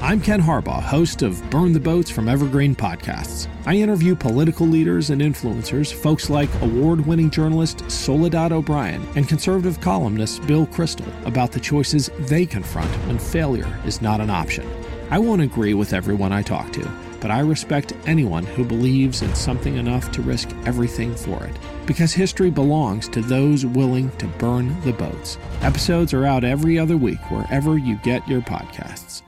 I'm 0.00 0.20
Ken 0.20 0.42
Harbaugh, 0.42 0.82
host 0.82 1.22
of 1.22 1.42
Burn 1.48 1.72
the 1.72 1.80
Boats 1.80 2.10
from 2.10 2.28
Evergreen 2.28 2.76
Podcasts. 2.76 3.48
I 3.64 3.76
interview 3.76 4.14
political 4.14 4.66
leaders 4.66 5.08
and 5.08 5.22
influencers, 5.22 5.90
folks 5.90 6.28
like 6.28 6.50
award 6.60 7.06
winning 7.06 7.30
journalist 7.30 7.90
Soledad 7.90 8.52
O'Brien 8.52 9.02
and 9.16 9.26
conservative 9.26 9.80
columnist 9.80 10.46
Bill 10.46 10.66
Kristol, 10.66 11.10
about 11.26 11.50
the 11.50 11.60
choices 11.60 12.10
they 12.18 12.44
confront 12.44 12.90
when 13.06 13.18
failure 13.18 13.80
is 13.86 14.02
not 14.02 14.20
an 14.20 14.28
option. 14.28 14.68
I 15.10 15.18
won't 15.18 15.40
agree 15.40 15.72
with 15.72 15.94
everyone 15.94 16.32
I 16.32 16.42
talk 16.42 16.70
to 16.74 16.90
but 17.22 17.30
I 17.30 17.38
respect 17.38 17.94
anyone 18.04 18.44
who 18.44 18.64
believes 18.64 19.22
in 19.22 19.32
something 19.36 19.76
enough 19.76 20.10
to 20.10 20.22
risk 20.22 20.50
everything 20.66 21.14
for 21.14 21.44
it. 21.44 21.56
Because 21.86 22.12
history 22.12 22.50
belongs 22.50 23.08
to 23.08 23.20
those 23.20 23.66
willing 23.66 24.10
to 24.18 24.26
burn 24.26 24.80
the 24.82 24.92
boats. 24.92 25.38
Episodes 25.62 26.14
are 26.14 26.24
out 26.24 26.44
every 26.44 26.78
other 26.78 26.96
week 26.96 27.20
wherever 27.30 27.78
you 27.78 27.96
get 28.02 28.26
your 28.28 28.40
podcasts. 28.40 29.22